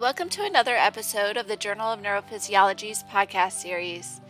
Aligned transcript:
Welcome 0.00 0.28
to 0.28 0.44
another 0.44 0.76
episode 0.76 1.36
of 1.36 1.48
the 1.48 1.56
Journal 1.56 1.92
of 1.92 2.00
Neurophysiology's 2.00 3.02
podcast 3.10 3.54
series. 3.54 4.20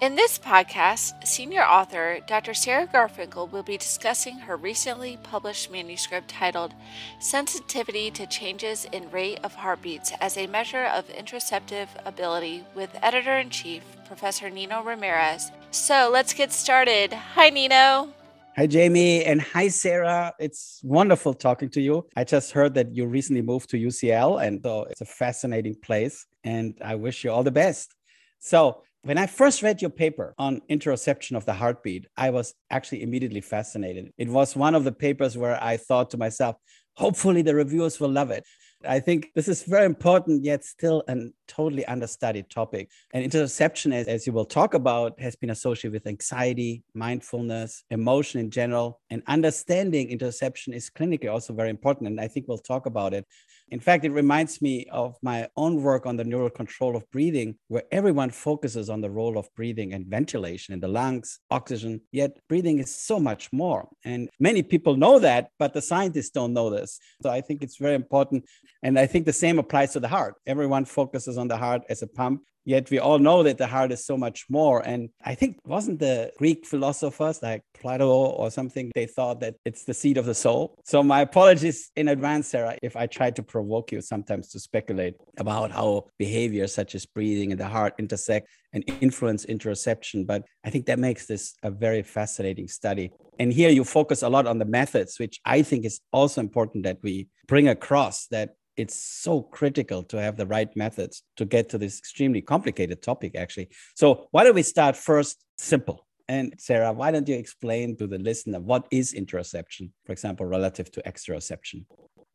In 0.00 0.14
this 0.14 0.38
podcast, 0.38 1.26
senior 1.26 1.60
author 1.60 2.20
Dr. 2.26 2.54
Sarah 2.54 2.86
Garfinkel 2.86 3.52
will 3.52 3.62
be 3.62 3.76
discussing 3.76 4.38
her 4.38 4.56
recently 4.56 5.18
published 5.22 5.70
manuscript 5.70 6.28
titled 6.28 6.72
Sensitivity 7.18 8.10
to 8.12 8.26
Changes 8.26 8.86
in 8.90 9.10
Rate 9.10 9.40
of 9.44 9.54
Heartbeats 9.54 10.14
as 10.18 10.38
a 10.38 10.46
Measure 10.46 10.84
of 10.84 11.06
Interoceptive 11.08 11.88
Ability 12.06 12.64
with 12.74 12.98
editor 13.02 13.36
in 13.36 13.50
chief, 13.50 13.82
Professor 14.06 14.48
Nino 14.48 14.82
Ramirez. 14.82 15.52
So 15.72 16.08
let's 16.10 16.32
get 16.32 16.52
started. 16.52 17.12
Hi, 17.12 17.50
Nino. 17.50 18.14
Hi, 18.58 18.66
Jamie, 18.66 19.24
and 19.24 19.40
hi, 19.40 19.68
Sarah. 19.68 20.34
It's 20.40 20.80
wonderful 20.82 21.32
talking 21.32 21.68
to 21.68 21.80
you. 21.80 22.08
I 22.16 22.24
just 22.24 22.50
heard 22.50 22.74
that 22.74 22.92
you 22.92 23.06
recently 23.06 23.40
moved 23.40 23.70
to 23.70 23.76
UCL, 23.78 24.44
and 24.44 24.60
it's 24.90 25.00
a 25.00 25.04
fascinating 25.04 25.76
place, 25.76 26.26
and 26.42 26.76
I 26.84 26.96
wish 26.96 27.22
you 27.22 27.30
all 27.30 27.44
the 27.44 27.52
best. 27.52 27.94
So, 28.40 28.82
when 29.04 29.16
I 29.16 29.28
first 29.28 29.62
read 29.62 29.80
your 29.80 29.92
paper 29.92 30.34
on 30.38 30.60
interoception 30.68 31.36
of 31.36 31.46
the 31.46 31.52
heartbeat, 31.52 32.08
I 32.16 32.30
was 32.30 32.52
actually 32.68 33.04
immediately 33.04 33.42
fascinated. 33.42 34.12
It 34.18 34.28
was 34.28 34.56
one 34.56 34.74
of 34.74 34.82
the 34.82 34.90
papers 34.90 35.38
where 35.38 35.62
I 35.62 35.76
thought 35.76 36.10
to 36.10 36.16
myself, 36.16 36.56
hopefully 36.94 37.42
the 37.42 37.54
reviewers 37.54 38.00
will 38.00 38.10
love 38.10 38.32
it. 38.32 38.44
I 38.86 39.00
think 39.00 39.32
this 39.34 39.48
is 39.48 39.64
very 39.64 39.86
important, 39.86 40.44
yet 40.44 40.64
still 40.64 41.02
a 41.08 41.16
totally 41.48 41.84
understudied 41.86 42.48
topic. 42.48 42.90
And 43.12 43.28
interoception, 43.28 43.92
as, 43.92 44.06
as 44.06 44.26
you 44.26 44.32
will 44.32 44.44
talk 44.44 44.74
about, 44.74 45.18
has 45.20 45.34
been 45.34 45.50
associated 45.50 45.92
with 45.92 46.06
anxiety, 46.06 46.84
mindfulness, 46.94 47.82
emotion 47.90 48.38
in 48.38 48.50
general. 48.50 49.00
And 49.10 49.22
understanding 49.26 50.16
interoception 50.16 50.74
is 50.74 50.90
clinically 50.90 51.30
also 51.32 51.52
very 51.54 51.70
important. 51.70 52.08
And 52.08 52.20
I 52.20 52.28
think 52.28 52.46
we'll 52.46 52.58
talk 52.58 52.86
about 52.86 53.14
it. 53.14 53.26
In 53.70 53.80
fact, 53.80 54.04
it 54.04 54.12
reminds 54.12 54.62
me 54.62 54.86
of 54.90 55.16
my 55.22 55.48
own 55.56 55.82
work 55.82 56.06
on 56.06 56.16
the 56.16 56.24
neural 56.24 56.50
control 56.50 56.96
of 56.96 57.08
breathing, 57.10 57.56
where 57.68 57.84
everyone 57.92 58.30
focuses 58.30 58.88
on 58.88 59.00
the 59.00 59.10
role 59.10 59.36
of 59.36 59.48
breathing 59.54 59.92
and 59.92 60.06
ventilation 60.06 60.72
in 60.74 60.80
the 60.80 60.88
lungs, 60.88 61.40
oxygen, 61.50 62.00
yet 62.10 62.38
breathing 62.48 62.78
is 62.78 62.94
so 62.94 63.20
much 63.20 63.52
more. 63.52 63.88
And 64.04 64.30
many 64.40 64.62
people 64.62 64.96
know 64.96 65.18
that, 65.18 65.50
but 65.58 65.74
the 65.74 65.82
scientists 65.82 66.30
don't 66.30 66.54
know 66.54 66.70
this. 66.70 66.98
So 67.22 67.30
I 67.30 67.40
think 67.40 67.62
it's 67.62 67.76
very 67.76 67.94
important. 67.94 68.46
And 68.82 68.98
I 68.98 69.06
think 69.06 69.26
the 69.26 69.32
same 69.32 69.58
applies 69.58 69.92
to 69.92 70.00
the 70.00 70.08
heart. 70.08 70.36
Everyone 70.46 70.84
focuses 70.84 71.36
on 71.36 71.48
the 71.48 71.56
heart 71.56 71.82
as 71.88 72.02
a 72.02 72.06
pump, 72.06 72.42
Yet 72.68 72.90
we 72.90 72.98
all 72.98 73.18
know 73.18 73.42
that 73.44 73.56
the 73.56 73.66
heart 73.66 73.92
is 73.92 74.04
so 74.04 74.18
much 74.18 74.44
more. 74.50 74.86
And 74.86 75.08
I 75.24 75.34
think 75.34 75.56
wasn't 75.64 76.00
the 76.00 76.30
Greek 76.36 76.66
philosophers 76.66 77.42
like 77.42 77.62
Plato 77.72 78.10
or 78.10 78.50
something, 78.50 78.92
they 78.94 79.06
thought 79.06 79.40
that 79.40 79.54
it's 79.64 79.84
the 79.84 79.94
seat 79.94 80.18
of 80.18 80.26
the 80.26 80.34
soul. 80.34 80.74
So 80.84 81.02
my 81.02 81.22
apologies 81.22 81.90
in 81.96 82.08
advance, 82.08 82.48
Sarah, 82.48 82.76
if 82.82 82.94
I 82.94 83.06
try 83.06 83.30
to 83.30 83.42
provoke 83.42 83.90
you 83.90 84.02
sometimes 84.02 84.50
to 84.50 84.60
speculate 84.60 85.14
about 85.38 85.70
how 85.70 86.08
behaviors 86.18 86.74
such 86.74 86.94
as 86.94 87.06
breathing 87.06 87.52
and 87.52 87.58
the 87.58 87.68
heart 87.68 87.94
intersect 87.98 88.50
and 88.74 88.84
influence 89.00 89.46
interoception. 89.46 90.26
But 90.26 90.44
I 90.62 90.68
think 90.68 90.84
that 90.86 90.98
makes 90.98 91.24
this 91.24 91.54
a 91.62 91.70
very 91.70 92.02
fascinating 92.02 92.68
study. 92.68 93.12
And 93.38 93.50
here 93.50 93.70
you 93.70 93.82
focus 93.82 94.20
a 94.20 94.28
lot 94.28 94.46
on 94.46 94.58
the 94.58 94.66
methods, 94.66 95.18
which 95.18 95.40
I 95.46 95.62
think 95.62 95.86
is 95.86 96.02
also 96.12 96.42
important 96.42 96.84
that 96.84 96.98
we 97.02 97.28
bring 97.46 97.68
across 97.68 98.26
that 98.26 98.56
it's 98.78 98.96
so 98.96 99.42
critical 99.42 100.04
to 100.04 100.20
have 100.20 100.36
the 100.36 100.46
right 100.46 100.74
methods 100.76 101.24
to 101.36 101.44
get 101.44 101.68
to 101.70 101.78
this 101.78 101.98
extremely 101.98 102.40
complicated 102.40 103.02
topic, 103.02 103.34
actually. 103.36 103.68
So, 103.96 104.28
why 104.30 104.44
don't 104.44 104.54
we 104.54 104.62
start 104.62 104.96
first 104.96 105.44
simple? 105.58 106.06
And 106.28 106.54
Sarah, 106.58 106.92
why 106.92 107.10
don't 107.10 107.28
you 107.28 107.36
explain 107.36 107.96
to 107.96 108.06
the 108.06 108.18
listener 108.18 108.60
what 108.60 108.86
is 108.90 109.14
interoception, 109.14 109.90
for 110.04 110.12
example, 110.12 110.46
relative 110.46 110.92
to 110.92 111.02
exteroception? 111.02 111.86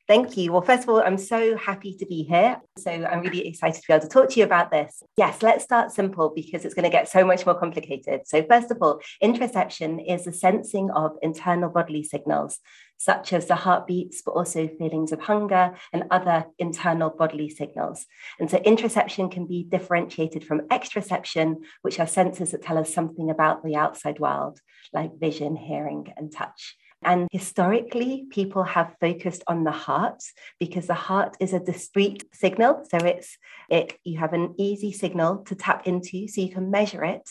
Thank 0.06 0.36
you. 0.36 0.52
Well, 0.52 0.62
first 0.62 0.84
of 0.84 0.90
all, 0.90 1.02
I'm 1.02 1.18
so 1.18 1.56
happy 1.56 1.96
to 1.98 2.06
be 2.06 2.24
here. 2.24 2.60
So 2.78 2.92
I'm 2.92 3.22
really 3.22 3.48
excited 3.48 3.82
to 3.82 3.88
be 3.88 3.94
able 3.94 4.04
to 4.04 4.10
talk 4.10 4.30
to 4.32 4.40
you 4.40 4.46
about 4.46 4.70
this. 4.70 5.02
Yes, 5.16 5.42
let's 5.42 5.64
start 5.64 5.92
simple 5.92 6.34
because 6.36 6.66
it's 6.66 6.74
going 6.74 6.84
to 6.84 6.90
get 6.90 7.08
so 7.08 7.24
much 7.24 7.46
more 7.46 7.58
complicated. 7.58 8.22
So, 8.26 8.44
first 8.44 8.70
of 8.70 8.80
all, 8.82 9.00
interoception 9.24 10.04
is 10.06 10.26
the 10.26 10.34
sensing 10.34 10.92
of 10.92 11.14
internal 11.22 11.70
bodily 11.70 12.04
signals, 12.04 12.60
such 12.98 13.34
as 13.34 13.48
the 13.48 13.56
heartbeats, 13.56 14.22
but 14.22 14.32
also 14.32 14.68
feelings 14.68 15.12
of 15.12 15.22
hunger 15.22 15.76
and 15.92 16.06
other 16.12 16.46
internal 16.58 17.10
bodily 17.10 17.50
signals. 17.50 18.06
And 18.40 18.50
so, 18.50 18.58
interoception 18.60 19.32
can 19.32 19.46
be 19.46 19.64
differentiated 19.64 20.46
from 20.46 20.68
exteroception, 20.70 21.58
which 21.82 22.00
are 22.00 22.08
senses 22.08 22.52
that 22.52 22.64
tell 22.64 22.78
us 22.78 22.94
something 22.94 23.30
about 23.30 23.64
the 23.64 23.76
outside 23.76 24.20
world, 24.20 24.60
like 24.94 25.20
vision, 25.20 25.56
hearing, 25.56 26.14
and 26.18 26.32
touch. 26.32 26.76
And 27.06 27.28
historically, 27.32 28.26
people 28.30 28.64
have 28.64 28.96
focused 29.00 29.44
on 29.48 29.64
the 29.64 29.72
heart 29.72 30.24
because 30.60 30.88
the 30.88 30.94
heart 30.94 31.36
is 31.40 31.54
a 31.54 31.60
discrete 31.60 32.24
signal. 32.34 32.86
So 32.90 32.98
it's 33.06 33.38
it 33.70 33.98
you 34.04 34.20
have 34.20 34.34
an 34.34 34.56
easy 34.58 34.92
signal 34.92 35.40
to 35.46 35.56
tap 35.56 35.88
into, 35.88 36.28
so 36.28 36.42
you 36.42 36.50
can 36.50 36.72
measure 36.72 37.04
it 37.04 37.30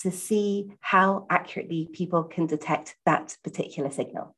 to 0.00 0.10
see 0.10 0.66
how 0.80 1.26
accurately 1.30 1.88
people 1.92 2.24
can 2.24 2.46
detect 2.46 2.96
that 3.06 3.36
particular 3.42 3.90
signal. 3.90 4.34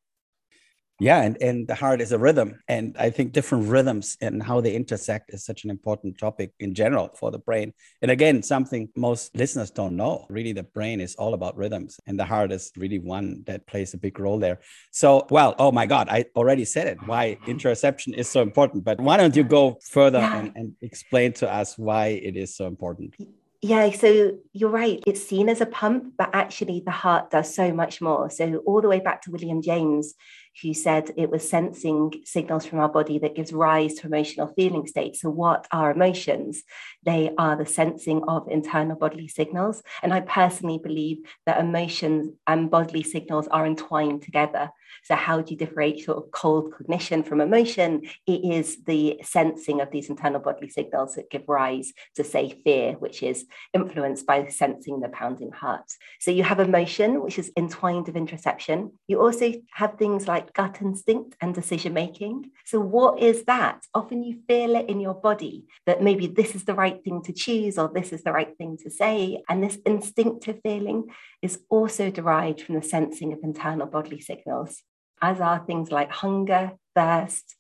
Yeah, 0.99 1.21
and, 1.21 1.37
and 1.43 1.69
the 1.69 1.75
heart 1.75 2.01
is 2.01 2.13
a 2.13 2.19
rhythm. 2.19 2.59
And 2.69 2.97
I 2.99 3.11
think 3.11 3.33
different 3.33 3.69
rhythms 3.69 4.17
and 4.23 4.43
how 4.43 4.63
they 4.63 4.75
intersect 4.75 5.33
is 5.35 5.45
such 5.45 5.65
an 5.65 5.71
important 5.71 6.19
topic 6.19 6.53
in 6.59 6.75
general 6.75 7.11
for 7.15 7.31
the 7.31 7.39
brain. 7.39 7.75
And 8.01 8.11
again, 8.11 8.43
something 8.43 8.89
most 8.97 9.37
listeners 9.37 9.71
don't 9.71 9.97
know. 9.97 10.27
Really, 10.31 10.53
the 10.53 10.63
brain 10.63 11.01
is 11.01 11.15
all 11.17 11.35
about 11.35 11.57
rhythms, 11.57 12.01
and 12.07 12.19
the 12.19 12.25
heart 12.25 12.51
is 12.51 12.73
really 12.77 12.99
one 12.99 13.45
that 13.47 13.67
plays 13.67 13.93
a 13.93 13.99
big 13.99 14.19
role 14.19 14.39
there. 14.39 14.61
So, 14.91 15.27
well, 15.31 15.55
oh 15.59 15.71
my 15.71 15.85
God, 15.85 16.09
I 16.09 16.25
already 16.35 16.65
said 16.65 16.87
it 16.87 16.99
why 17.07 17.39
interoception 17.47 18.15
is 18.15 18.29
so 18.29 18.41
important. 18.41 18.85
But 18.85 18.99
why 18.99 19.19
don't 19.19 19.37
you 19.37 19.45
go 19.45 19.79
further 19.83 20.19
yeah. 20.19 20.39
and, 20.39 20.53
and 20.57 20.73
explain 20.81 21.33
to 21.35 21.53
us 21.53 21.77
why 21.77 22.07
it 22.07 22.37
is 22.37 22.57
so 22.57 22.67
important? 22.67 23.15
Yeah, 23.63 23.91
so 23.91 24.33
you're 24.53 24.71
right. 24.71 25.03
It's 25.07 25.27
seen 25.27 25.49
as 25.49 25.61
a 25.61 25.67
pump, 25.67 26.13
but 26.17 26.31
actually 26.33 26.83
the 26.85 26.93
heart 26.93 27.31
does 27.31 27.53
so 27.55 27.73
much 27.73 28.01
more. 28.01 28.31
So, 28.31 28.59
all 28.67 28.81
the 28.81 28.89
way 28.89 29.01
back 29.01 29.23
to 29.23 29.31
William 29.31 29.61
James, 29.61 30.15
who 30.63 30.73
said 30.73 31.11
it 31.17 31.31
was 31.31 31.49
sensing 31.49 32.13
signals 32.25 32.65
from 32.65 32.79
our 32.79 32.89
body 32.89 33.19
that 33.19 33.35
gives 33.35 33.53
rise 33.53 33.95
to 33.95 34.07
emotional 34.07 34.53
feeling 34.57 34.87
states. 34.87 35.21
So, 35.21 35.31
what 35.31 35.67
are 35.71 35.91
emotions? 35.91 36.63
They 37.05 37.33
are 37.37 37.57
the 37.57 37.67
sensing 37.67 38.23
of 38.27 38.49
internal 38.49 38.97
bodily 38.97 39.29
signals. 39.29 39.83
And 40.03 40.13
I 40.15 40.21
personally 40.21 40.79
believe 40.83 41.19
that 41.45 41.61
emotions 41.61 42.35
and 42.47 42.71
bodily 42.71 43.03
signals 43.03 43.49
are 43.49 43.67
entwined 43.67 44.23
together. 44.23 44.71
So, 45.05 45.15
how 45.15 45.41
do 45.41 45.53
you 45.53 45.59
differentiate 45.59 46.05
sort 46.05 46.19
of 46.19 46.31
cold 46.31 46.73
cognition 46.73 47.23
from 47.23 47.41
emotion? 47.41 48.03
It 48.27 48.45
is 48.45 48.85
the 48.85 49.21
sensing 49.23 49.81
of 49.81 49.91
these 49.91 50.09
internal 50.09 50.41
bodily 50.41 50.69
signals 50.69 51.15
that 51.15 51.31
give 51.31 51.49
rise 51.49 51.93
to, 52.17 52.25
say, 52.25 52.61
fear, 52.65 52.93
which 52.95 53.23
is 53.23 53.47
influenced 53.73 54.27
by 54.27 54.49
sensing 54.49 55.01
the 55.01 55.09
pounding 55.09 55.53
heart. 55.53 55.91
So, 56.21 56.31
you 56.31 56.43
have 56.43 56.61
emotion, 56.61 57.23
which 57.23 57.39
is 57.39 57.51
entwined 57.57 58.07
with 58.07 58.17
interoception. 58.17 58.93
You 59.07 59.21
also 59.21 59.53
have 59.73 59.95
things 59.99 60.27
like 60.29 60.53
gut 60.53 60.79
instinct 60.81 61.37
and 61.41 61.55
decision 61.55 61.93
making. 61.95 62.51
So, 62.65 62.81
what 62.81 63.21
is 63.21 63.45
that? 63.45 63.85
Often 63.95 64.25
you 64.25 64.41
feel 64.49 64.77
it 64.77 64.89
in 64.89 65.01
your 65.01 65.15
body 65.15 65.67
that 65.87 66.03
maybe 66.03 66.27
this 66.27 66.55
is 66.55 66.65
the 66.65 66.75
right 66.75 67.03
thing 67.03 67.23
to 67.23 67.33
choose 67.33 67.79
or 67.79 67.91
this 67.93 68.13
is 68.13 68.23
the 68.23 68.33
right 68.33 68.57
thing 68.57 68.77
to 68.83 68.91
say. 68.91 69.43
And 69.49 69.63
this 69.63 69.79
instinctive 69.87 70.61
feeling 70.63 71.09
is 71.47 71.61
also 71.71 72.11
derived 72.11 72.61
from 72.61 72.75
the 72.75 72.83
sensing 72.83 73.33
of 73.33 73.39
internal 73.45 73.87
bodily 73.87 74.21
signals 74.21 74.83
as 75.23 75.41
are 75.41 75.65
things 75.65 75.91
like 75.91 76.11
hunger, 76.11 76.73
thirst. 76.95 77.55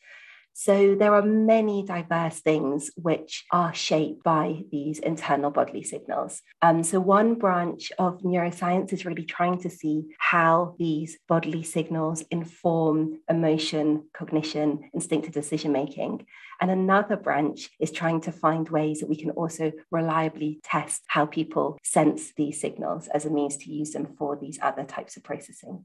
So 0.58 0.94
there 0.94 1.14
are 1.14 1.20
many 1.22 1.82
diverse 1.82 2.40
things 2.40 2.90
which 2.96 3.44
are 3.52 3.74
shaped 3.74 4.24
by 4.24 4.62
these 4.72 4.98
internal 4.98 5.50
bodily 5.50 5.82
signals. 5.82 6.40
Um, 6.62 6.82
so 6.82 6.98
one 6.98 7.34
branch 7.34 7.92
of 7.98 8.22
neuroscience 8.22 8.90
is 8.90 9.04
really 9.04 9.26
trying 9.26 9.58
to 9.60 9.68
see 9.68 10.04
how 10.18 10.74
these 10.78 11.18
bodily 11.28 11.62
signals 11.62 12.22
inform 12.30 13.20
emotion, 13.28 14.06
cognition, 14.14 14.88
instinctive 14.94 15.34
decision 15.34 15.72
making. 15.72 16.24
And 16.58 16.70
another 16.70 17.18
branch 17.18 17.68
is 17.78 17.92
trying 17.92 18.22
to 18.22 18.32
find 18.32 18.66
ways 18.66 19.00
that 19.00 19.10
we 19.10 19.16
can 19.16 19.32
also 19.32 19.72
reliably 19.90 20.60
test 20.64 21.02
how 21.08 21.26
people 21.26 21.78
sense 21.84 22.32
these 22.34 22.58
signals 22.58 23.08
as 23.08 23.26
a 23.26 23.30
means 23.30 23.58
to 23.58 23.70
use 23.70 23.90
them 23.90 24.14
for 24.18 24.38
these 24.40 24.58
other 24.62 24.84
types 24.84 25.18
of 25.18 25.22
processing. 25.22 25.84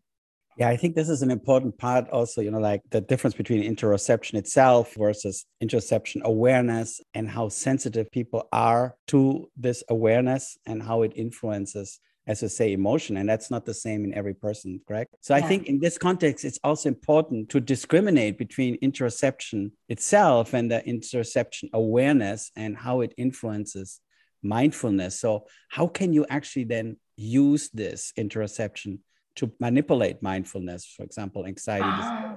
Yeah, 0.58 0.70
I 0.70 0.78
think 0.78 0.96
this 0.96 1.10
is 1.10 1.22
an 1.22 1.32
important 1.32 1.78
part 1.78 2.10
also, 2.10 2.42
you 2.42 2.52
know, 2.52 2.60
like 2.60 2.82
the 2.92 3.02
difference 3.02 3.36
between 3.36 3.64
interoception 3.64 4.36
itself 4.36 4.94
versus 4.96 5.46
interoception 5.64 6.22
awareness 6.24 7.00
and 7.14 7.30
how 7.30 7.50
sensitive 7.50 8.12
people 8.12 8.48
are 8.52 8.96
to 9.08 9.50
this 9.56 9.84
awareness 9.90 10.58
and 10.66 10.84
how 10.84 11.04
it 11.04 11.14
influences, 11.16 12.00
as 12.28 12.44
I 12.44 12.48
say, 12.48 12.74
emotion. 12.74 13.18
And 13.18 13.30
that's 13.30 13.50
not 13.50 13.66
the 13.66 13.74
same 13.74 14.04
in 14.04 14.14
every 14.14 14.34
person, 14.34 14.82
correct? 14.88 15.16
So 15.22 15.36
yeah. 15.36 15.44
I 15.44 15.48
think 15.48 15.68
in 15.68 15.80
this 15.80 15.98
context, 15.98 16.44
it's 16.44 16.60
also 16.64 16.90
important 16.90 17.50
to 17.50 17.62
discriminate 17.62 18.38
between 18.38 18.78
interoception 18.82 19.72
itself 19.88 20.54
and 20.54 20.70
the 20.70 20.82
interoception 20.86 21.70
awareness 21.74 22.52
and 22.58 22.76
how 22.76 23.02
it 23.02 23.14
influences 23.18 24.02
mindfulness. 24.44 25.20
So, 25.20 25.46
how 25.70 25.88
can 25.88 26.14
you 26.14 26.26
actually 26.30 26.66
then 26.66 26.98
use 27.16 27.70
this 27.70 28.12
interoception? 28.18 29.00
To 29.36 29.52
manipulate 29.60 30.22
mindfulness, 30.22 30.86
for 30.86 31.04
example, 31.04 31.46
anxiety. 31.46 31.86
Ah. 31.86 32.36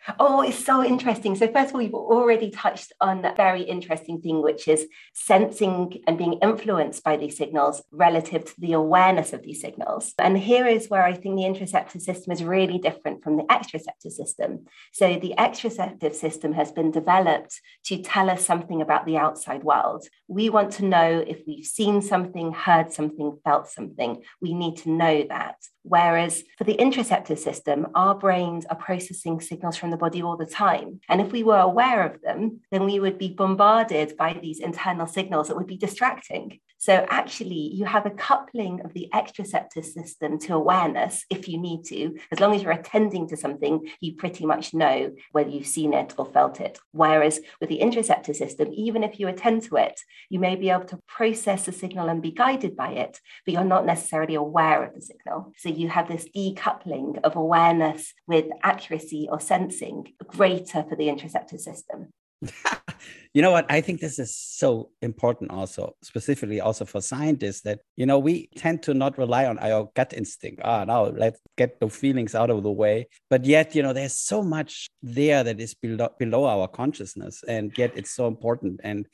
Oh, 0.18 0.40
it's 0.40 0.64
so 0.64 0.82
interesting. 0.82 1.34
So, 1.36 1.46
first 1.52 1.70
of 1.70 1.74
all, 1.74 1.82
you've 1.82 1.94
already 1.94 2.50
touched 2.50 2.92
on 3.00 3.24
a 3.24 3.34
very 3.34 3.62
interesting 3.62 4.20
thing, 4.20 4.42
which 4.42 4.66
is 4.66 4.86
sensing 5.12 6.02
and 6.06 6.16
being 6.16 6.34
influenced 6.42 7.04
by 7.04 7.16
these 7.16 7.36
signals 7.36 7.82
relative 7.90 8.44
to 8.46 8.54
the 8.58 8.72
awareness 8.72 9.32
of 9.32 9.42
these 9.42 9.60
signals. 9.60 10.14
And 10.18 10.38
here 10.38 10.66
is 10.66 10.88
where 10.88 11.04
I 11.04 11.12
think 11.12 11.36
the 11.36 11.44
interoceptive 11.44 12.00
system 12.00 12.32
is 12.32 12.42
really 12.42 12.78
different 12.78 13.22
from 13.22 13.36
the 13.36 13.44
exteroceptive 13.44 14.12
system. 14.12 14.66
So, 14.92 15.16
the 15.16 15.34
exteroceptive 15.36 16.14
system 16.14 16.52
has 16.54 16.72
been 16.72 16.90
developed 16.90 17.60
to 17.86 18.02
tell 18.02 18.30
us 18.30 18.44
something 18.44 18.80
about 18.80 19.04
the 19.06 19.18
outside 19.18 19.64
world. 19.64 20.06
We 20.28 20.48
want 20.48 20.72
to 20.72 20.84
know 20.84 21.24
if 21.26 21.42
we've 21.46 21.66
seen 21.66 22.00
something, 22.00 22.52
heard 22.52 22.92
something, 22.92 23.38
felt 23.44 23.68
something. 23.68 24.22
We 24.40 24.54
need 24.54 24.78
to 24.78 24.90
know 24.90 25.24
that. 25.28 25.56
Whereas 25.82 26.42
for 26.58 26.64
the 26.64 26.76
interoceptive 26.76 27.38
system, 27.38 27.86
our 27.94 28.14
brains 28.14 28.66
are 28.66 28.76
processing 28.76 29.40
signals 29.40 29.76
from 29.76 29.90
the 29.90 29.96
body 29.96 30.22
all 30.22 30.36
the 30.36 30.46
time. 30.46 31.00
And 31.08 31.20
if 31.20 31.32
we 31.32 31.42
were 31.42 31.58
aware 31.58 32.04
of 32.04 32.20
them, 32.20 32.60
then 32.70 32.84
we 32.84 33.00
would 33.00 33.18
be 33.18 33.28
bombarded 33.28 34.16
by 34.16 34.34
these 34.34 34.60
internal 34.60 35.06
signals 35.06 35.48
that 35.48 35.56
would 35.56 35.66
be 35.66 35.78
distracting. 35.78 36.60
So 36.80 37.04
actually, 37.10 37.74
you 37.74 37.84
have 37.84 38.06
a 38.06 38.10
coupling 38.10 38.80
of 38.86 38.94
the 38.94 39.10
exteroceptive 39.12 39.84
system 39.84 40.38
to 40.38 40.54
awareness 40.54 41.26
if 41.28 41.46
you 41.46 41.60
need 41.60 41.84
to. 41.84 42.16
As 42.32 42.40
long 42.40 42.54
as 42.54 42.62
you're 42.62 42.72
attending 42.72 43.28
to 43.28 43.36
something, 43.36 43.86
you 44.00 44.14
pretty 44.14 44.46
much 44.46 44.72
know 44.72 45.12
whether 45.32 45.50
you've 45.50 45.66
seen 45.66 45.92
it 45.92 46.14
or 46.16 46.24
felt 46.24 46.58
it. 46.58 46.78
Whereas 46.92 47.38
with 47.60 47.68
the 47.68 47.80
interoceptive 47.80 48.34
system, 48.34 48.70
even 48.72 49.04
if 49.04 49.20
you 49.20 49.28
attend 49.28 49.64
to 49.64 49.76
it, 49.76 50.00
you 50.30 50.38
may 50.38 50.56
be 50.56 50.70
able 50.70 50.86
to 50.86 51.02
process 51.06 51.66
the 51.66 51.72
signal 51.72 52.08
and 52.08 52.22
be 52.22 52.30
guided 52.30 52.76
by 52.76 52.92
it, 52.92 53.20
but 53.44 53.52
you're 53.52 53.62
not 53.62 53.84
necessarily 53.84 54.34
aware 54.34 54.82
of 54.82 54.94
the 54.94 55.02
signal. 55.02 55.52
So 55.58 55.68
you 55.68 55.90
have 55.90 56.08
this 56.08 56.30
decoupling 56.34 57.20
of 57.22 57.36
awareness 57.36 58.14
with 58.26 58.46
accuracy 58.62 59.28
or 59.30 59.38
sensing 59.38 60.14
greater 60.26 60.82
for 60.88 60.96
the 60.96 61.08
interoceptive 61.08 61.60
system. 61.60 62.14
you 63.34 63.42
know 63.42 63.50
what? 63.50 63.66
I 63.68 63.80
think 63.80 64.00
this 64.00 64.18
is 64.18 64.34
so 64.34 64.90
important 65.02 65.50
also 65.50 65.94
specifically 66.02 66.60
also 66.60 66.84
for 66.84 67.00
scientists 67.00 67.60
that 67.62 67.80
you 67.96 68.06
know 68.06 68.18
we 68.18 68.48
tend 68.56 68.82
to 68.84 68.94
not 68.94 69.18
rely 69.18 69.44
on 69.44 69.58
our 69.58 69.90
gut 69.94 70.14
instinct. 70.16 70.62
Ah 70.64 70.84
now 70.84 71.04
let's 71.06 71.40
get 71.56 71.80
the 71.80 71.88
feelings 71.88 72.34
out 72.34 72.50
of 72.50 72.62
the 72.62 72.70
way. 72.70 73.08
But 73.28 73.44
yet 73.44 73.74
you 73.74 73.82
know 73.82 73.92
there's 73.92 74.14
so 74.14 74.42
much 74.42 74.88
there 75.02 75.44
that 75.44 75.60
is 75.60 75.74
below, 75.74 76.08
below 76.18 76.46
our 76.46 76.66
consciousness 76.66 77.44
and 77.46 77.76
yet 77.76 77.92
it's 77.94 78.10
so 78.10 78.26
important. 78.26 78.80
And 78.82 79.06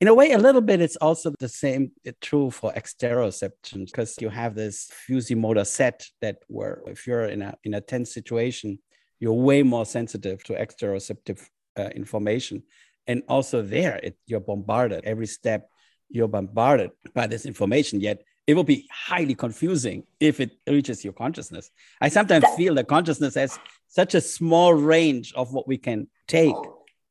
in 0.00 0.08
a 0.08 0.14
way 0.14 0.32
a 0.32 0.38
little 0.38 0.60
bit 0.60 0.80
it's 0.80 0.96
also 0.96 1.32
the 1.38 1.48
same 1.48 1.92
uh, 2.06 2.12
true 2.20 2.50
for 2.50 2.72
exteroception 2.74 3.86
because 3.86 4.16
you 4.20 4.28
have 4.28 4.54
this 4.54 4.90
fusimotor 5.08 5.66
set 5.66 6.06
that 6.20 6.36
where 6.48 6.82
if 6.86 7.06
you're 7.06 7.24
in 7.24 7.40
a 7.42 7.54
in 7.64 7.74
a 7.74 7.80
tense 7.80 8.12
situation 8.12 8.78
you're 9.20 9.32
way 9.32 9.62
more 9.62 9.86
sensitive 9.86 10.42
to 10.44 10.52
exteroceptive 10.52 11.48
uh, 11.76 11.90
information. 11.94 12.62
And 13.06 13.22
also 13.28 13.62
there 13.62 13.96
it, 14.02 14.16
you're 14.26 14.40
bombarded. 14.40 15.04
Every 15.04 15.26
step 15.26 15.68
you're 16.08 16.28
bombarded 16.28 16.90
by 17.14 17.26
this 17.26 17.46
information 17.46 18.00
yet 18.00 18.22
it 18.46 18.54
will 18.54 18.64
be 18.64 18.86
highly 18.92 19.34
confusing 19.34 20.04
if 20.20 20.38
it 20.38 20.52
reaches 20.66 21.02
your 21.02 21.12
consciousness. 21.14 21.70
I 22.00 22.08
sometimes 22.08 22.44
feel 22.56 22.74
that 22.74 22.88
consciousness 22.88 23.34
has 23.36 23.58
such 23.88 24.14
a 24.14 24.20
small 24.20 24.74
range 24.74 25.32
of 25.34 25.52
what 25.52 25.66
we 25.66 25.78
can 25.78 26.08
take 26.28 26.54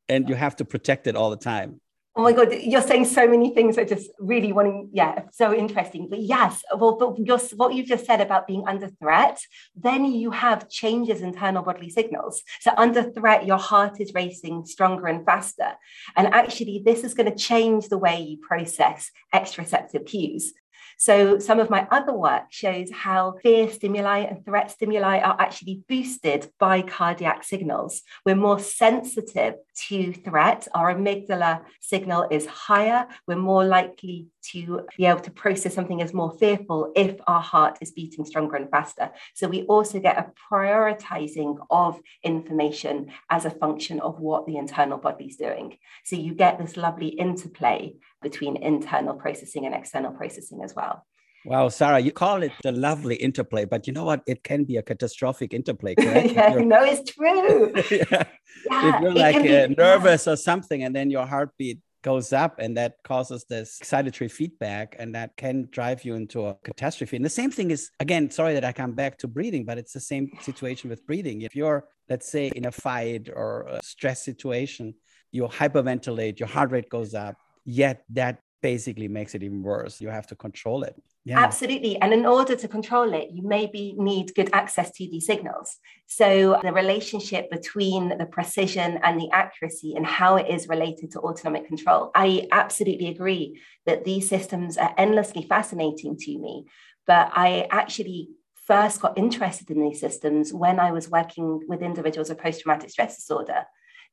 and 0.08 0.28
you 0.28 0.34
have 0.34 0.56
to 0.56 0.64
protect 0.64 1.06
it 1.06 1.16
all 1.16 1.30
the 1.30 1.36
time 1.36 1.80
Oh 2.16 2.22
my 2.22 2.32
God, 2.32 2.52
you're 2.52 2.80
saying 2.80 3.06
so 3.06 3.26
many 3.26 3.52
things 3.52 3.74
that 3.74 3.88
just 3.88 4.08
really 4.20 4.52
wanting, 4.52 4.88
yeah, 4.92 5.22
so 5.32 5.52
interesting. 5.52 6.08
But 6.08 6.20
yes, 6.20 6.62
well, 6.76 6.96
but 6.96 7.18
what 7.56 7.74
you've 7.74 7.88
just 7.88 8.06
said 8.06 8.20
about 8.20 8.46
being 8.46 8.62
under 8.68 8.86
threat, 8.86 9.40
then 9.74 10.04
you 10.04 10.30
have 10.30 10.68
changes 10.68 11.20
in 11.20 11.34
internal 11.34 11.64
bodily 11.64 11.90
signals. 11.90 12.42
So 12.60 12.70
under 12.76 13.02
threat, 13.02 13.46
your 13.46 13.58
heart 13.58 14.00
is 14.00 14.14
racing 14.14 14.66
stronger 14.66 15.08
and 15.08 15.24
faster. 15.26 15.72
And 16.16 16.32
actually, 16.32 16.82
this 16.84 17.02
is 17.02 17.14
going 17.14 17.30
to 17.30 17.36
change 17.36 17.88
the 17.88 17.98
way 17.98 18.20
you 18.20 18.38
process 18.38 19.10
exteroceptive 19.34 20.06
cues. 20.06 20.52
So 20.98 21.38
some 21.38 21.60
of 21.60 21.70
my 21.70 21.86
other 21.90 22.12
work 22.12 22.44
shows 22.50 22.90
how 22.90 23.34
fear 23.42 23.70
stimuli 23.70 24.18
and 24.20 24.44
threat 24.44 24.70
stimuli 24.70 25.18
are 25.18 25.36
actually 25.38 25.82
boosted 25.88 26.50
by 26.58 26.82
cardiac 26.82 27.44
signals. 27.44 28.02
We're 28.24 28.36
more 28.36 28.58
sensitive 28.58 29.54
to 29.88 30.12
threat. 30.12 30.68
Our 30.74 30.94
amygdala 30.94 31.62
signal 31.80 32.28
is 32.30 32.46
higher. 32.46 33.06
We're 33.26 33.36
more 33.36 33.64
likely 33.64 34.26
to 34.52 34.86
be 34.96 35.06
able 35.06 35.20
to 35.20 35.30
process 35.30 35.74
something 35.74 36.02
as 36.02 36.12
more 36.12 36.32
fearful 36.38 36.92
if 36.96 37.16
our 37.26 37.40
heart 37.40 37.78
is 37.80 37.92
beating 37.92 38.24
stronger 38.24 38.56
and 38.56 38.70
faster. 38.70 39.10
So 39.34 39.48
we 39.48 39.62
also 39.62 40.00
get 40.00 40.18
a 40.18 40.32
prioritizing 40.52 41.58
of 41.70 42.00
information 42.22 43.10
as 43.30 43.44
a 43.44 43.50
function 43.50 44.00
of 44.00 44.20
what 44.20 44.46
the 44.46 44.56
internal 44.56 44.98
body 44.98 45.26
is 45.26 45.36
doing. 45.36 45.78
So 46.04 46.16
you 46.16 46.34
get 46.34 46.58
this 46.58 46.76
lovely 46.76 47.08
interplay 47.08 47.94
between 48.22 48.56
internal 48.56 49.14
processing 49.14 49.66
and 49.66 49.74
external 49.74 50.12
processing 50.12 50.62
as 50.62 50.74
well. 50.74 51.04
Wow, 51.46 51.68
Sarah, 51.68 52.00
you 52.00 52.10
call 52.10 52.42
it 52.42 52.52
the 52.62 52.72
lovely 52.72 53.16
interplay, 53.16 53.66
but 53.66 53.86
you 53.86 53.92
know 53.92 54.04
what? 54.04 54.22
It 54.26 54.42
can 54.42 54.64
be 54.64 54.78
a 54.78 54.82
catastrophic 54.82 55.52
interplay. 55.52 55.94
yeah, 55.98 56.54
no, 56.54 56.82
it's 56.82 57.12
true. 57.12 57.70
yeah. 57.90 58.24
yeah. 58.70 58.96
if 58.96 59.02
you're 59.02 59.12
like 59.12 59.36
uh, 59.36 59.68
be, 59.68 59.74
nervous 59.76 60.26
yeah. 60.26 60.32
or 60.32 60.36
something, 60.36 60.84
and 60.84 60.96
then 60.96 61.10
your 61.10 61.26
heartbeat 61.26 61.80
goes 62.04 62.32
up, 62.32 62.60
and 62.60 62.76
that 62.76 62.92
causes 63.02 63.44
this 63.48 63.80
excitatory 63.82 64.30
feedback, 64.30 64.94
and 65.00 65.14
that 65.16 65.36
can 65.36 65.66
drive 65.72 66.04
you 66.04 66.14
into 66.14 66.46
a 66.46 66.54
catastrophe. 66.62 67.16
And 67.16 67.24
the 67.24 67.30
same 67.40 67.50
thing 67.50 67.72
is, 67.72 67.90
again, 67.98 68.30
sorry 68.30 68.54
that 68.54 68.64
I 68.64 68.72
come 68.72 68.92
back 68.92 69.18
to 69.18 69.26
breathing, 69.26 69.64
but 69.64 69.78
it's 69.78 69.94
the 69.94 70.00
same 70.00 70.30
situation 70.40 70.90
with 70.90 71.04
breathing. 71.06 71.42
If 71.42 71.56
you're, 71.56 71.88
let's 72.08 72.30
say, 72.30 72.52
in 72.54 72.66
a 72.66 72.70
fight 72.70 73.28
or 73.34 73.66
a 73.68 73.80
stress 73.82 74.22
situation, 74.22 74.94
you 75.32 75.48
hyperventilate, 75.48 76.38
your 76.38 76.48
heart 76.48 76.70
rate 76.70 76.90
goes 76.90 77.14
up, 77.14 77.34
yet 77.64 78.04
that 78.10 78.38
basically 78.64 79.08
makes 79.08 79.34
it 79.34 79.42
even 79.42 79.62
worse. 79.62 80.00
You 80.00 80.08
have 80.08 80.26
to 80.28 80.34
control 80.34 80.84
it. 80.84 80.94
Yeah. 81.26 81.38
Absolutely. 81.38 82.00
And 82.00 82.14
in 82.14 82.24
order 82.24 82.56
to 82.56 82.66
control 82.66 83.12
it, 83.12 83.28
you 83.30 83.42
maybe 83.42 83.94
need 83.98 84.34
good 84.34 84.48
access 84.54 84.90
to 84.92 85.04
these 85.04 85.26
signals. 85.26 85.76
So 86.06 86.26
the 86.62 86.72
relationship 86.72 87.50
between 87.50 88.16
the 88.16 88.24
precision 88.24 88.98
and 89.02 89.20
the 89.20 89.28
accuracy 89.32 89.90
and 89.96 90.06
how 90.06 90.36
it 90.36 90.48
is 90.48 90.66
related 90.66 91.10
to 91.12 91.20
autonomic 91.20 91.68
control. 91.68 92.10
I 92.14 92.48
absolutely 92.52 93.08
agree 93.08 93.60
that 93.84 94.04
these 94.06 94.30
systems 94.30 94.78
are 94.78 94.94
endlessly 94.96 95.42
fascinating 95.42 96.16
to 96.24 96.38
me. 96.38 96.64
But 97.06 97.32
I 97.34 97.68
actually 97.70 98.30
first 98.70 99.02
got 99.02 99.18
interested 99.18 99.70
in 99.70 99.82
these 99.82 100.00
systems 100.00 100.54
when 100.54 100.80
I 100.80 100.90
was 100.92 101.10
working 101.10 101.60
with 101.68 101.82
individuals 101.82 102.30
with 102.30 102.38
post 102.38 102.62
traumatic 102.62 102.88
stress 102.88 103.16
disorder. 103.16 103.60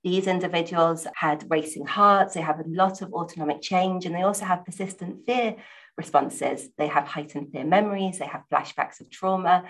These 0.04 0.28
individuals 0.28 1.06
had 1.16 1.46
racing 1.50 1.86
hearts, 1.86 2.34
they 2.34 2.42
have 2.42 2.60
a 2.60 2.68
lot 2.68 3.02
of 3.02 3.14
autonomic 3.14 3.62
change, 3.62 4.06
and 4.06 4.16
they 4.16 4.24
also 4.24 4.46
have 4.46 4.66
persistent 4.66 5.26
fear 5.26 5.56
responses. 5.96 6.70
They 6.78 6.88
have 6.88 7.08
heightened 7.08 7.52
fear 7.52 7.66
memories, 7.66 8.18
they 8.18 8.26
have 8.26 8.44
flashbacks 8.52 9.00
of 9.00 9.12
trauma, 9.12 9.66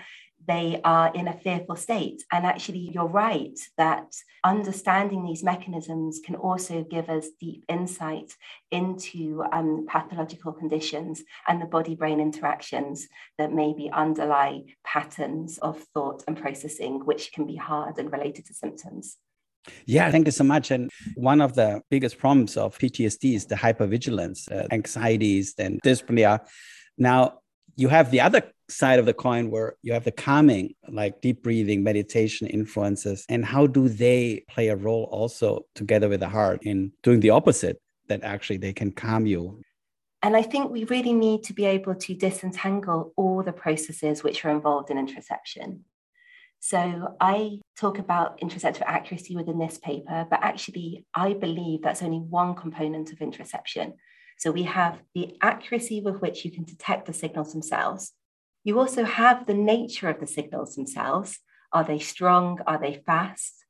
they 0.48 0.80
are 0.84 1.12
in 1.14 1.28
a 1.28 1.38
fearful 1.38 1.76
state. 1.76 2.24
And 2.32 2.44
actually, 2.46 2.90
you're 2.92 3.06
right 3.06 3.58
that 3.76 4.14
understanding 4.42 5.24
these 5.24 5.44
mechanisms 5.44 6.20
can 6.24 6.34
also 6.34 6.82
give 6.82 7.08
us 7.08 7.28
deep 7.38 7.64
insight 7.68 8.32
into 8.70 9.44
um, 9.52 9.86
pathological 9.88 10.52
conditions 10.52 11.22
and 11.46 11.60
the 11.60 11.66
body 11.66 11.94
brain 11.94 12.20
interactions 12.20 13.06
that 13.38 13.52
maybe 13.52 13.90
underlie 13.90 14.64
patterns 14.84 15.58
of 15.58 15.84
thought 15.94 16.24
and 16.26 16.40
processing, 16.40 17.04
which 17.04 17.32
can 17.32 17.46
be 17.46 17.56
hard 17.56 17.98
and 17.98 18.10
related 18.10 18.46
to 18.46 18.54
symptoms. 18.54 19.18
Yeah, 19.86 20.10
thank 20.10 20.26
you 20.26 20.32
so 20.32 20.44
much. 20.44 20.70
And 20.70 20.90
one 21.14 21.40
of 21.40 21.54
the 21.54 21.82
biggest 21.90 22.18
problems 22.18 22.56
of 22.56 22.78
PTSD 22.78 23.34
is 23.34 23.46
the 23.46 23.54
hypervigilance, 23.54 24.50
uh, 24.50 24.66
anxieties, 24.70 25.54
and 25.58 25.80
dyspnea. 25.82 26.40
Now, 26.98 27.38
you 27.76 27.88
have 27.88 28.10
the 28.10 28.20
other 28.20 28.42
side 28.68 28.98
of 28.98 29.06
the 29.06 29.14
coin 29.14 29.50
where 29.50 29.74
you 29.82 29.92
have 29.92 30.04
the 30.04 30.12
calming, 30.12 30.74
like 30.88 31.20
deep 31.20 31.42
breathing, 31.42 31.82
meditation 31.82 32.46
influences. 32.46 33.24
And 33.28 33.44
how 33.44 33.66
do 33.66 33.88
they 33.88 34.44
play 34.48 34.68
a 34.68 34.76
role 34.76 35.08
also 35.10 35.66
together 35.74 36.08
with 36.08 36.20
the 36.20 36.28
heart 36.28 36.60
in 36.62 36.92
doing 37.02 37.20
the 37.20 37.30
opposite, 37.30 37.80
that 38.08 38.24
actually 38.24 38.58
they 38.58 38.72
can 38.72 38.92
calm 38.92 39.26
you? 39.26 39.60
And 40.22 40.36
I 40.36 40.42
think 40.42 40.70
we 40.70 40.84
really 40.84 41.12
need 41.12 41.42
to 41.44 41.52
be 41.52 41.64
able 41.64 41.96
to 41.96 42.14
disentangle 42.14 43.12
all 43.16 43.42
the 43.42 43.52
processes 43.52 44.22
which 44.22 44.44
are 44.44 44.50
involved 44.50 44.90
in 44.90 44.96
interoception. 44.96 45.80
So 46.64 47.16
I 47.20 47.58
talk 47.76 47.98
about 47.98 48.40
interoceptive 48.40 48.84
accuracy 48.86 49.34
within 49.34 49.58
this 49.58 49.78
paper, 49.78 50.28
but 50.30 50.38
actually, 50.44 51.04
I 51.12 51.32
believe 51.32 51.82
that's 51.82 52.04
only 52.04 52.20
one 52.20 52.54
component 52.54 53.10
of 53.10 53.18
interoception. 53.18 53.94
So 54.38 54.52
we 54.52 54.62
have 54.62 55.02
the 55.12 55.36
accuracy 55.42 56.00
with 56.00 56.20
which 56.20 56.44
you 56.44 56.52
can 56.52 56.62
detect 56.62 57.06
the 57.06 57.12
signals 57.12 57.52
themselves. 57.52 58.12
You 58.62 58.78
also 58.78 59.02
have 59.02 59.46
the 59.46 59.54
nature 59.54 60.08
of 60.08 60.20
the 60.20 60.26
signals 60.28 60.76
themselves. 60.76 61.40
Are 61.72 61.82
they 61.82 61.98
strong? 61.98 62.60
Are 62.64 62.78
they 62.78 63.02
fast? 63.04 63.64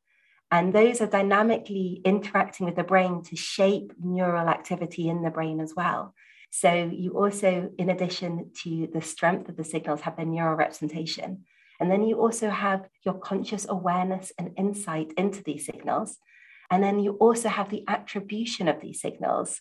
And 0.51 0.75
those 0.75 1.01
are 1.01 1.07
dynamically 1.07 2.03
interacting 2.05 2.67
with 2.67 2.77
the 2.77 2.85
brain 2.85 3.23
to 3.23 3.37
shape 3.37 3.95
neural 3.99 4.51
activity 4.51 5.09
in 5.09 5.23
the 5.23 5.31
brain 5.31 5.61
as 5.61 5.73
well. 5.75 6.15
So 6.51 6.91
you 6.93 7.13
also, 7.13 7.71
in 7.79 7.89
addition 7.89 8.51
to 8.65 8.87
the 8.93 9.01
strength 9.01 9.49
of 9.49 9.57
the 9.57 9.65
signals, 9.65 10.03
have 10.03 10.17
their 10.17 10.27
neural 10.27 10.57
representation. 10.57 11.47
And 11.81 11.91
then 11.91 12.03
you 12.03 12.21
also 12.21 12.51
have 12.51 12.89
your 13.05 13.15
conscious 13.15 13.67
awareness 13.69 14.33
and 14.39 14.53
insight 14.57 15.13
into 15.17 15.43
these 15.43 15.67
signals. 15.67 16.19
And 16.71 16.83
then 16.83 17.01
you 17.01 17.13
also 17.15 17.49
have 17.49 17.71
the 17.71 17.85
attribution 17.89 18.69
of 18.69 18.81
these 18.81 19.01
signals. 19.01 19.61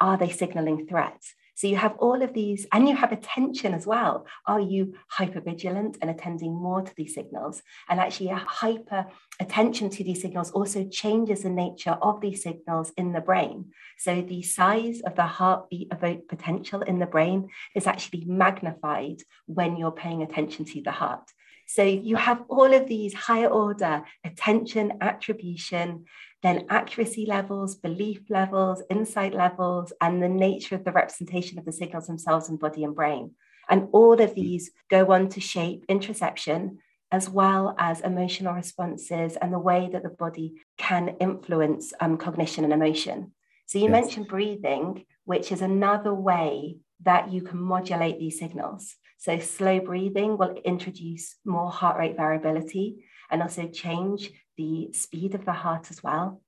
Are 0.00 0.16
they 0.16 0.30
signaling 0.30 0.86
threats? 0.86 1.34
So 1.54 1.66
you 1.68 1.76
have 1.76 1.94
all 1.98 2.20
of 2.20 2.34
these, 2.34 2.66
and 2.72 2.88
you 2.88 2.96
have 2.96 3.12
attention 3.12 3.74
as 3.74 3.86
well. 3.86 4.26
Are 4.46 4.60
you 4.60 4.94
hyper 5.08 5.40
vigilant 5.40 5.98
and 6.02 6.10
attending 6.10 6.52
more 6.52 6.82
to 6.82 6.94
these 6.96 7.14
signals? 7.14 7.62
And 7.88 8.00
actually, 8.00 8.30
a 8.30 8.36
hyper 8.36 9.06
attention 9.40 9.88
to 9.90 10.04
these 10.04 10.20
signals 10.20 10.50
also 10.50 10.84
changes 10.88 11.42
the 11.42 11.50
nature 11.50 11.96
of 12.02 12.20
these 12.20 12.42
signals 12.42 12.92
in 12.96 13.12
the 13.12 13.20
brain. 13.20 13.72
So 13.98 14.20
the 14.20 14.42
size 14.42 15.00
of 15.02 15.14
the 15.14 15.26
heartbeat 15.26 15.88
evoked 15.92 16.28
potential 16.28 16.82
in 16.82 16.98
the 16.98 17.06
brain 17.06 17.48
is 17.74 17.86
actually 17.86 18.24
magnified 18.26 19.22
when 19.46 19.76
you're 19.76 19.92
paying 19.92 20.22
attention 20.22 20.64
to 20.66 20.82
the 20.82 20.90
heart. 20.90 21.30
So 21.66 21.82
you 21.82 22.16
have 22.16 22.42
all 22.48 22.74
of 22.74 22.86
these 22.88 23.14
higher 23.14 23.48
order 23.48 24.04
attention, 24.24 24.98
attribution, 25.00 26.04
then 26.44 26.66
accuracy 26.68 27.24
levels, 27.26 27.74
belief 27.74 28.20
levels, 28.28 28.82
insight 28.90 29.32
levels, 29.32 29.94
and 30.02 30.22
the 30.22 30.28
nature 30.28 30.74
of 30.74 30.84
the 30.84 30.92
representation 30.92 31.58
of 31.58 31.64
the 31.64 31.72
signals 31.72 32.06
themselves 32.06 32.50
in 32.50 32.56
body 32.56 32.84
and 32.84 32.94
brain. 32.94 33.30
And 33.70 33.88
all 33.92 34.20
of 34.20 34.34
these 34.34 34.70
go 34.90 35.10
on 35.10 35.30
to 35.30 35.40
shape 35.40 35.86
interoception 35.88 36.76
as 37.10 37.30
well 37.30 37.74
as 37.78 38.02
emotional 38.02 38.52
responses 38.52 39.36
and 39.36 39.54
the 39.54 39.58
way 39.58 39.88
that 39.90 40.02
the 40.02 40.10
body 40.10 40.60
can 40.76 41.16
influence 41.18 41.94
um, 41.98 42.18
cognition 42.18 42.64
and 42.64 42.74
emotion. 42.74 43.32
So 43.64 43.78
you 43.78 43.84
yes. 43.84 43.92
mentioned 43.92 44.28
breathing, 44.28 45.06
which 45.24 45.50
is 45.50 45.62
another 45.62 46.12
way 46.12 46.76
that 47.04 47.32
you 47.32 47.40
can 47.40 47.58
modulate 47.58 48.18
these 48.18 48.38
signals. 48.38 48.96
So 49.16 49.38
slow 49.38 49.80
breathing 49.80 50.36
will 50.36 50.54
introduce 50.62 51.36
more 51.46 51.70
heart 51.70 51.96
rate 51.96 52.18
variability 52.18 53.06
and 53.30 53.40
also 53.40 53.66
change 53.68 54.30
the 54.56 54.92
speed 54.92 55.34
of 55.34 55.44
the 55.44 55.52
heart 55.52 55.90
as 55.90 56.02
well, 56.02 56.40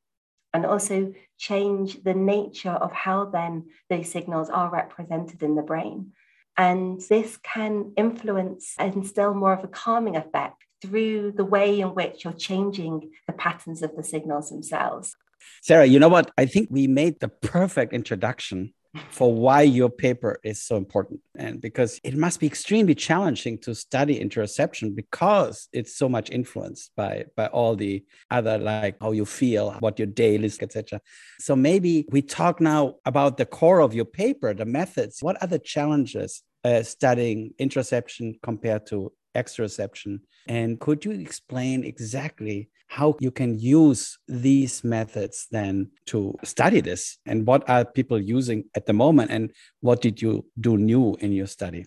and 0.53 0.65
also 0.65 1.13
change 1.39 2.03
the 2.03 2.15
nature 2.15 2.71
of 2.71 2.93
how 2.93 3.27
then 3.27 3.67
those 3.91 4.11
signals 4.11 4.49
are 4.51 4.71
represented 4.71 5.43
in 5.43 5.55
the 5.55 5.63
brain. 5.63 6.13
And 6.57 7.01
this 7.09 7.37
can 7.37 7.93
influence 7.97 8.75
and 8.79 8.95
instill 8.95 9.35
more 9.35 9.53
of 9.53 9.65
a 9.65 9.69
calming 9.69 10.17
effect 10.17 10.65
through 10.81 11.33
the 11.33 11.45
way 11.45 11.81
in 11.81 11.89
which 11.89 12.25
you're 12.25 12.33
changing 12.33 13.11
the 13.27 13.33
patterns 13.33 13.83
of 13.83 13.95
the 13.97 14.05
signals 14.05 14.51
themselves. 14.51 15.15
Sarah, 15.63 15.87
you 15.87 15.99
know 15.99 16.09
what? 16.09 16.31
I 16.39 16.47
think 16.47 16.69
we 16.71 16.87
made 16.87 17.21
the 17.21 17.29
perfect 17.29 17.93
introduction 17.93 18.73
for 19.11 19.33
why 19.33 19.63
your 19.63 19.89
paper 19.89 20.39
is 20.43 20.63
so 20.63 20.77
important. 20.77 21.21
And 21.37 21.61
because 21.61 22.01
it 22.03 22.17
must 22.17 22.41
be 22.41 22.47
extremely 22.47 22.95
challenging 22.95 23.59
to 23.59 23.75
study 23.75 24.19
interoception 24.19 24.95
because 24.95 25.69
it's 25.73 25.97
so 25.97 26.09
much 26.09 26.31
influenced 26.31 26.93
by 26.97 27.27
by 27.37 27.47
all 27.49 27.77
the 27.77 28.05
other 28.31 28.59
like 28.59 28.97
how 29.01 29.13
you 29.13 29.25
feel 29.25 29.73
what 29.81 29.99
your 29.99 30.07
day 30.07 30.37
is 30.37 30.59
etc 30.61 31.01
so 31.39 31.55
maybe 31.55 32.07
we 32.11 32.23
talk 32.23 32.61
now 32.61 32.95
about 33.05 33.37
the 33.37 33.47
core 33.47 33.81
of 33.81 33.95
your 33.95 34.05
paper 34.05 34.55
the 34.57 34.65
methods. 34.65 35.23
What 35.23 35.41
are 35.43 35.49
the 35.49 35.59
challenges 35.59 36.43
uh, 36.65 36.83
studying 36.83 37.53
interoception 37.61 38.41
compared 38.43 38.87
to 38.87 39.13
exteroception 39.37 40.21
and 40.49 40.81
could 40.81 41.05
you 41.05 41.13
explain 41.13 41.85
exactly 41.85 42.69
how 42.89 43.17
you 43.21 43.31
can 43.31 43.59
use 43.59 44.19
these 44.29 44.85
methods 44.85 45.49
then 45.51 45.91
to 46.07 46.35
study 46.45 46.81
this 46.81 47.19
and 47.27 47.47
what 47.47 47.69
are 47.69 47.85
people 47.85 48.21
using 48.21 48.65
at 48.75 48.87
the 48.87 48.93
moment 48.93 49.31
and 49.31 49.51
what 49.81 50.01
did 50.01 50.23
you 50.23 50.45
do 50.61 50.77
new 50.77 51.15
in 51.21 51.33
your 51.33 51.47
study 51.47 51.85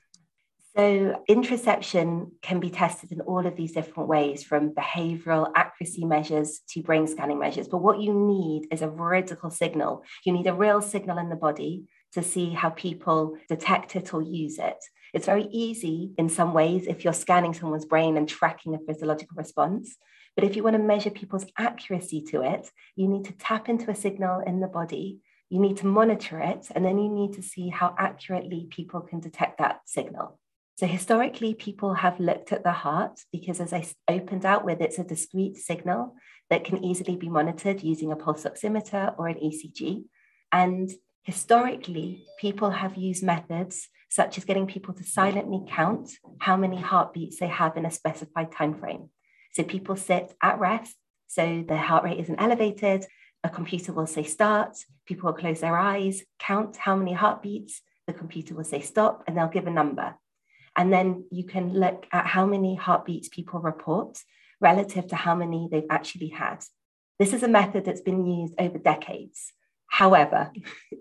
so, 0.80 1.22
interoception 1.28 2.32
can 2.42 2.62
be 2.62 2.70
tested 2.70 3.12
in 3.12 3.20
all 3.22 3.46
of 3.46 3.58
these 3.58 3.74
different 3.74 4.08
ways 4.08 4.44
from 4.44 4.74
behavioral 4.74 5.52
accuracy 5.54 6.06
measures 6.06 6.62
to 6.70 6.82
brain 6.82 7.06
scanning 7.06 7.38
measures. 7.38 7.68
But 7.68 7.80
what 7.80 8.00
you 8.00 8.14
need 8.14 8.68
is 8.72 8.82
a 8.82 8.88
veridical 8.88 9.50
signal. 9.50 10.04
You 10.24 10.32
need 10.32 10.48
a 10.48 10.54
real 10.54 10.82
signal 10.82 11.18
in 11.18 11.28
the 11.28 11.36
body 11.36 11.84
to 12.14 12.24
see 12.24 12.52
how 12.52 12.70
people 12.70 13.36
detect 13.50 13.98
it 13.98 14.14
or 14.14 14.22
use 14.22 14.58
it. 14.58 14.78
It's 15.14 15.26
very 15.26 15.48
easy 15.52 16.12
in 16.18 16.30
some 16.30 16.54
ways 16.54 16.88
if 16.88 17.04
you're 17.04 17.14
scanning 17.14 17.54
someone's 17.54 17.86
brain 17.86 18.18
and 18.18 18.28
tracking 18.28 18.76
a 18.76 18.80
physiological 18.80 19.36
response. 19.36 19.96
But 20.36 20.44
if 20.44 20.56
you 20.56 20.64
want 20.64 20.76
to 20.76 20.84
measure 20.84 21.10
people's 21.10 21.46
accuracy 21.58 22.22
to 22.30 22.42
it, 22.42 22.70
you 22.96 23.08
need 23.08 23.26
to 23.26 23.34
tap 23.34 23.68
into 23.68 23.92
a 23.92 23.96
signal 23.96 24.42
in 24.46 24.60
the 24.60 24.68
body. 24.68 25.20
You 25.50 25.60
need 25.60 25.78
to 25.78 25.88
monitor 25.88 26.40
it, 26.40 26.68
and 26.76 26.86
then 26.86 27.00
you 27.00 27.10
need 27.10 27.34
to 27.34 27.42
see 27.42 27.70
how 27.70 27.96
accurately 27.98 28.68
people 28.70 29.02
can 29.02 29.20
detect 29.20 29.58
that 29.58 29.82
signal. 29.86 30.40
So, 30.78 30.86
historically, 30.86 31.56
people 31.56 31.96
have 31.96 32.20
looked 32.20 32.54
at 32.54 32.64
the 32.64 32.72
heart 32.72 33.20
because, 33.34 33.60
as 33.60 33.74
I 33.74 33.84
opened 34.08 34.46
out 34.46 34.64
with, 34.64 34.80
it's 34.80 35.00
a 35.00 35.04
discrete 35.04 35.58
signal 35.58 36.16
that 36.50 36.64
can 36.64 36.84
easily 36.86 37.18
be 37.18 37.28
monitored 37.28 37.84
using 37.84 38.12
a 38.12 38.16
pulse 38.16 38.46
oximeter 38.46 39.14
or 39.18 39.28
an 39.28 39.40
ECG. 39.44 40.06
And 40.52 40.90
historically, 41.30 42.26
people 42.40 42.72
have 42.72 42.96
used 42.96 43.22
methods 43.24 43.88
such 44.10 44.40
as 44.40 44.46
getting 44.46 44.66
people 44.66 44.96
to 44.96 45.04
silently 45.04 45.62
count 45.70 46.10
how 46.40 46.58
many 46.58 46.78
heartbeats 46.82 47.38
they 47.40 47.48
have 47.48 47.78
in 47.78 47.86
a 47.86 47.92
specified 47.92 48.52
time 48.52 48.74
frame. 48.80 49.10
So 49.54 49.62
people 49.64 49.96
sit 49.96 50.34
at 50.42 50.60
rest, 50.60 50.96
so 51.28 51.64
their 51.68 51.86
heart 51.90 52.04
rate 52.04 52.20
isn't 52.20 52.42
elevated. 52.42 53.06
A 53.44 53.50
computer 53.50 53.94
will 53.94 54.08
say 54.08 54.24
start, 54.24 54.76
people 55.06 55.28
will 55.28 55.38
close 55.38 55.60
their 55.60 55.78
eyes, 55.78 56.24
count 56.40 56.78
how 56.78 56.96
many 56.96 57.14
heartbeats, 57.14 57.84
the 58.08 58.14
computer 58.14 58.56
will 58.56 58.64
say 58.64 58.82
stop, 58.82 59.24
and 59.28 59.38
they'll 59.38 59.56
give 59.58 59.68
a 59.68 59.72
number. 59.82 60.16
And 60.76 60.92
then 60.92 61.26
you 61.30 61.44
can 61.44 61.74
look 61.74 62.08
at 62.12 62.26
how 62.26 62.48
many 62.48 62.74
heartbeats 62.74 63.30
people 63.30 63.60
report 63.60 64.18
relative 64.60 65.06
to 65.10 65.16
how 65.16 65.36
many 65.36 65.70
they've 65.72 65.92
actually 65.92 66.30
had. 66.30 66.64
This 67.20 67.34
is 67.34 67.44
a 67.44 67.48
method 67.60 67.86
that's 67.86 68.02
been 68.02 68.26
used 68.26 68.56
over 68.58 68.80
decades. 68.80 69.54
However, 69.90 70.52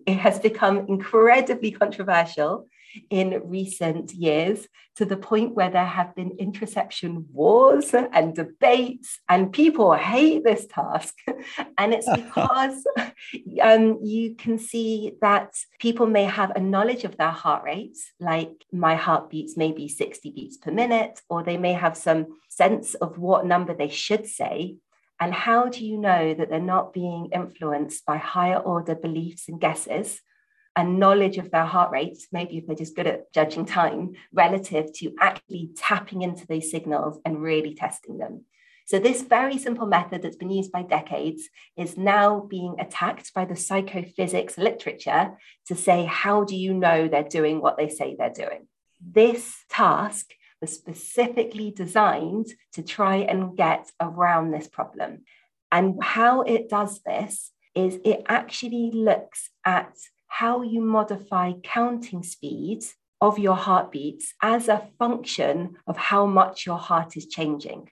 it 0.07 0.17
has 0.17 0.39
become 0.39 0.87
incredibly 0.89 1.71
controversial 1.71 2.67
in 3.11 3.41
recent 3.45 4.13
years 4.13 4.67
to 4.97 5.05
the 5.05 5.17
point 5.17 5.55
where 5.55 5.71
there 5.71 5.87
have 5.87 6.15
been 6.17 6.37
interoception 6.41 7.27
wars 7.31 7.95
and 7.95 8.35
debates, 8.35 9.21
and 9.29 9.53
people 9.53 9.93
hate 9.93 10.43
this 10.43 10.67
task. 10.67 11.15
and 11.79 11.95
it's 11.95 12.11
because 12.15 12.85
um, 13.63 13.99
you 14.03 14.35
can 14.35 14.59
see 14.59 15.13
that 15.21 15.55
people 15.79 16.07
may 16.07 16.25
have 16.25 16.51
a 16.51 16.61
knowledge 16.61 17.05
of 17.05 17.17
their 17.17 17.31
heart 17.31 17.63
rates, 17.63 18.11
like 18.19 18.65
my 18.73 18.97
heart 18.97 19.31
beats 19.31 19.57
maybe 19.57 19.87
60 19.87 20.31
beats 20.31 20.57
per 20.57 20.73
minute, 20.73 21.21
or 21.29 21.43
they 21.43 21.57
may 21.57 21.75
have 21.75 21.97
some 21.97 22.27
sense 22.49 22.95
of 22.95 23.19
what 23.19 23.47
number 23.47 23.75
they 23.75 23.89
should 23.89 24.27
say. 24.27 24.77
And 25.21 25.35
how 25.35 25.69
do 25.69 25.85
you 25.85 25.99
know 25.99 26.35
that 26.35 26.49
they're 26.49 26.61
not 26.61 26.93
being 26.93 27.31
influenced 27.33 28.07
by 28.07 28.19
higher 28.19 28.59
order 28.59 28.95
beliefs 28.95 29.49
and 29.49 29.61
guesses 29.61 30.21
and 30.77 31.01
knowledge 31.01 31.39
of 31.39 31.51
their 31.51 31.65
heart 31.65 31.91
rates, 31.91 32.29
maybe 32.31 32.57
if 32.57 32.67
they're 32.67 32.77
just 32.77 32.95
good 32.95 33.09
at 33.09 33.33
judging 33.33 33.67
time, 33.67 34.13
relative 34.33 34.93
to 34.93 35.13
actually 35.21 35.71
tapping 35.77 36.23
into 36.23 36.47
those 36.47 36.71
signals 36.71 37.19
and 37.25 37.43
really 37.43 37.75
testing 37.75 38.19
them. 38.19 38.45
So, 38.87 38.99
this 38.99 39.23
very 39.23 39.59
simple 39.59 39.87
method 39.87 40.23
that's 40.23 40.37
been 40.37 40.51
used 40.51 40.73
by 40.73 40.83
decades 40.83 41.49
is 41.77 41.99
now 41.99 42.47
being 42.49 42.77
attacked 42.79 43.35
by 43.35 43.45
the 43.45 43.57
psychophysics 43.57 44.57
literature 44.57 45.37
to 45.67 45.75
say, 45.75 46.05
how 46.05 46.45
do 46.45 46.57
you 46.57 46.73
know 46.73 47.09
they're 47.09 47.25
doing 47.25 47.61
what 47.61 47.77
they 47.77 47.89
say 47.89 48.15
they're 48.17 48.31
doing? 48.31 48.69
This 49.05 49.57
task 49.69 50.31
was 50.61 50.75
specifically 50.75 51.71
designed 51.71 52.47
to 52.73 52.83
try 52.83 53.17
and 53.17 53.57
get 53.57 53.91
around 54.01 54.51
this 54.51 54.69
problem. 54.69 55.25
And 55.71 56.03
how 56.03 56.43
it 56.43 56.69
does 56.69 57.01
this 57.05 57.51
is 57.75 57.99
it 58.05 58.25
actually 58.29 58.91
looks 58.93 59.51
at 59.65 59.97
how 60.27 60.63
you 60.63 60.81
modify 60.81 61.53
counting 61.63 62.23
speed 62.23 62.85
of 63.21 63.39
your 63.39 63.57
heartbeats 63.57 64.35
as 64.43 64.69
a 64.69 64.89
function 64.99 65.77
of 65.87 65.97
how 65.97 66.27
much 66.27 66.67
your 66.67 66.79
heart 66.79 67.17
is 67.17 67.27
changing. 67.27 67.91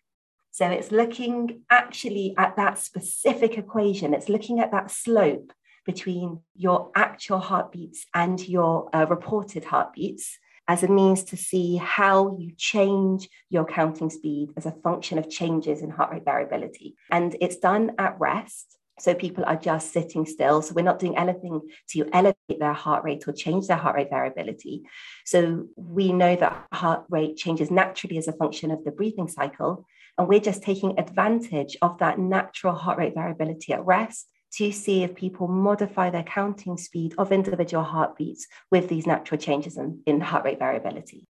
So 0.53 0.69
it's 0.69 0.91
looking 0.91 1.63
actually 1.71 2.35
at 2.39 2.57
that 2.57 2.79
specific 2.79 3.59
equation, 3.59 4.15
it's 4.15 4.29
looking 4.29 4.61
at 4.61 4.71
that 4.71 4.91
slope 4.91 5.53
between 5.85 6.41
your 6.55 6.91
actual 6.95 7.39
heartbeats 7.39 8.07
and 8.15 8.41
your 8.49 8.89
uh, 8.95 9.07
reported 9.09 9.65
heartbeats 9.65 10.39
as 10.69 10.83
a 10.83 10.89
means 10.89 11.25
to 11.25 11.37
see 11.37 11.77
how 11.77 12.37
you 12.39 12.53
change 12.57 13.29
your 13.51 13.65
counting 13.65 14.11
speed 14.11 14.51
as 14.57 14.67
a 14.67 14.73
function 14.83 15.19
of 15.19 15.31
changes 15.31 15.83
in 15.83 15.91
heart 15.91 16.13
rate 16.13 16.25
variability. 16.25 16.97
And 17.11 17.37
it's 17.41 17.57
done 17.57 17.93
at 17.99 18.19
rest. 18.19 18.77
So 18.99 19.15
people 19.15 19.45
are 19.47 19.57
just 19.57 19.93
sitting 19.93 20.25
still. 20.25 20.63
So 20.63 20.73
we're 20.75 20.83
not 20.83 20.99
doing 20.99 21.19
anything 21.19 21.61
to 21.91 22.09
elevate 22.13 22.59
their 22.59 22.73
heart 22.73 23.05
rate 23.05 23.29
or 23.29 23.33
change 23.33 23.67
their 23.67 23.77
heart 23.77 23.95
rate 23.95 24.09
variability. 24.09 24.85
So 25.27 25.67
we 25.77 26.13
know 26.13 26.35
that 26.35 26.67
heart 26.73 27.05
rate 27.11 27.37
changes 27.37 27.71
naturally 27.71 28.17
as 28.17 28.27
a 28.27 28.33
function 28.33 28.71
of 28.71 28.85
the 28.85 28.91
breathing 28.91 29.29
cycle. 29.29 29.87
And 30.17 30.27
we're 30.27 30.41
just 30.41 30.63
taking 30.63 30.99
advantage 30.99 31.77
of 31.83 31.99
that 31.99 32.19
natural 32.19 32.75
heart 32.75 32.99
rate 32.99 33.15
variability 33.15 33.75
at 33.75 33.85
rest 33.85 34.27
to 34.57 34.73
see 34.73 35.03
if 35.03 35.15
people 35.15 35.49
modify 35.49 36.11
their 36.11 36.23
counting 36.23 36.77
speed 36.77 37.15
of 37.19 37.33
individual 37.33 37.85
heartbeats 37.85 38.47
with 38.71 38.89
these 38.89 39.07
natural 39.07 39.39
changes 39.39 39.77
in, 39.77 40.01
in 40.07 40.21
heart 40.21 40.45
rate 40.45 40.59
variability. 40.59 41.27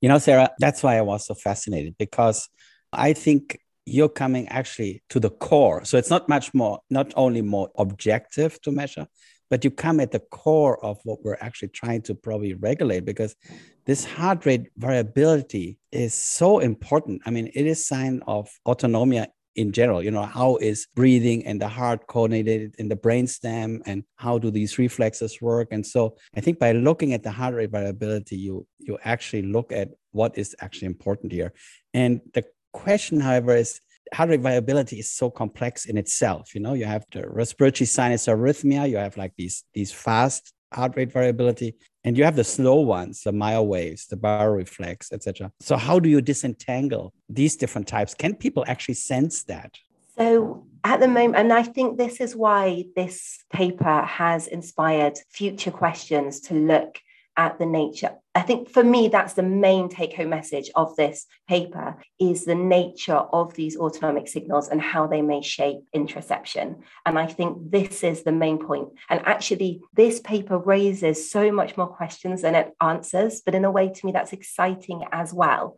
You 0.00 0.08
know, 0.08 0.18
Sarah, 0.18 0.50
that's 0.58 0.82
why 0.82 0.96
I 0.96 1.02
was 1.02 1.26
so 1.26 1.34
fascinated 1.34 1.96
because 1.98 2.48
I 2.92 3.12
think 3.12 3.58
you're 3.86 4.08
coming 4.08 4.48
actually 4.48 5.02
to 5.10 5.20
the 5.20 5.30
core. 5.30 5.84
So 5.84 5.98
it's 5.98 6.10
not 6.10 6.28
much 6.28 6.54
more, 6.54 6.80
not 6.90 7.12
only 7.16 7.42
more 7.42 7.70
objective 7.76 8.60
to 8.62 8.72
measure, 8.72 9.06
but 9.50 9.62
you 9.62 9.70
come 9.70 10.00
at 10.00 10.10
the 10.10 10.20
core 10.20 10.82
of 10.82 10.98
what 11.04 11.22
we're 11.22 11.36
actually 11.40 11.68
trying 11.68 12.02
to 12.02 12.14
probably 12.14 12.54
regulate 12.54 13.04
because 13.04 13.36
this 13.84 14.04
heart 14.04 14.46
rate 14.46 14.70
variability 14.78 15.78
is 15.92 16.14
so 16.14 16.60
important. 16.60 17.22
I 17.26 17.30
mean, 17.30 17.50
it 17.54 17.66
is 17.66 17.86
sign 17.86 18.22
of 18.26 18.48
autonomia 18.66 19.26
in 19.56 19.72
general 19.72 20.02
you 20.02 20.10
know 20.10 20.24
how 20.24 20.56
is 20.56 20.86
breathing 20.94 21.46
and 21.46 21.60
the 21.60 21.68
heart 21.68 22.06
coordinated 22.06 22.74
in 22.78 22.88
the 22.88 22.96
brainstem 22.96 23.80
and 23.86 24.04
how 24.16 24.38
do 24.38 24.50
these 24.50 24.78
reflexes 24.78 25.40
work? 25.40 25.68
And 25.70 25.86
so 25.86 26.16
i 26.36 26.40
think 26.40 26.58
by 26.58 26.72
looking 26.72 27.12
at 27.12 27.22
the 27.22 27.30
heart 27.30 27.54
rate 27.54 27.70
variability 27.70 28.36
you 28.36 28.66
you 28.78 28.98
actually 29.04 29.42
look 29.42 29.72
at 29.72 29.90
what 30.12 30.36
is 30.38 30.54
actually 30.60 30.86
important 30.86 31.32
here. 31.32 31.52
And 31.92 32.20
the 32.34 32.44
question 32.72 33.20
however 33.20 33.54
is 33.56 33.80
heart 34.12 34.30
rate 34.30 34.40
variability 34.40 34.98
is 34.98 35.10
so 35.10 35.30
complex 35.30 35.86
in 35.86 35.96
itself 35.96 36.54
you 36.54 36.60
know 36.60 36.74
you 36.74 36.84
have 36.84 37.04
the 37.12 37.28
respiratory 37.28 37.86
sinus 37.86 38.26
arrhythmia 38.26 38.88
you 38.88 38.96
have 38.96 39.16
like 39.16 39.32
these 39.36 39.64
these 39.72 39.92
fast 39.92 40.52
heart 40.72 40.96
rate 40.96 41.12
variability 41.12 41.74
and 42.04 42.16
you 42.18 42.24
have 42.24 42.36
the 42.36 42.44
slow 42.44 42.80
ones 42.80 43.22
the 43.22 43.32
Mayer 43.32 43.62
waves 43.62 44.06
the 44.06 44.16
baroreflex 44.16 45.12
etc 45.12 45.50
so 45.60 45.76
how 45.76 45.98
do 45.98 46.08
you 46.08 46.20
disentangle 46.20 47.12
these 47.28 47.56
different 47.56 47.86
types 47.86 48.14
can 48.14 48.34
people 48.34 48.64
actually 48.66 48.94
sense 48.94 49.44
that 49.44 49.78
so 50.16 50.66
at 50.84 51.00
the 51.00 51.08
moment, 51.08 51.36
and 51.36 51.52
I 51.52 51.62
think 51.62 51.96
this 51.96 52.20
is 52.20 52.36
why 52.36 52.84
this 52.94 53.42
paper 53.50 54.02
has 54.02 54.46
inspired 54.46 55.18
future 55.30 55.70
questions 55.70 56.40
to 56.42 56.54
look 56.54 57.00
at 57.38 57.58
the 57.58 57.64
nature. 57.64 58.12
I 58.36 58.42
think 58.42 58.68
for 58.68 58.82
me, 58.82 59.06
that's 59.08 59.34
the 59.34 59.44
main 59.44 59.88
take 59.88 60.14
home 60.14 60.30
message 60.30 60.68
of 60.74 60.96
this 60.96 61.26
paper 61.48 61.96
is 62.18 62.44
the 62.44 62.56
nature 62.56 63.14
of 63.14 63.54
these 63.54 63.76
autonomic 63.76 64.26
signals 64.26 64.68
and 64.68 64.80
how 64.80 65.06
they 65.06 65.22
may 65.22 65.40
shape 65.40 65.78
interoception. 65.94 66.80
And 67.06 67.16
I 67.16 67.26
think 67.26 67.70
this 67.70 68.02
is 68.02 68.24
the 68.24 68.32
main 68.32 68.58
point. 68.58 68.88
And 69.08 69.20
actually, 69.24 69.82
this 69.92 70.18
paper 70.18 70.58
raises 70.58 71.30
so 71.30 71.52
much 71.52 71.76
more 71.76 71.86
questions 71.86 72.42
than 72.42 72.56
it 72.56 72.72
answers, 72.80 73.40
but 73.40 73.54
in 73.54 73.64
a 73.64 73.70
way, 73.70 73.90
to 73.90 74.06
me, 74.06 74.10
that's 74.10 74.32
exciting 74.32 75.04
as 75.12 75.32
well. 75.32 75.76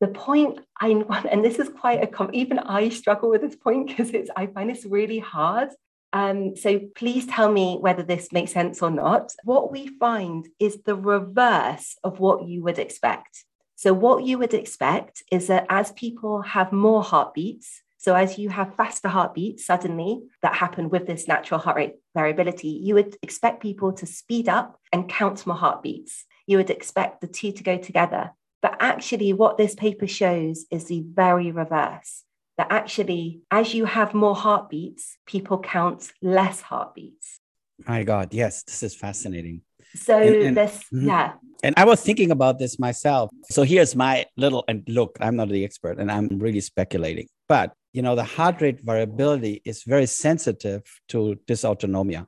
The 0.00 0.08
point 0.08 0.60
I 0.80 0.88
want, 0.94 1.26
and 1.30 1.44
this 1.44 1.58
is 1.58 1.68
quite 1.68 2.02
a, 2.02 2.30
even 2.32 2.58
I 2.58 2.88
struggle 2.88 3.28
with 3.28 3.42
this 3.42 3.56
point 3.56 3.88
because 3.88 4.10
it's, 4.10 4.30
I 4.34 4.46
find 4.46 4.70
this 4.70 4.86
really 4.86 5.18
hard 5.18 5.68
um, 6.12 6.56
so 6.56 6.80
please 6.96 7.26
tell 7.26 7.50
me 7.50 7.78
whether 7.80 8.02
this 8.02 8.32
makes 8.32 8.52
sense 8.52 8.82
or 8.82 8.90
not. 8.90 9.32
What 9.44 9.70
we 9.70 9.86
find 9.98 10.48
is 10.58 10.82
the 10.84 10.96
reverse 10.96 11.96
of 12.02 12.18
what 12.18 12.46
you 12.48 12.62
would 12.64 12.78
expect. 12.78 13.44
So, 13.76 13.94
what 13.94 14.24
you 14.24 14.36
would 14.38 14.52
expect 14.52 15.22
is 15.30 15.46
that 15.46 15.66
as 15.68 15.92
people 15.92 16.42
have 16.42 16.72
more 16.72 17.02
heartbeats, 17.02 17.82
so 17.96 18.14
as 18.14 18.38
you 18.38 18.48
have 18.48 18.74
faster 18.74 19.08
heartbeats 19.08 19.64
suddenly 19.64 20.22
that 20.42 20.54
happen 20.54 20.90
with 20.90 21.06
this 21.06 21.28
natural 21.28 21.60
heart 21.60 21.76
rate 21.76 21.94
variability, 22.14 22.68
you 22.68 22.94
would 22.94 23.16
expect 23.22 23.62
people 23.62 23.92
to 23.92 24.06
speed 24.06 24.48
up 24.48 24.80
and 24.92 25.08
count 25.08 25.46
more 25.46 25.56
heartbeats. 25.56 26.24
You 26.46 26.56
would 26.56 26.70
expect 26.70 27.20
the 27.20 27.26
two 27.26 27.52
to 27.52 27.62
go 27.62 27.78
together. 27.78 28.32
But 28.62 28.76
actually, 28.80 29.32
what 29.32 29.56
this 29.56 29.74
paper 29.74 30.06
shows 30.06 30.66
is 30.70 30.86
the 30.86 31.02
very 31.06 31.52
reverse 31.52 32.24
that 32.60 32.66
actually, 32.70 33.40
as 33.50 33.72
you 33.72 33.86
have 33.86 34.12
more 34.12 34.34
heartbeats, 34.34 35.16
people 35.24 35.58
count 35.58 36.12
less 36.20 36.60
heartbeats. 36.60 37.40
My 37.86 38.02
God, 38.02 38.34
yes, 38.34 38.62
this 38.64 38.82
is 38.82 38.94
fascinating. 38.94 39.62
So 39.94 40.18
and, 40.18 40.36
and, 40.36 40.56
this, 40.58 40.84
mm-hmm. 40.92 41.08
yeah. 41.08 41.32
And 41.64 41.74
I 41.78 41.86
was 41.86 42.02
thinking 42.02 42.30
about 42.30 42.58
this 42.58 42.78
myself. 42.78 43.30
So 43.44 43.62
here's 43.62 43.96
my 43.96 44.26
little 44.36 44.62
and 44.68 44.84
look, 44.88 45.16
I'm 45.22 45.36
not 45.36 45.48
the 45.48 45.64
expert 45.64 45.98
and 45.98 46.12
I'm 46.12 46.28
really 46.38 46.60
speculating. 46.60 47.28
But 47.48 47.72
you 47.94 48.02
know, 48.02 48.14
the 48.14 48.24
heart 48.24 48.60
rate 48.60 48.80
variability 48.82 49.62
is 49.64 49.82
very 49.84 50.04
sensitive 50.04 50.82
to 51.08 51.40
dysautonomia. 51.46 52.26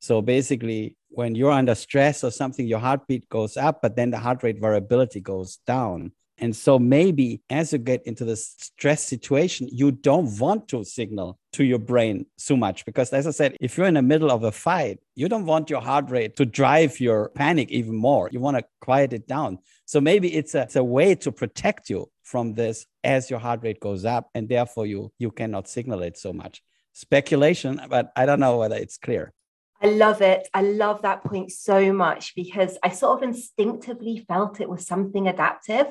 So 0.00 0.22
basically, 0.22 0.96
when 1.10 1.34
you're 1.34 1.52
under 1.52 1.74
stress 1.74 2.24
or 2.24 2.30
something, 2.30 2.66
your 2.66 2.78
heartbeat 2.78 3.28
goes 3.28 3.58
up, 3.58 3.82
but 3.82 3.94
then 3.94 4.10
the 4.10 4.18
heart 4.18 4.42
rate 4.42 4.58
variability 4.58 5.20
goes 5.20 5.58
down. 5.66 6.12
And 6.38 6.54
so 6.54 6.78
maybe 6.78 7.40
as 7.48 7.72
you 7.72 7.78
get 7.78 8.06
into 8.06 8.24
the 8.24 8.36
stress 8.36 9.02
situation, 9.02 9.68
you 9.72 9.90
don't 9.90 10.38
want 10.38 10.68
to 10.68 10.84
signal 10.84 11.38
to 11.54 11.64
your 11.64 11.78
brain 11.78 12.26
so 12.36 12.56
much 12.56 12.84
because 12.84 13.12
as 13.12 13.26
I 13.26 13.30
said, 13.30 13.56
if 13.60 13.76
you're 13.78 13.86
in 13.86 13.94
the 13.94 14.02
middle 14.02 14.30
of 14.30 14.44
a 14.44 14.52
fight, 14.52 14.98
you 15.14 15.28
don't 15.28 15.46
want 15.46 15.70
your 15.70 15.80
heart 15.80 16.10
rate 16.10 16.36
to 16.36 16.44
drive 16.44 17.00
your 17.00 17.30
panic 17.30 17.70
even 17.70 17.96
more. 17.96 18.28
You 18.30 18.40
want 18.40 18.58
to 18.58 18.64
quiet 18.80 19.14
it 19.14 19.26
down. 19.26 19.58
So 19.86 20.00
maybe 20.00 20.34
it's 20.34 20.54
a, 20.54 20.62
it's 20.62 20.76
a 20.76 20.84
way 20.84 21.14
to 21.14 21.32
protect 21.32 21.88
you 21.88 22.10
from 22.22 22.52
this 22.52 22.86
as 23.02 23.30
your 23.30 23.38
heart 23.38 23.60
rate 23.62 23.80
goes 23.80 24.04
up 24.04 24.28
and 24.34 24.48
therefore 24.48 24.84
you 24.84 25.12
you 25.18 25.30
cannot 25.30 25.68
signal 25.68 26.02
it 26.02 26.18
so 26.18 26.32
much. 26.32 26.62
Speculation, 26.92 27.80
but 27.88 28.12
I 28.16 28.26
don't 28.26 28.40
know 28.40 28.58
whether 28.58 28.76
it's 28.76 28.98
clear. 28.98 29.32
I 29.82 29.88
love 29.88 30.22
it. 30.22 30.48
I 30.54 30.62
love 30.62 31.02
that 31.02 31.22
point 31.24 31.52
so 31.52 31.92
much 31.92 32.34
because 32.34 32.78
I 32.82 32.90
sort 32.90 33.18
of 33.18 33.28
instinctively 33.28 34.24
felt 34.26 34.60
it 34.60 34.68
was 34.68 34.86
something 34.86 35.28
adaptive. 35.28 35.86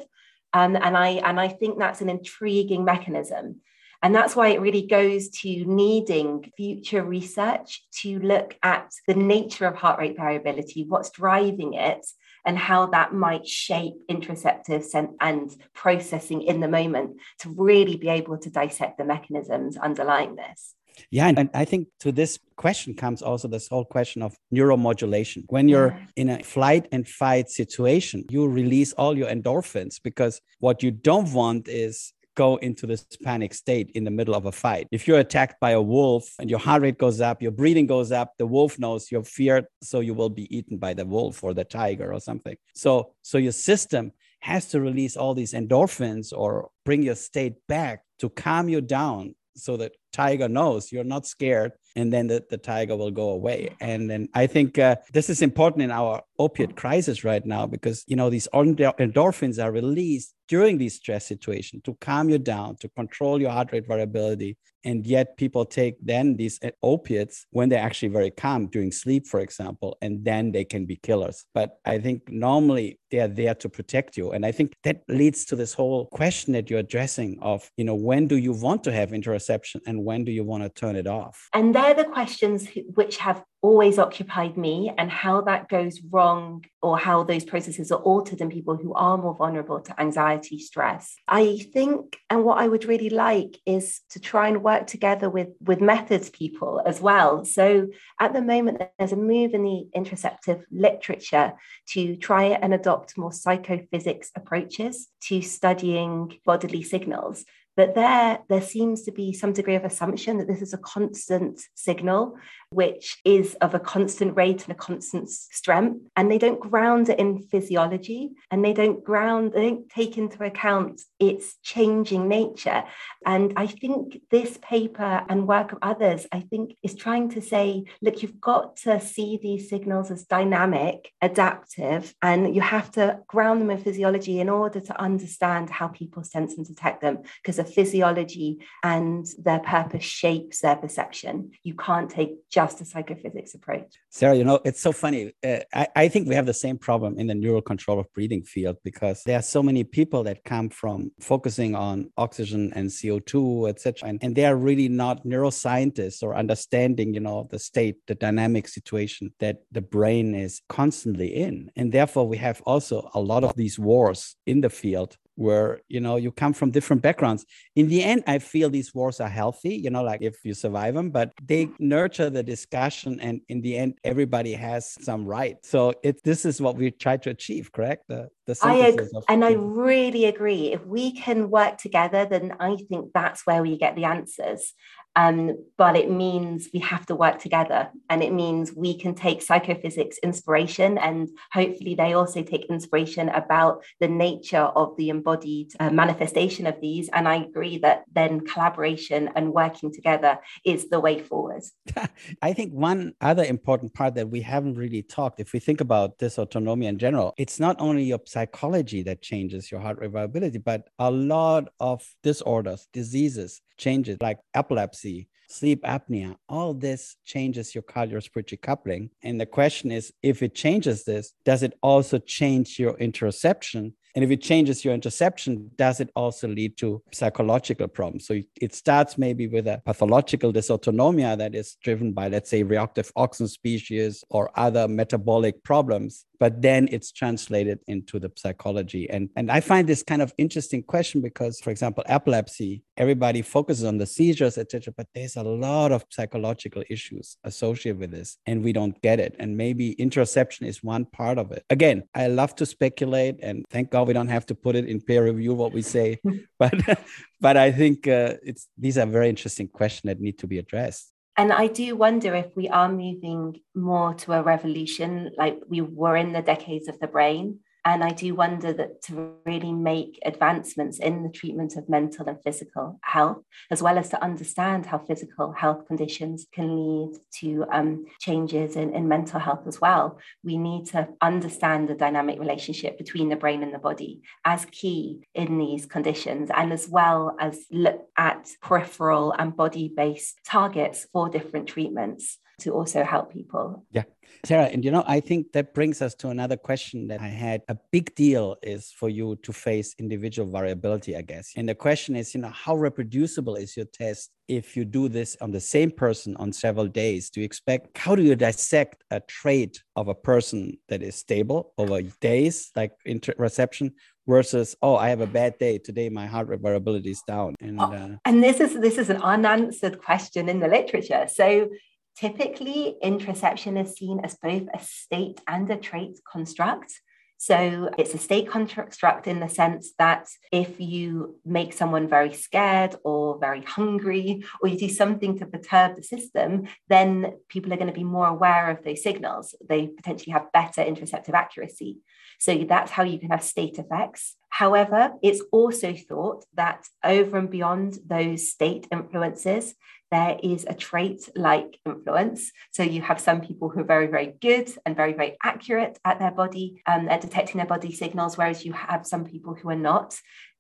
Um, 0.56 0.78
and 0.78 0.96
I 0.96 1.10
and 1.28 1.38
I 1.38 1.50
think 1.50 1.78
that's 1.78 2.00
an 2.00 2.10
intriguing 2.10 2.86
mechanism. 2.86 3.58
And 4.02 4.16
that's 4.16 4.36
why 4.36 4.50
it 4.50 4.62
really 4.62 4.88
goes 4.88 5.30
to 5.42 5.50
needing 5.66 6.50
future 6.56 7.04
research 7.04 7.84
to 8.02 8.20
look 8.20 8.56
at 8.64 8.92
the 9.06 9.16
nature 9.16 9.66
of 9.66 9.76
heart 9.76 10.00
rate 10.00 10.16
variability, 10.16 10.86
what's 10.88 11.10
driving 11.10 11.74
it, 11.74 12.06
and 12.46 12.58
how 12.58 12.86
that 12.88 13.14
might 13.14 13.46
shape 13.48 13.96
interoceptive 14.10 15.10
and 15.20 15.56
processing 15.74 16.44
in 16.44 16.62
the 16.62 16.68
moment 16.70 17.18
to 17.40 17.50
really 17.50 17.98
be 17.98 18.08
able 18.08 18.38
to 18.38 18.50
dissect 18.50 18.98
the 18.98 19.04
mechanisms 19.04 19.76
underlying 19.76 20.36
this. 20.36 20.74
Yeah, 21.12 21.28
and 21.28 21.50
I 21.54 21.66
think 21.66 21.88
to 22.02 22.12
this 22.12 22.40
question 22.56 22.94
comes 22.96 23.22
also 23.22 23.48
this 23.48 23.68
whole 23.68 23.86
question 23.86 24.22
of 24.22 24.36
neuromodulation. 24.54 25.44
When 25.48 25.68
you're 25.68 25.90
yeah. 25.90 26.06
in 26.16 26.30
a 26.30 26.44
flight 26.44 26.88
and 26.92 27.08
fight 27.08 27.50
situation, 27.50 28.26
you 28.30 28.48
release 28.48 28.94
all 28.94 29.18
your 29.18 29.30
endorphins 29.30 30.02
because 30.02 30.42
what 30.60 30.84
you 30.84 30.92
don't 30.92 31.32
want 31.34 31.68
is 31.68 32.14
go 32.36 32.58
into 32.58 32.86
this 32.86 33.06
panic 33.24 33.54
state 33.54 33.90
in 33.96 34.04
the 34.04 34.12
middle 34.12 34.36
of 34.36 34.46
a 34.46 34.52
fight. 34.52 34.88
If 34.92 35.08
you're 35.08 35.20
attacked 35.20 35.60
by 35.60 35.72
a 35.72 35.82
wolf 35.82 36.30
and 36.38 36.50
your 36.50 36.60
heart 36.60 36.82
rate 36.82 36.98
goes 36.98 37.22
up, 37.22 37.42
your 37.42 37.52
breathing 37.52 37.88
goes 37.88 38.12
up, 38.12 38.34
the 38.38 38.46
wolf 38.46 38.78
knows 38.78 39.12
you're 39.12 39.24
feared, 39.24 39.66
so 39.82 40.02
you 40.02 40.14
will 40.14 40.30
be 40.30 40.56
eaten 40.56 40.78
by 40.78 40.94
the 40.94 41.06
wolf 41.06 41.44
or 41.44 41.54
the 41.54 41.64
tiger 41.64 42.14
or 42.14 42.20
something. 42.20 42.58
So 42.76 43.14
so 43.22 43.38
your 43.38 43.54
system 43.54 44.12
has 44.42 44.68
to 44.68 44.82
release 44.82 45.18
all 45.18 45.34
these 45.34 45.54
endorphins 45.54 46.32
or 46.32 46.70
bring 46.84 47.02
your 47.02 47.16
state 47.16 47.56
back 47.68 48.04
to 48.20 48.30
calm 48.30 48.70
you 48.70 48.82
down 48.82 49.34
so 49.56 49.78
that 49.78 49.94
tiger 50.12 50.48
knows 50.48 50.92
you're 50.92 51.04
not 51.04 51.26
scared 51.26 51.72
and 51.96 52.12
then 52.12 52.28
the, 52.28 52.44
the 52.50 52.58
tiger 52.58 52.96
will 52.96 53.12
go 53.12 53.30
away. 53.30 53.76
And 53.80 54.10
then 54.10 54.30
i 54.34 54.48
think 54.48 54.78
uh, 54.78 54.98
this 55.14 55.30
is 55.30 55.42
important 55.42 55.84
in 55.84 55.92
our 55.92 56.22
opiate 56.40 56.76
crisis 56.76 57.24
right 57.24 57.46
now 57.46 57.66
because 57.66 58.04
you 58.08 58.16
know 58.16 58.30
these 58.30 58.48
endorphins 58.54 59.64
are 59.64 59.72
released 59.72 60.34
during 60.48 60.78
these 60.78 60.96
stress 60.96 61.26
situations 61.26 61.82
to 61.84 61.96
calm 62.02 62.30
you 62.30 62.38
down 62.38 62.76
to 62.78 62.90
control 62.90 63.42
your 63.42 63.52
heart 63.52 63.72
rate 63.72 63.88
variability. 63.88 64.58
And 64.84 65.04
yet 65.08 65.36
people 65.38 65.66
take 65.66 65.96
then 66.00 66.36
these 66.36 66.60
uh, 66.64 66.70
opiates 66.84 67.48
when 67.50 67.70
they're 67.70 67.82
actually 67.82 68.10
very 68.10 68.30
calm 68.30 68.68
during 68.68 68.92
sleep 68.92 69.26
for 69.26 69.40
example 69.40 69.98
and 70.04 70.24
then 70.24 70.52
they 70.52 70.64
can 70.64 70.86
be 70.86 70.98
killers. 70.98 71.46
But 71.54 71.80
i 71.86 71.98
think 71.98 72.30
normally 72.30 73.00
they 73.10 73.20
are 73.20 73.28
there 73.28 73.56
to 73.56 73.70
protect 73.70 74.18
you. 74.18 74.32
And 74.32 74.46
i 74.46 74.52
think 74.52 74.74
that 74.84 75.02
leads 75.08 75.46
to 75.46 75.56
this 75.56 75.74
whole 75.74 76.06
question 76.08 76.54
that 76.54 76.70
you're 76.70 76.80
addressing 76.80 77.40
of 77.42 77.70
you 77.78 77.86
know 77.86 77.96
when 77.96 78.28
do 78.28 78.38
you 78.38 78.54
want 78.54 78.84
to 78.84 78.92
have 78.92 79.10
interoception 79.10 79.82
and 79.88 80.04
when 80.06 80.24
do 80.24 80.32
you 80.32 80.44
want 80.44 80.64
to 80.64 80.70
turn 80.70 80.96
it 80.96 81.08
off? 81.08 81.50
And 81.54 81.74
they're 81.74 81.96
the 81.96 82.06
questions 82.06 82.68
which 82.94 83.18
have 83.18 83.44
always 83.66 83.98
occupied 83.98 84.56
me 84.58 84.94
and 84.96 85.10
how 85.10 85.42
that 85.42 85.68
goes 85.68 86.00
wrong 86.12 86.64
or 86.84 87.00
how 87.00 87.24
those 87.24 87.44
processes 87.44 87.92
are 87.92 88.04
altered 88.12 88.40
in 88.40 88.48
people 88.48 88.78
who 88.78 88.94
are 88.94 89.18
more 89.18 89.34
vulnerable 89.34 89.80
to 89.82 90.00
anxiety 90.00 90.60
stress. 90.60 91.16
I 91.28 91.58
think 91.74 92.18
and 92.30 92.44
what 92.44 92.60
i 92.60 92.68
would 92.68 92.86
really 92.86 93.10
like 93.10 93.58
is 93.66 94.02
to 94.12 94.20
try 94.20 94.46
and 94.50 94.62
work 94.62 94.86
together 94.86 95.30
with 95.32 95.50
with 95.70 95.82
methods 95.82 96.30
people 96.30 96.74
as 96.86 97.02
well. 97.02 97.44
So 97.44 97.88
at 98.20 98.34
the 98.34 98.42
moment 98.54 98.84
there's 99.00 99.18
a 99.18 99.28
move 99.34 99.56
in 99.56 99.64
the 99.64 99.82
interoceptive 100.00 100.60
literature 100.70 101.54
to 101.94 102.16
try 102.18 102.44
and 102.64 102.72
adopt 102.72 103.18
more 103.18 103.34
psychophysics 103.34 104.30
approaches 104.36 105.08
to 105.28 105.42
studying 105.42 106.38
bodily 106.46 106.84
signals. 106.84 107.46
But 107.76 107.94
there, 107.94 108.40
there 108.48 108.62
seems 108.62 109.04
to 109.04 109.12
be 109.12 109.34
some 109.34 109.52
degree 109.52 109.76
of 109.76 109.84
assumption 109.84 110.38
that 110.38 110.48
this 110.48 110.62
is 110.62 110.74
a 110.74 110.78
constant 110.78 111.60
signal, 111.76 112.38
which 112.70 113.18
is 113.24 113.56
of 113.56 113.74
a 113.74 113.80
constant 113.80 114.36
rate 114.36 114.64
and 114.64 114.72
a 114.72 114.76
constant 114.76 115.30
strength. 115.30 116.02
And 116.16 116.32
they 116.32 116.38
don't 116.38 116.60
ground 116.60 117.10
it 117.10 117.20
in 117.20 117.44
physiology 117.44 118.32
and 118.52 118.64
they 118.64 118.74
don't 118.74 119.04
ground, 119.04 119.54
they 119.54 119.70
don't 119.70 119.90
take 119.90 120.18
into 120.18 120.44
account 120.44 121.02
its 121.20 121.56
changing 121.64 122.28
nature. 122.28 122.84
And 123.26 123.54
I 123.56 123.68
think 123.68 124.22
this 124.32 124.58
paper 124.62 125.24
and 125.30 125.48
work 125.48 125.72
of 125.72 125.80
others, 125.82 126.28
I 126.32 126.42
think, 126.42 126.76
is 126.84 126.96
trying 126.96 127.30
to 127.32 127.42
say, 127.42 127.86
look, 128.02 128.22
you've 128.22 128.42
got 128.42 128.78
to 128.78 129.00
see 129.00 129.40
these 129.42 129.70
signals 129.70 130.12
as 130.12 130.26
dynamic, 130.26 131.12
adaptive, 131.22 132.14
and 132.22 132.56
you 132.56 132.62
have 132.62 132.92
to 132.92 133.20
ground 133.28 133.62
them 133.62 133.72
in 133.72 133.78
physiology 133.78 134.40
in 134.40 134.50
order 134.50 134.80
to 134.80 135.02
understand 135.02 135.70
how 135.70 135.88
people 135.88 136.24
sense 136.24 136.58
and 136.58 136.66
detect 136.66 137.02
them, 137.02 137.20
because 137.42 137.58
the 137.58 137.64
physiology 137.64 138.60
and 138.84 139.26
their 139.38 139.60
purpose 139.60 140.04
shapes 140.04 140.62
their 140.62 140.76
perception. 140.76 141.52
You 141.64 141.76
can't 141.76 142.10
take 142.10 142.50
just 142.50 142.65
a 142.74 142.86
psychophysics 142.86 143.54
approach. 143.54 143.96
Sarah, 144.10 144.36
you 144.36 144.44
know, 144.44 144.60
it's 144.66 144.82
so 144.82 144.92
funny. 144.92 145.34
Uh, 145.44 145.60
I, 145.74 145.88
I 145.96 146.08
think 146.08 146.28
we 146.28 146.36
have 146.36 146.46
the 146.46 146.54
same 146.54 146.78
problem 146.78 147.20
in 147.20 147.28
the 147.28 147.36
neural 147.36 147.62
control 147.62 148.00
of 148.00 148.12
breathing 148.14 148.44
field 148.44 148.78
because 148.84 149.24
there 149.24 149.38
are 149.40 149.42
so 149.42 149.62
many 149.62 149.84
people 149.84 150.24
that 150.24 150.44
come 150.44 150.70
from 150.70 151.12
focusing 151.20 151.76
on 151.76 152.12
oxygen 152.18 152.74
and 152.76 152.90
CO2, 152.90 153.70
etc. 153.70 154.10
And, 154.10 154.20
and 154.22 154.36
they 154.36 154.46
are 154.46 154.56
really 154.56 154.90
not 154.90 155.26
neuroscientists 155.26 156.24
or 156.24 156.36
understanding, 156.36 157.14
you 157.14 157.20
know, 157.20 157.48
the 157.52 157.60
state, 157.60 157.98
the 158.08 158.16
dynamic 158.16 158.68
situation 158.68 159.34
that 159.40 159.58
the 159.72 159.82
brain 159.82 160.36
is 160.36 160.62
constantly 160.70 161.36
in. 161.36 161.72
And 161.76 161.92
therefore, 161.92 162.28
we 162.28 162.38
have 162.38 162.62
also 162.66 163.10
a 163.14 163.20
lot 163.20 163.44
of 163.44 163.56
these 163.56 163.78
wars 163.78 164.36
in 164.46 164.62
the 164.62 164.70
field 164.70 165.18
where 165.36 165.82
you 165.88 166.00
know 166.00 166.16
you 166.16 166.32
come 166.32 166.54
from 166.54 166.72
different 166.72 167.02
backgrounds. 167.02 167.46
In 167.76 167.88
the 167.88 168.04
end 168.04 168.24
i 168.28 168.40
feel 168.40 168.70
these 168.70 168.94
wars 168.94 169.20
are 169.20 169.30
healthy 169.30 169.76
you 169.76 169.90
know 169.90 170.04
like 170.04 170.22
if 170.22 170.36
you 170.44 170.54
survive 170.54 170.94
them 170.94 171.10
but 171.10 171.32
they 171.44 171.70
nurture 171.80 172.30
the 172.30 172.44
discussion 172.44 173.20
and 173.20 173.42
in 173.50 173.62
the 173.62 173.78
end 173.78 173.98
everybody 174.04 174.54
has 174.54 174.96
some 175.02 175.26
right. 175.26 175.58
So 175.64 175.94
it 176.04 176.24
this 176.24 176.46
is 176.46 176.62
what 176.62 176.76
we 176.76 176.92
try 176.92 177.18
to 177.18 177.30
achieve 177.30 177.72
correct 177.72 178.04
the 178.46 178.58
I 178.62 178.88
ag- 178.88 179.10
and 179.28 179.44
i 179.44 179.54
really 179.54 180.26
agree 180.26 180.72
if 180.72 180.86
we 180.86 181.12
can 181.12 181.50
work 181.50 181.78
together 181.78 182.26
then 182.26 182.56
i 182.60 182.76
think 182.90 183.12
that's 183.14 183.46
where 183.46 183.62
we 183.62 183.78
get 183.78 183.96
the 183.96 184.06
answers 184.06 184.74
um, 185.16 185.58
but 185.78 185.96
it 185.96 186.10
means 186.12 186.70
we 186.74 186.80
have 186.82 187.06
to 187.06 187.16
work 187.16 187.40
together. 187.40 187.90
And 188.10 188.22
it 188.22 188.34
means 188.34 188.74
we 188.74 188.98
can 188.98 189.16
take 189.16 189.42
psychophysics 189.42 190.18
inspiration, 190.20 190.98
and 190.98 191.30
hopefully, 191.54 191.96
they 191.96 192.14
also 192.14 192.44
take 192.44 192.66
inspiration 192.66 193.30
about 193.30 193.84
the 194.00 194.08
nature 194.08 194.58
of 194.58 194.96
the 194.98 195.10
embodied 195.10 195.72
uh, 195.80 195.90
manifestation 195.90 196.68
of 196.68 196.80
these. 196.82 197.10
And 197.14 197.28
I 197.28 197.36
agree 197.36 197.78
that 197.80 198.04
then 198.12 198.42
collaboration 198.42 199.30
and 199.36 199.54
working 199.54 199.94
together 199.94 200.40
is 200.66 200.90
the 200.90 201.00
way 201.00 201.20
forward. 201.20 201.64
I 202.42 202.54
think 202.54 202.74
one 202.74 203.14
other 203.22 203.44
important 203.44 203.94
part 203.94 204.16
that 204.16 204.30
we 204.30 204.42
haven't 204.42 204.76
really 204.76 205.02
talked, 205.02 205.40
if 205.40 205.54
we 205.54 205.60
think 205.60 205.82
about 205.82 206.18
dysautonomia 206.18 206.88
in 206.88 207.00
general, 207.00 207.34
it's 207.38 207.60
not 207.60 207.78
only 207.80 208.04
your 208.04 208.20
psychology 208.36 209.02
that 209.02 209.22
changes 209.22 209.72
your 209.72 209.80
heart 209.80 209.98
variability, 210.02 210.58
but 210.58 210.90
a 211.00 211.10
lot 211.10 211.70
of 211.80 212.04
disorders, 212.22 212.88
diseases 212.92 213.62
changes 213.78 214.18
like 214.22 214.40
epilepsy, 214.54 215.30
sleep 215.48 215.82
apnea, 215.84 216.36
all 216.50 216.74
this 216.74 217.16
changes 217.26 217.74
your 217.74 217.84
cardiorespiratory 217.84 218.62
coupling. 218.62 219.10
And 219.24 219.40
the 219.40 219.46
question 219.46 219.90
is 219.90 220.12
if 220.22 220.44
it 220.44 220.54
changes 220.54 221.06
this, 221.06 221.34
does 221.46 221.64
it 221.64 221.74
also 221.82 222.18
change 222.20 222.78
your 222.78 222.96
interoception 222.98 223.94
and 224.16 224.24
if 224.24 224.32
it 224.32 224.42
changes 224.42 224.86
your 224.86 224.98
interoception, 224.98 225.76
does 225.76 226.00
it 226.00 226.10
also 226.16 226.48
lead 226.48 226.78
to 226.78 227.04
psychological 227.12 227.90
problems? 227.90 228.26
So 228.26 228.40
it 228.62 228.74
starts 228.74 229.18
maybe 229.18 229.48
with 229.50 229.68
a 229.68 229.82
pathological 229.86 230.54
dysautonomia 230.54 231.38
that 231.38 231.54
is 231.54 231.76
driven 231.84 232.14
by, 232.14 232.30
let's 232.30 232.50
say, 232.50 232.64
reactive 232.64 233.12
oxygen 233.18 233.50
species 233.50 234.24
or 234.30 234.58
other 234.58 234.88
metabolic 234.88 235.62
problems, 235.66 236.26
but 236.40 236.62
then 236.62 236.88
it's 236.92 237.12
translated 237.12 237.80
into 237.88 238.20
the 238.20 238.32
psychology. 238.36 239.10
And, 239.10 239.30
and 239.36 239.52
I 239.52 239.62
find 239.62 239.88
this 239.88 240.04
kind 240.04 240.22
of 240.22 240.34
interesting 240.38 240.84
question 240.84 241.22
because, 241.22 241.60
for 241.60 241.70
example, 241.70 242.04
epilepsy, 242.08 242.84
everybody 242.98 243.42
focuses 243.42 243.84
on 243.84 243.98
the 243.98 244.06
seizures, 244.06 244.58
etc., 244.58 244.94
but 244.96 245.08
there's 245.14 245.36
a 245.36 245.44
lot 245.44 245.92
of 245.92 246.06
psychological 246.10 246.84
issues 246.90 247.38
associated 247.44 248.00
with 248.00 248.12
this, 248.12 248.38
and 248.46 248.64
we 248.64 248.74
don't 248.74 249.02
get 249.02 249.20
it. 249.20 249.36
And 249.40 249.58
maybe 249.58 249.96
interoception 249.96 250.68
is 250.68 250.84
one 250.84 251.06
part 251.06 251.38
of 251.38 251.52
it. 251.52 251.64
Again, 251.70 252.04
I 252.14 252.28
love 252.28 252.56
to 252.56 252.66
speculate, 252.66 253.40
and 253.42 253.66
thank 253.70 253.92
God 253.92 254.08
we 254.08 254.14
don't 254.14 254.28
have 254.28 254.46
to 254.48 254.56
put 254.56 254.76
it 254.76 254.86
in 254.86 255.02
peer 255.02 255.24
review 255.24 255.54
what 255.54 255.74
we 255.74 255.82
say 255.82 256.20
but 256.60 256.74
but 257.42 257.58
i 257.58 257.72
think 257.72 258.08
uh, 258.08 258.34
it's 258.44 258.68
these 258.78 258.98
are 258.98 259.06
very 259.06 259.30
interesting 259.30 259.68
questions 259.68 260.10
that 260.10 260.20
need 260.20 260.38
to 260.40 260.48
be 260.48 260.58
addressed 260.58 261.12
and 261.38 261.52
I 261.52 261.68
do 261.68 261.96
wonder 261.96 262.34
if 262.36 262.56
we 262.56 262.70
are 262.70 262.92
moving 262.92 263.60
more 263.74 264.14
to 264.16 264.34
a 264.34 264.44
revolution 264.44 265.32
like 265.38 265.60
we 265.68 265.82
were 265.82 266.16
in 266.16 266.34
the 266.34 266.42
decades 266.42 266.88
of 266.88 267.00
the 267.00 267.08
brain, 267.08 267.60
and 267.86 268.04
I 268.04 268.10
do 268.10 268.34
wonder 268.34 268.74
that 268.74 269.04
to 269.04 269.36
really 269.46 269.72
make 269.72 270.18
advancements 270.26 270.98
in 270.98 271.22
the 271.22 271.30
treatment 271.30 271.78
of 271.78 271.88
mental 271.88 272.28
and 272.28 272.42
physical 272.44 273.00
health, 273.04 273.44
as 273.70 273.84
well 273.84 274.00
as 274.00 274.10
to 274.10 274.24
understand 274.24 274.88
how 274.88 274.98
physical 274.98 275.52
health 275.52 275.88
conditions 275.88 276.48
can 276.52 276.76
lead 276.76 277.20
to 277.42 277.66
um, 277.72 278.06
changes 278.20 278.76
in, 278.76 278.92
in 278.96 279.08
mental 279.08 279.40
health 279.40 279.68
as 279.68 279.80
well, 279.80 280.18
we 280.44 280.58
need 280.58 280.88
to 280.88 281.08
understand 281.22 281.88
the 281.88 281.94
dynamic 281.94 282.40
relationship 282.40 282.98
between 282.98 283.30
the 283.30 283.36
brain 283.36 283.62
and 283.62 283.74
the 283.74 283.80
body 283.80 284.22
as 284.44 284.66
key 284.66 285.22
in 285.36 285.60
these 285.60 285.86
conditions, 285.86 286.50
and 286.56 286.74
as 286.74 286.90
well 286.90 287.36
as 287.40 287.66
look 287.72 288.08
at 288.18 288.50
peripheral 288.64 289.32
and 289.32 289.56
body 289.56 289.94
based 289.96 290.40
targets 290.44 291.06
for 291.14 291.30
different 291.30 291.68
treatments 291.68 292.40
to 292.60 292.72
also 292.72 293.04
help 293.04 293.34
people. 293.34 293.86
Yeah. 293.92 294.04
Sarah, 294.44 294.66
and 294.66 294.84
you 294.84 294.92
know, 294.92 295.04
I 295.08 295.20
think 295.20 295.52
that 295.54 295.74
brings 295.74 296.02
us 296.02 296.14
to 296.16 296.30
another 296.30 296.58
question 296.58 297.08
that 297.08 297.22
I 297.22 297.28
had. 297.28 297.62
A 297.68 297.78
big 297.92 298.14
deal 298.16 298.58
is 298.62 298.92
for 298.92 299.10
you 299.10 299.38
to 299.44 299.54
face 299.54 299.96
individual 300.00 300.50
variability, 300.50 301.16
I 301.16 301.22
guess. 301.22 301.54
And 301.56 301.68
the 301.68 301.76
question 301.76 302.16
is, 302.16 302.34
you 302.34 302.42
know, 302.42 302.50
how 302.50 302.76
reproducible 302.76 303.56
is 303.56 303.76
your 303.76 303.86
test 303.86 304.32
if 304.48 304.78
you 304.78 304.86
do 304.86 305.10
this 305.10 305.36
on 305.42 305.52
the 305.52 305.60
same 305.60 305.92
person 305.92 306.36
on 306.38 306.54
several 306.54 306.88
days? 306.88 307.30
Do 307.30 307.40
you 307.42 307.46
expect, 307.46 307.98
how 307.98 308.16
do 308.16 308.24
you 308.24 308.36
dissect 308.36 309.04
a 309.12 309.20
trait 309.20 309.84
of 309.96 310.08
a 310.08 310.16
person 310.16 310.78
that 310.90 311.02
is 311.02 311.16
stable 311.16 311.74
over 311.78 312.02
days, 312.22 312.72
like 312.76 312.92
reception, 313.38 313.94
versus 314.28 314.76
oh 314.82 314.96
i 314.96 315.10
have 315.10 315.22
a 315.22 315.28
bad 315.28 315.58
day 315.60 315.78
today 315.78 316.10
my 316.10 316.26
heart 316.26 316.48
rate 316.48 316.60
variability 316.60 317.12
is 317.12 317.22
down 317.28 317.56
and 317.62 317.80
oh, 317.80 317.94
uh, 317.94 318.10
and 318.26 318.44
this 318.44 318.60
is 318.60 318.74
this 318.80 318.98
is 318.98 319.10
an 319.10 319.22
unanswered 319.22 320.02
question 320.02 320.50
in 320.50 320.60
the 320.60 320.68
literature 320.68 321.28
so 321.32 321.70
Typically, 322.18 322.96
interoception 323.04 323.82
is 323.82 323.96
seen 323.96 324.22
as 324.24 324.36
both 324.36 324.64
a 324.74 324.80
state 324.80 325.42
and 325.48 325.70
a 325.70 325.78
trait 325.78 326.20
construct. 326.32 327.02
So 327.38 327.90
it's 327.98 328.14
a 328.14 328.18
state 328.18 328.50
construct 328.50 329.28
in 329.28 329.42
the 329.42 329.50
sense 329.50 329.92
that 330.00 330.30
if 330.54 330.80
you 330.80 331.36
make 331.46 331.74
someone 331.74 332.08
very 332.08 332.34
scared 332.34 332.96
or 333.04 333.38
very 333.38 333.62
hungry, 333.62 334.44
or 334.62 334.70
you 334.70 334.78
do 334.78 334.88
something 334.88 335.38
to 335.40 335.46
perturb 335.46 335.98
the 335.98 336.04
system, 336.04 336.68
then 336.88 337.34
people 337.50 337.74
are 337.74 337.78
going 337.78 337.94
to 337.94 337.94
be 337.94 338.06
more 338.06 338.28
aware 338.28 338.72
of 338.72 338.84
those 338.84 339.04
signals. 339.04 339.54
They 339.68 339.88
potentially 339.88 340.32
have 340.32 340.52
better 340.54 340.82
interoceptive 340.82 341.34
accuracy. 341.34 342.00
So 342.40 342.66
that's 342.68 342.92
how 342.92 343.04
you 343.04 343.20
can 343.20 343.32
have 343.32 343.44
state 343.44 343.78
effects. 343.78 344.36
However, 344.50 345.12
it's 345.22 345.44
also 345.52 345.94
thought 345.94 346.46
that 346.54 346.86
over 347.04 347.38
and 347.38 347.50
beyond 347.50 348.00
those 348.06 348.50
state 348.50 348.88
influences, 348.92 349.76
there 350.16 350.38
is 350.42 350.66
a 350.68 350.74
trait 350.74 351.20
like 351.36 351.72
influence. 351.86 352.52
So 352.72 352.84
you 352.84 353.02
have 353.02 353.20
some 353.20 353.42
people 353.42 353.68
who 353.70 353.82
are 353.82 353.92
very, 353.96 354.08
very 354.08 354.34
good 354.48 354.68
and 354.86 354.96
very, 354.96 355.14
very 355.14 355.34
accurate 355.44 355.98
at 356.10 356.20
their 356.20 356.32
body, 356.32 356.82
um, 356.92 357.10
at 357.10 357.22
detecting 357.22 357.58
their 357.58 357.74
body 357.76 357.92
signals, 357.92 358.38
whereas 358.38 358.64
you 358.66 358.74
have 358.74 359.06
some 359.06 359.26
people 359.26 359.54
who 359.56 359.70
are 359.70 359.84
not. 359.92 360.10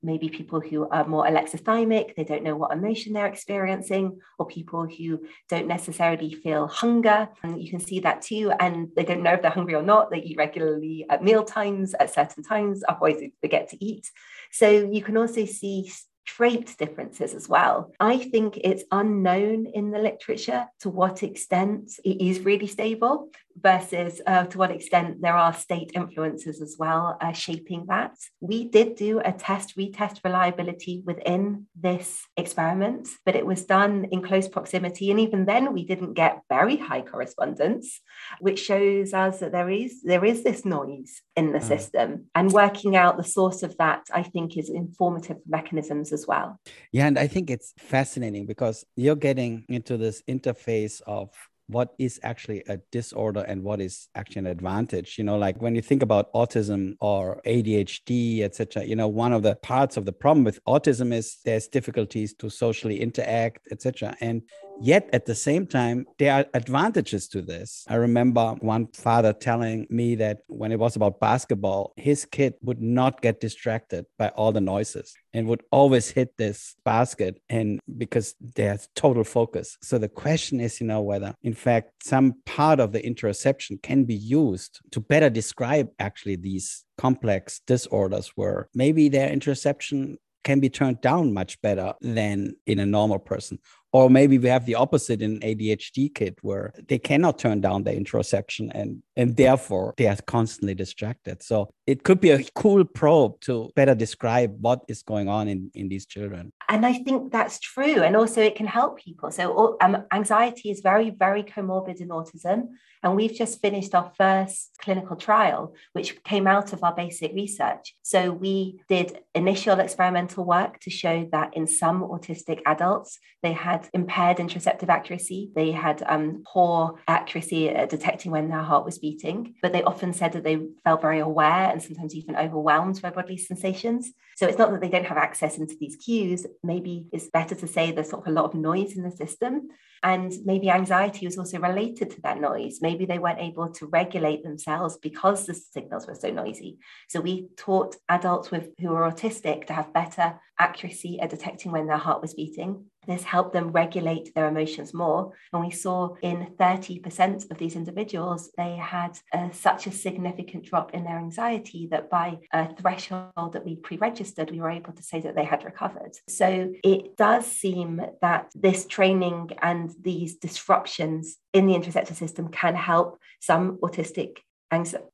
Maybe 0.03 0.29
people 0.29 0.59
who 0.59 0.87
are 0.89 1.07
more 1.07 1.25
alexithymic, 1.25 2.15
they 2.15 2.25
don't 2.25 2.43
know 2.43 2.57
what 2.57 2.73
emotion 2.73 3.13
they're 3.13 3.33
experiencing, 3.35 4.19
or 4.37 4.45
people 4.45 4.85
who 4.85 5.09
don't 5.49 5.67
necessarily 5.67 6.31
feel 6.33 6.67
hunger. 6.67 7.29
And 7.41 7.63
you 7.63 7.69
can 7.71 7.79
see 7.79 8.01
that 8.01 8.21
too. 8.21 8.51
And 8.59 8.89
they 8.95 9.05
don't 9.05 9.23
know 9.23 9.33
if 9.33 9.41
they're 9.41 9.59
hungry 9.59 9.75
or 9.75 9.81
not. 9.93 10.11
They 10.11 10.21
eat 10.27 10.37
regularly 10.37 11.05
at 11.09 11.23
meal 11.23 11.43
times, 11.43 11.95
at 12.01 12.13
certain 12.13 12.43
times, 12.43 12.83
otherwise 12.87 13.19
they 13.19 13.31
forget 13.41 13.69
to 13.69 13.77
eat. 13.83 14.05
So 14.51 14.67
you 14.69 15.01
can 15.01 15.17
also 15.17 15.45
see 15.45 15.91
trait 16.25 16.75
differences 16.77 17.33
as 17.33 17.47
well. 17.47 17.91
I 17.99 18.17
think 18.17 18.57
it's 18.57 18.83
unknown 18.91 19.67
in 19.67 19.91
the 19.91 19.99
literature 19.99 20.67
to 20.81 20.89
what 20.89 21.23
extent 21.23 21.91
it 22.03 22.21
is 22.21 22.39
really 22.41 22.67
stable. 22.67 23.29
Versus 23.61 24.21
uh, 24.27 24.45
to 24.45 24.57
what 24.57 24.71
extent 24.71 25.21
there 25.21 25.35
are 25.35 25.53
state 25.53 25.91
influences 25.95 26.61
as 26.61 26.75
well 26.77 27.17
uh, 27.21 27.31
shaping 27.31 27.85
that. 27.87 28.11
We 28.41 28.67
did 28.67 28.95
do 28.95 29.19
a 29.19 29.31
test 29.31 29.77
retest 29.77 30.19
reliability 30.23 31.03
within 31.05 31.67
this 31.75 32.25
experiment, 32.35 33.07
but 33.25 33.35
it 33.35 33.45
was 33.45 33.65
done 33.65 34.07
in 34.11 34.21
close 34.21 34.47
proximity. 34.47 35.11
And 35.11 35.19
even 35.19 35.45
then, 35.45 35.73
we 35.73 35.85
didn't 35.85 36.13
get 36.13 36.41
very 36.49 36.77
high 36.77 37.01
correspondence, 37.01 38.01
which 38.39 38.59
shows 38.59 39.13
us 39.13 39.39
that 39.39 39.51
there 39.51 39.69
is 39.69 40.01
there 40.03 40.25
is 40.25 40.43
this 40.43 40.65
noise 40.65 41.21
in 41.35 41.51
the 41.51 41.59
mm. 41.59 41.67
system. 41.67 42.25
And 42.35 42.51
working 42.51 42.95
out 42.95 43.17
the 43.17 43.23
source 43.23 43.63
of 43.63 43.77
that, 43.77 44.07
I 44.13 44.23
think, 44.23 44.57
is 44.57 44.69
informative 44.69 45.37
mechanisms 45.47 46.11
as 46.11 46.27
well. 46.27 46.59
Yeah, 46.91 47.07
and 47.07 47.17
I 47.17 47.27
think 47.27 47.49
it's 47.49 47.73
fascinating 47.77 48.45
because 48.45 48.85
you're 48.95 49.15
getting 49.15 49.65
into 49.69 49.97
this 49.97 50.21
interface 50.27 51.01
of 51.07 51.29
what 51.67 51.93
is 51.97 52.19
actually 52.23 52.63
a 52.67 52.77
disorder 52.91 53.41
and 53.47 53.63
what 53.63 53.81
is 53.81 54.07
actually 54.15 54.39
an 54.39 54.47
advantage 54.47 55.17
you 55.17 55.23
know 55.23 55.37
like 55.37 55.59
when 55.61 55.75
you 55.75 55.81
think 55.81 56.03
about 56.03 56.31
autism 56.33 56.95
or 56.99 57.41
adhd 57.45 58.41
etc 58.41 58.85
you 58.85 58.95
know 58.95 59.07
one 59.07 59.33
of 59.33 59.41
the 59.41 59.55
parts 59.55 59.97
of 59.97 60.05
the 60.05 60.11
problem 60.11 60.43
with 60.43 60.63
autism 60.65 61.11
is 61.13 61.39
there's 61.43 61.67
difficulties 61.67 62.33
to 62.33 62.49
socially 62.49 63.01
interact 63.01 63.67
etc 63.71 64.15
and 64.21 64.43
Yet 64.81 65.09
at 65.13 65.25
the 65.25 65.35
same 65.35 65.67
time, 65.67 66.05
there 66.19 66.33
are 66.33 66.45
advantages 66.53 67.27
to 67.29 67.41
this. 67.41 67.85
I 67.87 67.95
remember 67.95 68.55
one 68.59 68.87
father 68.87 69.33
telling 69.33 69.87
me 69.89 70.15
that 70.15 70.39
when 70.47 70.71
it 70.71 70.79
was 70.79 70.95
about 70.95 71.19
basketball, 71.19 71.93
his 71.95 72.25
kid 72.25 72.55
would 72.61 72.81
not 72.81 73.21
get 73.21 73.39
distracted 73.39 74.05
by 74.17 74.29
all 74.29 74.51
the 74.51 74.61
noises 74.61 75.15
and 75.33 75.47
would 75.47 75.63
always 75.71 76.09
hit 76.09 76.37
this 76.37 76.75
basket 76.83 77.41
and 77.49 77.79
because 77.97 78.35
there's 78.55 78.89
total 78.95 79.23
focus. 79.23 79.77
So 79.81 79.97
the 79.97 80.09
question 80.09 80.59
is, 80.59 80.79
you 80.81 80.87
know, 80.87 81.01
whether 81.01 81.35
in 81.43 81.53
fact 81.53 81.91
some 82.03 82.35
part 82.45 82.79
of 82.79 82.91
the 82.91 83.01
interoception 83.01 83.81
can 83.81 84.03
be 84.03 84.15
used 84.15 84.79
to 84.91 84.99
better 84.99 85.29
describe 85.29 85.89
actually 85.99 86.35
these 86.35 86.85
complex 86.97 87.61
disorders 87.65 88.31
where 88.35 88.69
maybe 88.73 89.09
their 89.09 89.29
interoception 89.29 90.15
can 90.43 90.59
be 90.59 90.69
turned 90.69 91.01
down 91.01 91.33
much 91.33 91.59
better 91.61 91.93
than 92.01 92.55
in 92.67 92.79
a 92.79 92.85
normal 92.85 93.19
person 93.19 93.57
or 93.95 94.09
maybe 94.09 94.37
we 94.37 94.49
have 94.49 94.65
the 94.65 94.75
opposite 94.75 95.21
in 95.21 95.39
ADHD 95.39 96.13
kid 96.13 96.37
where 96.41 96.73
they 96.89 96.97
cannot 96.97 97.39
turn 97.39 97.61
down 97.61 97.83
their 97.83 97.95
interoception 97.95 98.69
and 98.75 99.01
and 99.15 99.37
therefore 99.37 99.93
they 99.95 100.07
are 100.07 100.17
constantly 100.27 100.75
distracted. 100.75 101.41
So 101.41 101.69
it 101.87 102.03
could 102.03 102.19
be 102.19 102.31
a 102.31 102.43
cool 102.55 102.83
probe 102.83 103.39
to 103.41 103.71
better 103.73 103.95
describe 103.95 104.51
what 104.59 104.83
is 104.89 105.01
going 105.01 105.29
on 105.29 105.47
in, 105.47 105.71
in 105.73 105.87
these 105.87 106.05
children. 106.05 106.51
And 106.67 106.85
I 106.85 106.93
think 106.93 107.31
that's 107.31 107.57
true. 107.59 108.01
And 108.03 108.15
also 108.17 108.41
it 108.41 108.55
can 108.55 108.67
help 108.67 108.99
people. 108.99 109.31
So 109.31 109.77
um, 109.79 110.03
anxiety 110.11 110.71
is 110.71 110.81
very, 110.81 111.11
very 111.11 111.43
comorbid 111.43 112.01
in 112.01 112.09
autism. 112.09 112.69
And 113.03 113.15
we've 113.15 113.33
just 113.33 113.61
finished 113.61 113.93
our 113.93 114.11
first 114.17 114.71
clinical 114.79 115.15
trial, 115.15 115.75
which 115.93 116.23
came 116.23 116.47
out 116.47 116.73
of 116.73 116.83
our 116.83 116.95
basic 116.95 117.33
research. 117.33 117.95
So 118.01 118.31
we 118.31 118.81
did 118.89 119.19
initial 119.35 119.79
experimental 119.79 120.43
work 120.43 120.79
to 120.79 120.89
show 120.89 121.29
that 121.31 121.55
in 121.55 121.67
some 121.67 122.01
autistic 122.01 122.61
adults, 122.65 123.19
they 123.43 123.53
had 123.53 123.84
impaired 123.93 124.37
interoceptive 124.37 124.89
accuracy. 124.89 125.51
They 125.55 125.71
had 125.71 126.03
um, 126.07 126.43
poor 126.45 126.99
accuracy 127.07 127.69
at 127.69 127.89
detecting 127.89 128.31
when 128.31 128.49
their 128.49 128.61
heart 128.61 128.85
was 128.85 128.99
beating, 128.99 129.55
but 129.61 129.73
they 129.73 129.83
often 129.83 130.13
said 130.13 130.33
that 130.33 130.43
they 130.43 130.59
felt 130.83 131.01
very 131.01 131.19
aware 131.19 131.69
and 131.71 131.81
sometimes 131.81 132.15
even 132.15 132.35
overwhelmed 132.35 133.01
by 133.01 133.09
bodily 133.09 133.37
sensations. 133.37 134.11
So 134.35 134.47
it's 134.47 134.57
not 134.57 134.71
that 134.71 134.81
they 134.81 134.89
don't 134.89 135.05
have 135.05 135.17
access 135.17 135.57
into 135.57 135.75
these 135.79 135.95
cues. 135.95 136.45
Maybe 136.63 137.07
it's 137.11 137.29
better 137.29 137.55
to 137.55 137.67
say 137.67 137.91
there's 137.91 138.09
sort 138.09 138.27
of 138.27 138.31
a 138.31 138.35
lot 138.35 138.45
of 138.45 138.55
noise 138.55 138.97
in 138.97 139.03
the 139.03 139.11
system. 139.11 139.69
And 140.05 140.31
maybe 140.45 140.69
anxiety 140.69 141.25
was 141.25 141.39
also 141.39 141.57
related 141.59 142.11
to 142.11 142.21
that 142.21 142.39
noise. 142.39 142.77
Maybe 142.79 143.05
they 143.05 143.17
weren't 143.17 143.41
able 143.41 143.69
to 143.69 143.87
regulate 143.87 144.43
themselves 144.43 144.99
because 145.01 145.47
the 145.47 145.55
signals 145.55 146.05
were 146.05 146.13
so 146.13 146.29
noisy. 146.29 146.77
So 147.09 147.19
we 147.21 147.47
taught 147.57 147.95
adults 148.07 148.51
with 148.51 148.69
who 148.79 148.93
are 148.93 149.11
autistic 149.11 149.65
to 149.65 149.73
have 149.73 149.93
better 149.93 150.39
accuracy 150.57 151.19
at 151.19 151.31
detecting 151.31 151.71
when 151.71 151.87
their 151.87 151.97
heart 151.97 152.21
was 152.21 152.35
beating. 152.35 152.85
This 153.07 153.23
helped 153.23 153.53
them 153.53 153.71
regulate 153.71 154.33
their 154.33 154.47
emotions 154.47 154.93
more. 154.93 155.33
And 155.53 155.63
we 155.63 155.69
saw 155.71 156.15
in 156.21 156.53
30% 156.59 157.51
of 157.51 157.57
these 157.57 157.75
individuals, 157.75 158.51
they 158.57 158.75
had 158.77 159.19
such 159.51 159.85
a 159.85 159.91
significant 159.91 160.65
drop 160.65 160.93
in 160.93 161.03
their 161.03 161.17
anxiety 161.17 161.87
that 161.91 162.09
by 162.09 162.39
a 162.51 162.73
threshold 162.73 163.53
that 163.53 163.65
we 163.65 163.75
pre 163.75 163.97
registered, 163.97 164.49
we 164.49 164.59
were 164.59 164.71
able 164.71 164.93
to 164.93 165.03
say 165.03 165.19
that 165.21 165.35
they 165.35 165.43
had 165.43 165.65
recovered. 165.65 166.13
So 166.29 166.71
it 166.83 167.17
does 167.17 167.45
seem 167.45 168.01
that 168.21 168.51
this 168.55 168.85
training 168.85 169.51
and 169.61 169.94
these 170.01 170.35
disruptions 170.37 171.37
in 171.53 171.67
the 171.67 171.73
interoceptive 171.73 172.15
system 172.15 172.49
can 172.49 172.75
help 172.75 173.19
some 173.39 173.77
autistic 173.77 174.37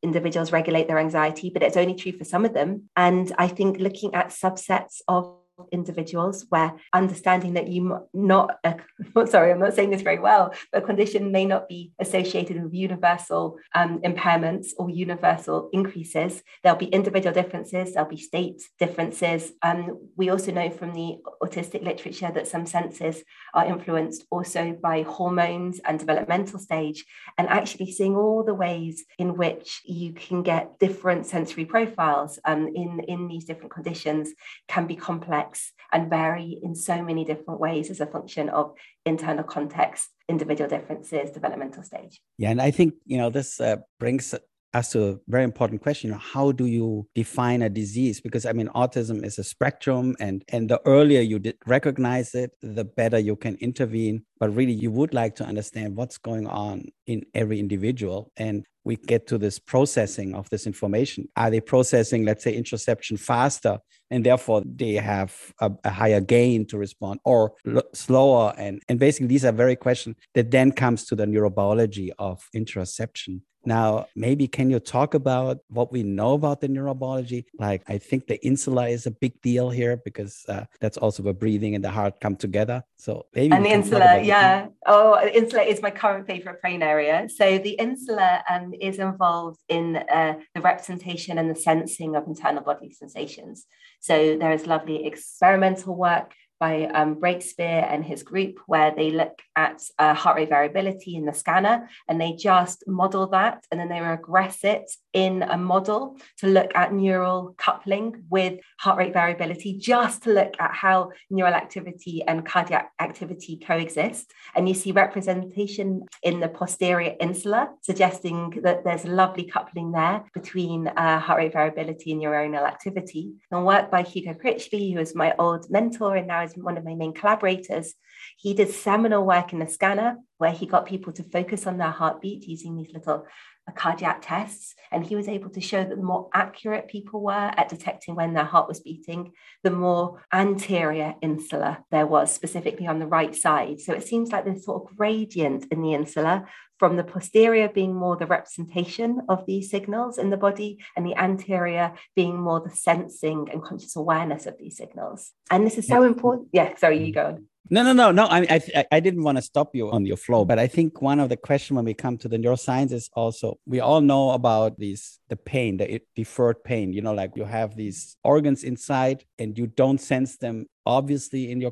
individuals 0.01 0.51
regulate 0.51 0.87
their 0.87 0.97
anxiety, 0.97 1.51
but 1.53 1.61
it's 1.61 1.77
only 1.77 1.93
true 1.93 2.13
for 2.13 2.23
some 2.23 2.45
of 2.45 2.53
them. 2.53 2.89
And 2.95 3.31
I 3.37 3.47
think 3.47 3.77
looking 3.79 4.15
at 4.15 4.29
subsets 4.29 5.01
of 5.07 5.37
individuals 5.71 6.45
where 6.49 6.73
understanding 6.93 7.53
that 7.53 7.67
you 7.67 7.99
not 8.13 8.57
a, 8.63 8.75
sorry 9.27 9.51
i'm 9.51 9.59
not 9.59 9.73
saying 9.73 9.89
this 9.89 10.01
very 10.01 10.19
well 10.19 10.53
but 10.71 10.83
a 10.83 10.85
condition 10.85 11.31
may 11.31 11.45
not 11.45 11.67
be 11.67 11.91
associated 11.99 12.61
with 12.61 12.73
universal 12.73 13.57
um, 13.75 13.99
impairments 14.01 14.69
or 14.77 14.89
universal 14.89 15.69
increases. 15.73 16.43
There'll 16.63 16.77
be 16.77 16.87
individual 16.87 17.33
differences 17.33 17.93
there'll 17.93 18.09
be 18.09 18.17
state 18.17 18.61
differences. 18.79 19.51
Um, 19.61 20.09
we 20.15 20.29
also 20.29 20.51
know 20.51 20.69
from 20.69 20.93
the 20.93 21.17
autistic 21.41 21.83
literature 21.83 22.31
that 22.33 22.47
some 22.47 22.65
senses 22.65 23.23
are 23.53 23.65
influenced 23.65 24.25
also 24.31 24.77
by 24.81 25.03
hormones 25.03 25.79
and 25.85 25.99
developmental 25.99 26.59
stage 26.59 27.05
and 27.37 27.47
actually 27.47 27.91
seeing 27.91 28.15
all 28.15 28.43
the 28.43 28.53
ways 28.53 29.05
in 29.17 29.35
which 29.37 29.81
you 29.85 30.13
can 30.13 30.43
get 30.43 30.79
different 30.79 31.25
sensory 31.25 31.65
profiles 31.65 32.39
um, 32.45 32.67
in 32.75 32.99
in 33.07 33.27
these 33.27 33.45
different 33.45 33.71
conditions 33.71 34.31
can 34.67 34.87
be 34.87 34.95
complex 34.95 35.50
complex 35.51 35.71
and 35.93 36.09
vary 36.09 36.59
in 36.63 36.75
so 36.75 37.01
many 37.03 37.25
different 37.25 37.59
ways 37.59 37.89
as 37.89 37.99
a 37.99 38.05
function 38.05 38.49
of 38.49 38.73
internal 39.05 39.43
context, 39.43 40.09
individual 40.29 40.69
differences, 40.69 41.31
developmental 41.31 41.83
stage. 41.83 42.21
Yeah, 42.37 42.51
and 42.51 42.61
I 42.61 42.71
think 42.71 42.93
you 43.05 43.17
know 43.17 43.29
this 43.29 43.59
uh, 43.59 43.77
brings 43.99 44.33
us 44.73 44.91
to 44.91 45.03
a 45.03 45.17
very 45.27 45.43
important 45.43 45.81
question 45.81 46.07
you 46.07 46.13
know, 46.13 46.21
how 46.33 46.53
do 46.53 46.65
you 46.65 47.05
define 47.13 47.61
a 47.61 47.69
disease 47.69 48.21
because 48.21 48.45
i 48.45 48.53
mean 48.53 48.69
autism 48.69 49.21
is 49.25 49.37
a 49.37 49.43
spectrum 49.43 50.15
and 50.21 50.45
and 50.47 50.69
the 50.69 50.79
earlier 50.85 51.19
you 51.19 51.41
recognize 51.67 52.33
it 52.33 52.51
the 52.61 52.85
better 52.85 53.19
you 53.19 53.35
can 53.35 53.55
intervene 53.55 54.23
but 54.39 54.55
really 54.55 54.71
you 54.71 54.89
would 54.89 55.13
like 55.13 55.35
to 55.35 55.43
understand 55.43 55.97
what's 55.97 56.17
going 56.17 56.47
on 56.47 56.85
in 57.05 57.21
every 57.33 57.59
individual 57.59 58.31
and 58.37 58.63
we 58.83 58.95
get 58.95 59.27
to 59.27 59.37
this 59.37 59.59
processing 59.59 60.33
of 60.33 60.49
this 60.49 60.65
information. 60.65 61.27
Are 61.35 61.49
they 61.51 61.61
processing, 61.61 62.25
let's 62.25 62.43
say, 62.43 62.59
interoception 62.59 63.19
faster, 63.19 63.79
and 64.11 64.23
therefore 64.23 64.61
they 64.63 64.93
have 64.93 65.33
a, 65.59 65.71
a 65.83 65.89
higher 65.89 66.21
gain 66.21 66.65
to 66.67 66.77
respond, 66.77 67.19
or 67.25 67.53
mm. 67.65 67.77
l- 67.77 67.83
slower? 67.93 68.53
And 68.57 68.81
and 68.87 68.99
basically, 68.99 69.27
these 69.27 69.45
are 69.45 69.51
very 69.51 69.75
questions 69.75 70.17
that 70.35 70.51
then 70.51 70.71
comes 70.71 71.05
to 71.05 71.15
the 71.15 71.25
neurobiology 71.25 72.09
of 72.19 72.47
interoception. 72.55 73.41
Now, 73.65 74.07
maybe 74.15 74.47
can 74.47 74.69
you 74.69 74.79
talk 74.79 75.13
about 75.13 75.59
what 75.69 75.91
we 75.91 76.03
know 76.03 76.33
about 76.33 76.61
the 76.61 76.67
neurobiology? 76.67 77.45
Like, 77.59 77.83
I 77.87 77.97
think 77.97 78.27
the 78.27 78.43
insula 78.45 78.87
is 78.87 79.05
a 79.05 79.11
big 79.11 79.39
deal 79.41 79.69
here 79.69 79.97
because 80.03 80.43
uh, 80.47 80.65
that's 80.79 80.97
also 80.97 81.23
where 81.23 81.33
breathing 81.33 81.75
and 81.75 81.83
the 81.83 81.89
heart 81.89 82.19
come 82.19 82.35
together. 82.35 82.83
So 82.95 83.25
maybe 83.35 83.53
and 83.53 83.65
the 83.65 83.69
insula, 83.69 84.21
yeah. 84.21 84.67
Oh, 84.85 85.19
insula 85.27 85.63
is 85.63 85.81
my 85.81 85.91
current 85.91 86.27
favorite 86.27 86.61
brain 86.61 86.81
area. 86.81 87.27
So 87.29 87.57
the 87.57 87.71
insula 87.71 88.43
um, 88.49 88.73
is 88.79 88.99
involved 88.99 89.59
in 89.69 89.97
uh, 89.97 90.35
the 90.55 90.61
representation 90.61 91.37
and 91.37 91.49
the 91.49 91.55
sensing 91.55 92.15
of 92.15 92.27
internal 92.27 92.63
bodily 92.63 92.91
sensations. 92.91 93.65
So 93.99 94.37
there 94.37 94.51
is 94.51 94.65
lovely 94.65 95.05
experimental 95.05 95.95
work 95.95 96.33
by 96.61 96.85
um, 96.93 97.15
Breakspear 97.15 97.91
and 97.91 98.05
his 98.05 98.21
group, 98.21 98.59
where 98.67 98.93
they 98.95 99.09
look 99.09 99.41
at 99.55 99.81
uh, 99.97 100.13
heart 100.13 100.37
rate 100.37 100.49
variability 100.49 101.15
in 101.15 101.25
the 101.25 101.33
scanner 101.33 101.89
and 102.07 102.21
they 102.21 102.33
just 102.33 102.87
model 102.87 103.25
that 103.27 103.65
and 103.71 103.79
then 103.79 103.89
they 103.89 103.99
regress 103.99 104.63
it 104.63 104.89
in 105.11 105.41
a 105.41 105.57
model 105.57 106.17
to 106.37 106.47
look 106.47 106.71
at 106.75 106.93
neural 106.93 107.55
coupling 107.57 108.23
with 108.29 108.59
heart 108.79 108.99
rate 108.99 109.11
variability, 109.11 109.73
just 109.77 110.21
to 110.23 110.29
look 110.31 110.53
at 110.59 110.71
how 110.71 111.09
neural 111.31 111.55
activity 111.55 112.23
and 112.27 112.45
cardiac 112.45 112.91
activity 112.99 113.57
coexist. 113.57 114.31
And 114.55 114.69
you 114.69 114.75
see 114.75 114.91
representation 114.91 116.05
in 116.21 116.39
the 116.39 116.47
posterior 116.47 117.15
insula, 117.19 117.71
suggesting 117.81 118.61
that 118.63 118.83
there's 118.83 119.05
lovely 119.05 119.45
coupling 119.45 119.91
there 119.91 120.23
between 120.35 120.87
uh, 120.89 121.19
heart 121.19 121.39
rate 121.39 121.53
variability 121.53 122.11
and 122.11 122.21
neuronal 122.21 122.67
activity. 122.67 123.33
And 123.49 123.65
work 123.65 123.89
by 123.89 124.03
Hugo 124.03 124.33
Critchley, 124.33 124.93
who 124.93 124.99
is 124.99 125.15
my 125.15 125.33
old 125.39 125.69
mentor 125.71 126.17
and 126.17 126.27
now 126.27 126.43
is 126.43 126.50
one 126.55 126.77
of 126.77 126.83
my 126.83 126.95
main 126.95 127.13
collaborators, 127.13 127.93
he 128.37 128.53
did 128.53 128.69
seminal 128.69 129.25
work 129.25 129.53
in 129.53 129.59
the 129.59 129.67
scanner 129.67 130.17
where 130.37 130.51
he 130.51 130.65
got 130.65 130.85
people 130.85 131.13
to 131.13 131.23
focus 131.23 131.67
on 131.67 131.77
their 131.77 131.91
heartbeat 131.91 132.47
using 132.47 132.75
these 132.75 132.93
little 132.93 133.25
uh, 133.67 133.71
cardiac 133.73 134.21
tests. 134.21 134.75
And 134.91 135.05
he 135.05 135.15
was 135.15 135.27
able 135.27 135.49
to 135.51 135.61
show 135.61 135.83
that 135.83 135.95
the 135.95 136.03
more 136.03 136.29
accurate 136.33 136.87
people 136.87 137.21
were 137.21 137.31
at 137.31 137.69
detecting 137.69 138.15
when 138.15 138.33
their 138.33 138.45
heart 138.45 138.67
was 138.67 138.79
beating, 138.79 139.33
the 139.63 139.71
more 139.71 140.21
anterior 140.33 141.15
insula 141.21 141.83
there 141.91 142.07
was, 142.07 142.33
specifically 142.33 142.87
on 142.87 142.99
the 142.99 143.07
right 143.07 143.35
side. 143.35 143.79
So 143.79 143.93
it 143.93 144.03
seems 144.03 144.31
like 144.31 144.45
this 144.45 144.65
sort 144.65 144.83
of 144.83 144.97
gradient 144.97 145.67
in 145.71 145.81
the 145.81 145.93
insula 145.93 146.47
from 146.81 146.97
the 146.97 147.03
posterior 147.03 147.69
being 147.69 147.93
more 147.93 148.17
the 148.17 148.25
representation 148.25 149.21
of 149.29 149.45
these 149.45 149.69
signals 149.69 150.17
in 150.17 150.31
the 150.31 150.41
body, 150.47 150.79
and 150.95 151.05
the 151.05 151.15
anterior 151.15 151.93
being 152.15 152.35
more 152.41 152.59
the 152.59 152.75
sensing 152.75 153.47
and 153.51 153.61
conscious 153.61 153.95
awareness 153.95 154.47
of 154.47 154.57
these 154.57 154.77
signals. 154.77 155.31
And 155.51 155.63
this 155.63 155.77
is 155.77 155.85
so 155.85 156.01
important. 156.01 156.47
Yeah, 156.51 156.75
sorry, 156.77 157.05
you 157.05 157.13
go 157.13 157.25
on. 157.27 157.45
No, 157.69 157.83
no, 157.83 157.93
no, 157.93 158.11
no. 158.11 158.25
I, 158.25 158.59
I, 158.75 158.85
I 158.93 158.99
didn't 158.99 159.21
want 159.21 159.37
to 159.37 159.43
stop 159.43 159.75
you 159.75 159.91
on 159.91 160.07
your 160.07 160.17
flow, 160.17 160.43
but 160.43 160.57
I 160.57 160.65
think 160.65 161.03
one 161.03 161.19
of 161.19 161.29
the 161.29 161.37
questions 161.37 161.75
when 161.75 161.85
we 161.85 161.93
come 161.93 162.17
to 162.17 162.27
the 162.27 162.37
neuroscience 162.37 162.91
is 162.91 163.11
also 163.13 163.59
we 163.67 163.79
all 163.79 164.01
know 164.01 164.31
about 164.31 164.79
these 164.79 165.19
the 165.29 165.35
pain, 165.35 165.77
the 165.77 166.01
deferred 166.15 166.63
pain. 166.63 166.93
You 166.93 167.03
know, 167.03 167.13
like 167.13 167.33
you 167.35 167.45
have 167.45 167.75
these 167.75 168.17
organs 168.23 168.63
inside 168.63 169.23
and 169.37 169.55
you 169.55 169.67
don't 169.67 170.01
sense 170.01 170.37
them 170.37 170.65
obviously 170.87 171.51
in 171.51 171.61
your 171.61 171.71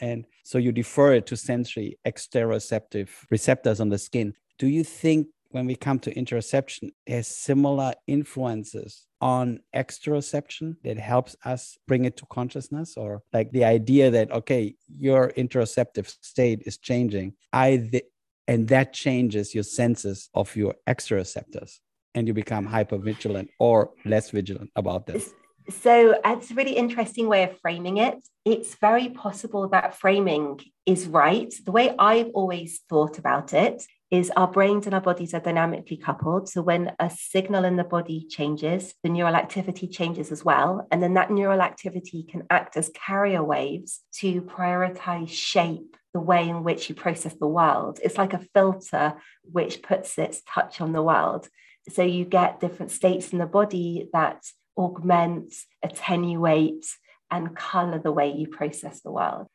and 0.00 0.26
so 0.44 0.58
you 0.58 0.72
defer 0.72 1.14
it 1.14 1.26
to 1.26 1.36
sensory 1.36 1.98
exteroceptive 2.06 3.08
receptors 3.30 3.80
on 3.80 3.88
the 3.88 3.98
skin. 3.98 4.34
Do 4.58 4.66
you 4.66 4.84
think 4.84 5.28
when 5.50 5.66
we 5.66 5.74
come 5.74 5.98
to 5.98 6.14
interoception 6.14 6.90
has 7.06 7.26
similar 7.26 7.92
influences 8.06 9.06
on 9.20 9.60
exteroception 9.74 10.76
that 10.84 10.96
helps 10.96 11.36
us 11.44 11.76
bring 11.86 12.04
it 12.04 12.16
to 12.16 12.26
consciousness 12.26 12.96
or 12.96 13.22
like 13.32 13.50
the 13.52 13.64
idea 13.64 14.10
that 14.10 14.30
okay 14.30 14.74
your 14.88 15.32
interoceptive 15.36 16.14
state 16.22 16.62
is 16.64 16.78
changing 16.78 17.32
i 17.52 17.76
th- 17.76 18.04
and 18.48 18.68
that 18.68 18.92
changes 18.92 19.54
your 19.54 19.64
senses 19.64 20.30
of 20.34 20.54
your 20.56 20.74
exteroceptors 20.88 21.80
and 22.14 22.26
you 22.26 22.34
become 22.34 22.64
hyper 22.64 22.96
vigilant 22.96 23.50
or 23.58 23.90
less 24.04 24.30
vigilant 24.30 24.70
about 24.76 25.06
this 25.06 25.34
so 25.70 26.18
it's 26.24 26.50
a 26.50 26.54
really 26.54 26.76
interesting 26.76 27.28
way 27.28 27.44
of 27.44 27.58
framing 27.60 27.98
it. 27.98 28.18
It's 28.44 28.74
very 28.76 29.08
possible 29.08 29.68
that 29.68 29.96
framing 29.98 30.60
is 30.86 31.06
right. 31.06 31.52
The 31.64 31.72
way 31.72 31.94
I've 31.98 32.30
always 32.34 32.80
thought 32.88 33.18
about 33.18 33.52
it 33.52 33.82
is 34.10 34.30
our 34.36 34.48
brains 34.48 34.86
and 34.86 34.94
our 34.94 35.00
bodies 35.00 35.34
are 35.34 35.40
dynamically 35.40 35.96
coupled. 35.96 36.48
So 36.48 36.62
when 36.62 36.92
a 36.98 37.10
signal 37.10 37.64
in 37.64 37.76
the 37.76 37.84
body 37.84 38.26
changes, 38.28 38.94
the 39.04 39.08
neural 39.08 39.36
activity 39.36 39.86
changes 39.86 40.32
as 40.32 40.44
well. 40.44 40.86
And 40.90 41.02
then 41.02 41.14
that 41.14 41.30
neural 41.30 41.62
activity 41.62 42.24
can 42.28 42.44
act 42.50 42.76
as 42.76 42.90
carrier 42.94 43.44
waves 43.44 44.00
to 44.14 44.42
prioritize 44.42 45.28
shape 45.30 45.96
the 46.12 46.20
way 46.20 46.48
in 46.48 46.64
which 46.64 46.88
you 46.88 46.94
process 46.96 47.34
the 47.34 47.46
world. 47.46 48.00
It's 48.02 48.18
like 48.18 48.32
a 48.32 48.44
filter 48.52 49.14
which 49.44 49.82
puts 49.82 50.18
its 50.18 50.42
touch 50.42 50.80
on 50.80 50.92
the 50.92 51.02
world. 51.02 51.48
So 51.88 52.02
you 52.02 52.24
get 52.24 52.60
different 52.60 52.90
states 52.90 53.32
in 53.32 53.38
the 53.38 53.46
body 53.46 54.08
that 54.12 54.42
augment, 54.76 55.54
attenuate, 55.82 56.84
and 57.30 57.56
color 57.56 57.98
the 57.98 58.12
way 58.12 58.32
you 58.32 58.48
process 58.48 59.00
the 59.00 59.10
world. 59.10 59.46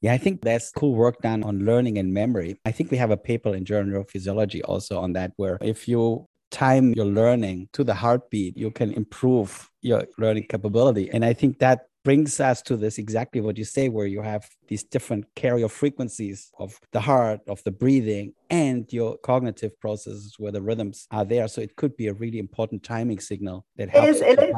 Yeah, 0.00 0.12
I 0.12 0.18
think 0.18 0.42
there's 0.42 0.70
cool 0.70 0.94
work 0.94 1.22
done 1.22 1.42
on 1.42 1.64
learning 1.64 1.96
and 1.96 2.12
memory. 2.12 2.60
I 2.66 2.72
think 2.72 2.90
we 2.90 2.98
have 2.98 3.10
a 3.10 3.16
paper 3.16 3.54
in 3.54 3.64
Journal 3.64 4.02
of 4.02 4.10
Physiology 4.10 4.62
also 4.62 4.98
on 4.98 5.14
that, 5.14 5.32
where 5.36 5.56
if 5.62 5.88
you 5.88 6.26
time 6.50 6.92
your 6.92 7.06
learning 7.06 7.68
to 7.72 7.82
the 7.82 7.94
heartbeat, 7.94 8.56
you 8.56 8.70
can 8.70 8.92
improve 8.92 9.70
your 9.80 10.04
learning 10.18 10.46
capability. 10.48 11.10
And 11.10 11.24
I 11.24 11.32
think 11.32 11.58
that 11.60 11.86
brings 12.04 12.38
us 12.38 12.62
to 12.62 12.76
this 12.76 12.98
exactly 12.98 13.40
what 13.40 13.58
you 13.58 13.64
say, 13.64 13.88
where 13.88 14.06
you 14.06 14.22
have 14.22 14.48
these 14.68 14.84
different 14.84 15.24
carrier 15.34 15.68
frequencies 15.68 16.52
of 16.58 16.78
the 16.92 17.00
heart, 17.00 17.40
of 17.48 17.62
the 17.64 17.70
breathing, 17.70 18.34
and 18.50 18.92
your 18.92 19.16
cognitive 19.18 19.78
processes 19.80 20.36
where 20.38 20.52
the 20.52 20.62
rhythms 20.62 21.08
are 21.10 21.24
there. 21.24 21.48
So 21.48 21.60
it 21.60 21.76
could 21.76 21.96
be 21.96 22.08
a 22.08 22.14
really 22.14 22.38
important 22.38 22.82
timing 22.82 23.20
signal 23.20 23.66
that 23.76 23.88
helps. 23.88 24.08
It 24.08 24.10
is, 24.10 24.20
it 24.20 24.38
is 24.38 24.54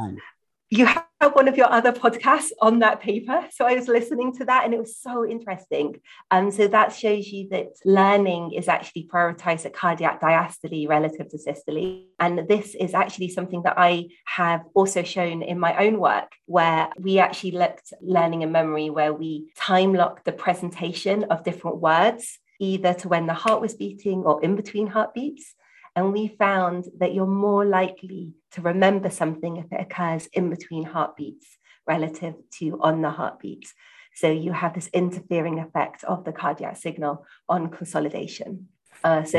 you 0.71 0.89
one 1.21 1.49
of 1.49 1.57
your 1.57 1.71
other 1.71 1.93
podcasts 1.93 2.51
on 2.61 2.81
that 2.81 3.01
paper. 3.01 3.47
So 3.53 3.67
I 3.67 3.75
was 3.75 3.89
listening 3.89 4.35
to 4.37 4.45
that 4.45 4.65
and 4.65 4.75
it 4.75 4.79
was 4.79 4.99
so 4.99 5.27
interesting. 5.27 6.01
Um, 6.31 6.51
so 6.51 6.69
that 6.69 6.93
shows 6.93 7.27
you 7.29 7.49
that 7.51 7.69
learning 7.85 8.53
is 8.53 8.69
actually 8.69 9.09
prioritized 9.13 9.65
at 9.65 9.73
cardiac 9.75 10.21
diastole 10.21 10.89
relative 10.89 11.29
to 11.31 11.39
systole. 11.39 12.05
And 12.21 12.47
this 12.49 12.75
is 12.75 12.95
actually 12.95 13.31
something 13.31 13.63
that 13.63 13.75
I 13.79 14.09
have 14.27 14.63
also 14.75 15.03
shown 15.03 15.43
in 15.43 15.59
my 15.59 15.77
own 15.85 15.99
work, 15.99 16.33
where 16.45 16.91
we 16.99 17.19
actually 17.19 17.53
looked 17.53 17.93
learning 18.01 18.43
and 18.43 18.53
memory, 18.53 18.91
where 18.91 19.13
we 19.13 19.53
time 19.57 19.95
locked 19.95 20.25
the 20.25 20.33
presentation 20.33 21.25
of 21.25 21.45
different 21.45 21.79
words, 21.79 22.39
either 22.61 22.95
to 22.95 23.09
when 23.09 23.27
the 23.27 23.35
heart 23.35 23.61
was 23.61 23.75
beating 23.75 24.25
or 24.25 24.43
in 24.43 24.55
between 24.55 24.87
heartbeats. 24.87 25.55
And 25.97 26.13
we 26.13 26.29
found 26.29 26.85
that 26.99 27.15
you're 27.15 27.27
more 27.27 27.65
likely 27.65 28.35
to 28.53 28.61
remember 28.61 29.11
something 29.11 29.57
if 29.57 29.73
it 29.73 29.81
occurs 29.81 30.27
in 30.35 30.51
between 30.51 30.85
heartbeats 30.85 31.47
relative 31.87 32.35
to 32.59 32.79
on 32.83 33.01
the 33.01 33.11
heartbeats. 33.11 33.73
So 34.15 34.31
you 34.31 34.53
have 34.53 34.75
this 34.75 34.89
interfering 34.93 35.59
effect 35.59 36.05
of 36.05 36.25
the 36.25 36.33
cardiac 36.33 36.77
signal 36.77 37.27
on 37.49 37.71
consolidation. 37.71 38.69
Uh, 39.03 39.25
so 39.25 39.39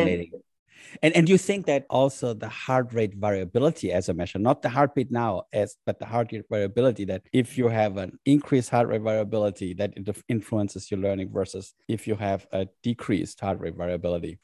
and 1.02 1.16
and 1.16 1.30
you 1.30 1.38
think 1.38 1.66
that 1.66 1.86
also 1.90 2.34
the 2.34 2.50
heart 2.50 2.94
rate 2.94 3.16
variability 3.16 3.92
as 3.92 4.10
a 4.10 4.14
measure, 4.14 4.40
not 4.40 4.62
the 4.62 4.70
heartbeat 4.70 5.12
now, 5.12 5.44
as 5.54 5.76
but 5.86 6.00
the 6.00 6.06
heart 6.06 6.32
rate 6.32 6.46
variability, 6.50 7.06
that 7.06 7.24
if 7.34 7.58
you 7.58 7.68
have 7.68 7.98
an 7.98 8.18
increased 8.26 8.70
heart 8.70 8.88
rate 8.88 9.02
variability, 9.02 9.74
that 9.76 9.94
it 9.96 10.24
influences 10.28 10.90
your 10.90 11.00
learning 11.00 11.32
versus 11.32 11.74
if 11.88 12.08
you 12.08 12.16
have 12.16 12.48
a 12.52 12.68
decreased 12.84 13.40
heart 13.40 13.60
rate 13.60 13.76
variability. 13.76 14.40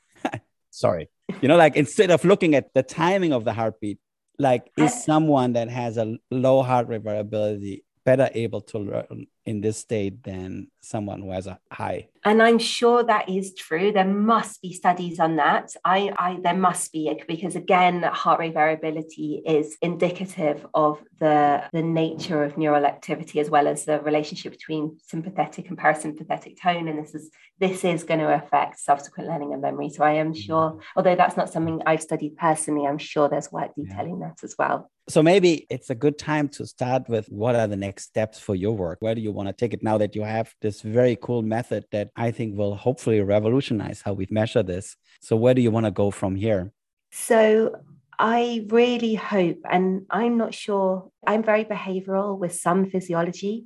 Sorry, 0.74 1.08
you 1.42 1.48
know 1.48 1.56
like 1.56 1.76
instead 1.76 2.10
of 2.10 2.26
looking 2.26 2.56
at 2.56 2.74
the 2.74 2.82
timing 2.82 3.32
of 3.32 3.46
the 3.46 3.54
heartbeat 3.54 4.00
like 4.40 4.72
is 4.76 5.04
someone 5.04 5.54
that 5.54 5.70
has 5.70 5.98
a 5.98 6.18
low 6.32 6.64
heart 6.64 6.88
rate 6.88 7.04
variability 7.04 7.86
better 8.04 8.30
able 8.34 8.62
to 8.62 8.80
learn 8.80 9.28
in 9.46 9.62
this 9.62 9.78
state 9.78 10.24
than 10.24 10.68
someone 10.84 11.22
who 11.22 11.32
has 11.32 11.48
a 11.48 11.60
high 11.72 12.08
and 12.26 12.42
i'm 12.42 12.60
sure 12.60 13.04
that 13.04 13.30
is 13.30 13.54
true. 13.54 13.92
There 13.92 14.06
must 14.06 14.62
be 14.62 14.74
studies 14.74 15.20
on 15.20 15.36
that. 15.38 15.74
I, 15.84 16.14
I 16.18 16.40
there 16.42 16.56
must 16.56 16.92
be 16.92 17.14
because 17.28 17.56
again 17.56 18.04
heart 18.04 18.40
rate 18.40 18.54
variability 18.54 19.42
is 19.46 19.78
indicative 19.82 20.66
of 20.74 21.02
the 21.20 21.64
the 21.74 21.82
nature 21.82 22.44
of 22.44 22.58
neural 22.58 22.86
activity 22.86 23.40
as 23.40 23.50
well 23.50 23.68
as 23.68 23.86
the 23.86 24.00
relationship 24.02 24.54
between 24.54 24.98
sympathetic 25.02 25.70
and 25.70 25.78
parasympathetic 25.78 26.62
tone. 26.62 26.88
And 26.88 27.00
this 27.04 27.14
is 27.14 27.30
this 27.60 27.84
is 27.84 28.04
going 28.04 28.20
to 28.20 28.34
affect 28.34 28.80
subsequent 28.80 29.30
learning 29.30 29.54
and 29.54 29.62
memory. 29.62 29.90
So 29.90 30.04
i 30.04 30.14
am 30.14 30.34
sure 30.34 30.72
mm-hmm. 30.72 30.80
although 30.96 31.16
that's 31.16 31.38
not 31.38 31.52
something 31.52 31.82
i've 31.86 32.02
studied 32.02 32.38
personally 32.38 32.88
i'm 32.88 32.98
sure 32.98 33.30
there's 33.30 33.52
work 33.52 33.72
detailing 33.76 34.20
yeah. 34.20 34.30
that 34.30 34.44
as 34.44 34.56
well. 34.58 34.90
So 35.10 35.22
maybe 35.22 35.68
it's 35.70 35.90
a 35.90 35.96
good 35.96 36.18
time 36.18 36.48
to 36.50 36.66
start 36.66 37.10
with 37.10 37.28
what 37.28 37.56
are 37.56 37.68
the 37.68 37.76
next 37.76 38.04
steps 38.04 38.40
for 38.40 38.56
your 38.56 38.72
work? 38.72 39.00
Where 39.02 39.14
do 39.14 39.20
you 39.20 39.34
want 39.34 39.50
to 39.50 39.54
take 39.54 39.74
it 39.74 39.84
now 39.84 39.98
that 39.98 40.16
you 40.16 40.24
have 40.24 40.54
this 40.62 40.73
very 40.82 41.18
cool 41.22 41.42
method 41.42 41.86
that 41.92 42.10
I 42.16 42.32
think 42.32 42.58
will 42.58 42.76
hopefully 42.76 43.22
revolutionize 43.22 44.02
how 44.02 44.14
we 44.14 44.28
measure 44.30 44.64
this. 44.64 44.96
So, 45.22 45.36
where 45.36 45.54
do 45.54 45.62
you 45.62 45.72
want 45.72 45.86
to 45.86 45.92
go 45.92 46.12
from 46.12 46.36
here? 46.36 46.72
So, 47.12 47.76
I 48.20 48.66
really 48.70 49.16
hope, 49.16 49.60
and 49.70 50.06
I'm 50.10 50.38
not 50.38 50.54
sure, 50.54 51.10
I'm 51.26 51.44
very 51.44 51.66
behavioral 51.66 52.38
with 52.38 52.54
some 52.56 52.90
physiology, 52.90 53.66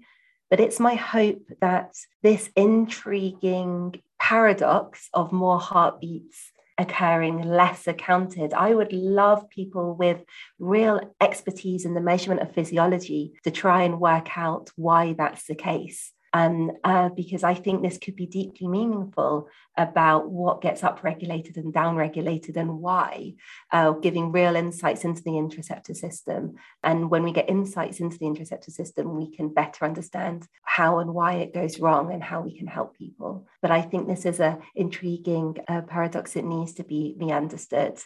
but 0.49 0.59
it's 0.59 0.79
my 0.79 0.95
hope 0.95 1.41
that 1.61 1.95
this 2.23 2.49
intriguing 2.55 4.01
paradox 4.19 5.09
of 5.13 5.31
more 5.31 5.59
heartbeats 5.59 6.51
occurring 6.77 7.41
less 7.41 7.87
accounted. 7.87 8.53
I 8.53 8.73
would 8.73 8.93
love 8.93 9.49
people 9.49 9.95
with 9.95 10.23
real 10.59 11.15
expertise 11.19 11.85
in 11.85 11.93
the 11.93 12.01
measurement 12.01 12.41
of 12.41 12.53
physiology 12.53 13.33
to 13.43 13.51
try 13.51 13.83
and 13.83 13.99
work 13.99 14.37
out 14.37 14.69
why 14.75 15.13
that's 15.13 15.45
the 15.45 15.55
case 15.55 16.13
um, 16.37 16.71
uh, 16.83 17.09
because 17.09 17.43
I 17.43 17.55
think 17.55 17.81
this 17.81 17.97
could 17.97 18.15
be 18.15 18.27
deeply 18.27 18.67
meaningful 18.67 19.49
about 19.75 20.29
what 20.29 20.61
gets 20.61 20.81
upregulated 20.81 21.57
and 21.57 21.73
downregulated 21.73 22.55
and 22.57 22.79
why, 22.79 23.33
uh, 23.71 23.91
giving 23.91 24.31
real 24.31 24.55
insights 24.55 25.03
into 25.03 25.23
the 25.23 25.31
interoceptor 25.31 25.95
system. 25.95 26.55
And 26.83 27.09
when 27.09 27.23
we 27.23 27.31
get 27.31 27.49
insights 27.49 27.99
into 27.99 28.17
the 28.17 28.25
interoceptor 28.25 28.71
system, 28.71 29.15
we 29.15 29.35
can 29.35 29.53
better 29.53 29.85
understand 29.85 30.47
how 30.63 30.99
and 30.99 31.13
why 31.13 31.33
it 31.33 31.53
goes 31.53 31.79
wrong 31.79 32.11
and 32.13 32.23
how 32.23 32.41
we 32.41 32.57
can 32.57 32.67
help 32.67 32.97
people. 32.97 33.47
But 33.61 33.71
I 33.71 33.81
think 33.81 34.07
this 34.07 34.25
is 34.25 34.39
an 34.39 34.59
intriguing 34.75 35.57
uh, 35.67 35.81
paradox 35.81 36.33
that 36.33 36.45
needs 36.45 36.73
to 36.73 36.83
be, 36.83 37.15
be 37.17 37.31
understood. 37.31 37.99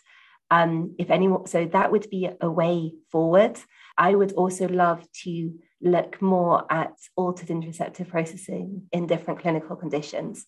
Um, 0.51 0.95
if 0.99 1.09
anyone, 1.09 1.47
so 1.47 1.65
that 1.65 1.91
would 1.91 2.09
be 2.09 2.29
a 2.41 2.51
way 2.51 2.93
forward. 3.09 3.57
I 3.97 4.13
would 4.13 4.33
also 4.33 4.67
love 4.67 5.07
to 5.23 5.53
look 5.81 6.21
more 6.21 6.65
at 6.69 6.93
altered 7.15 7.47
interoceptive 7.47 8.09
processing 8.09 8.83
in 8.91 9.07
different 9.07 9.39
clinical 9.39 9.75
conditions. 9.75 10.45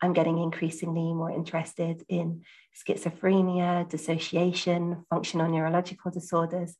I'm 0.00 0.12
getting 0.12 0.38
increasingly 0.38 1.12
more 1.12 1.30
interested 1.30 2.04
in 2.08 2.42
schizophrenia, 2.74 3.88
dissociation, 3.88 5.04
functional 5.10 5.50
neurological 5.50 6.10
disorders. 6.10 6.76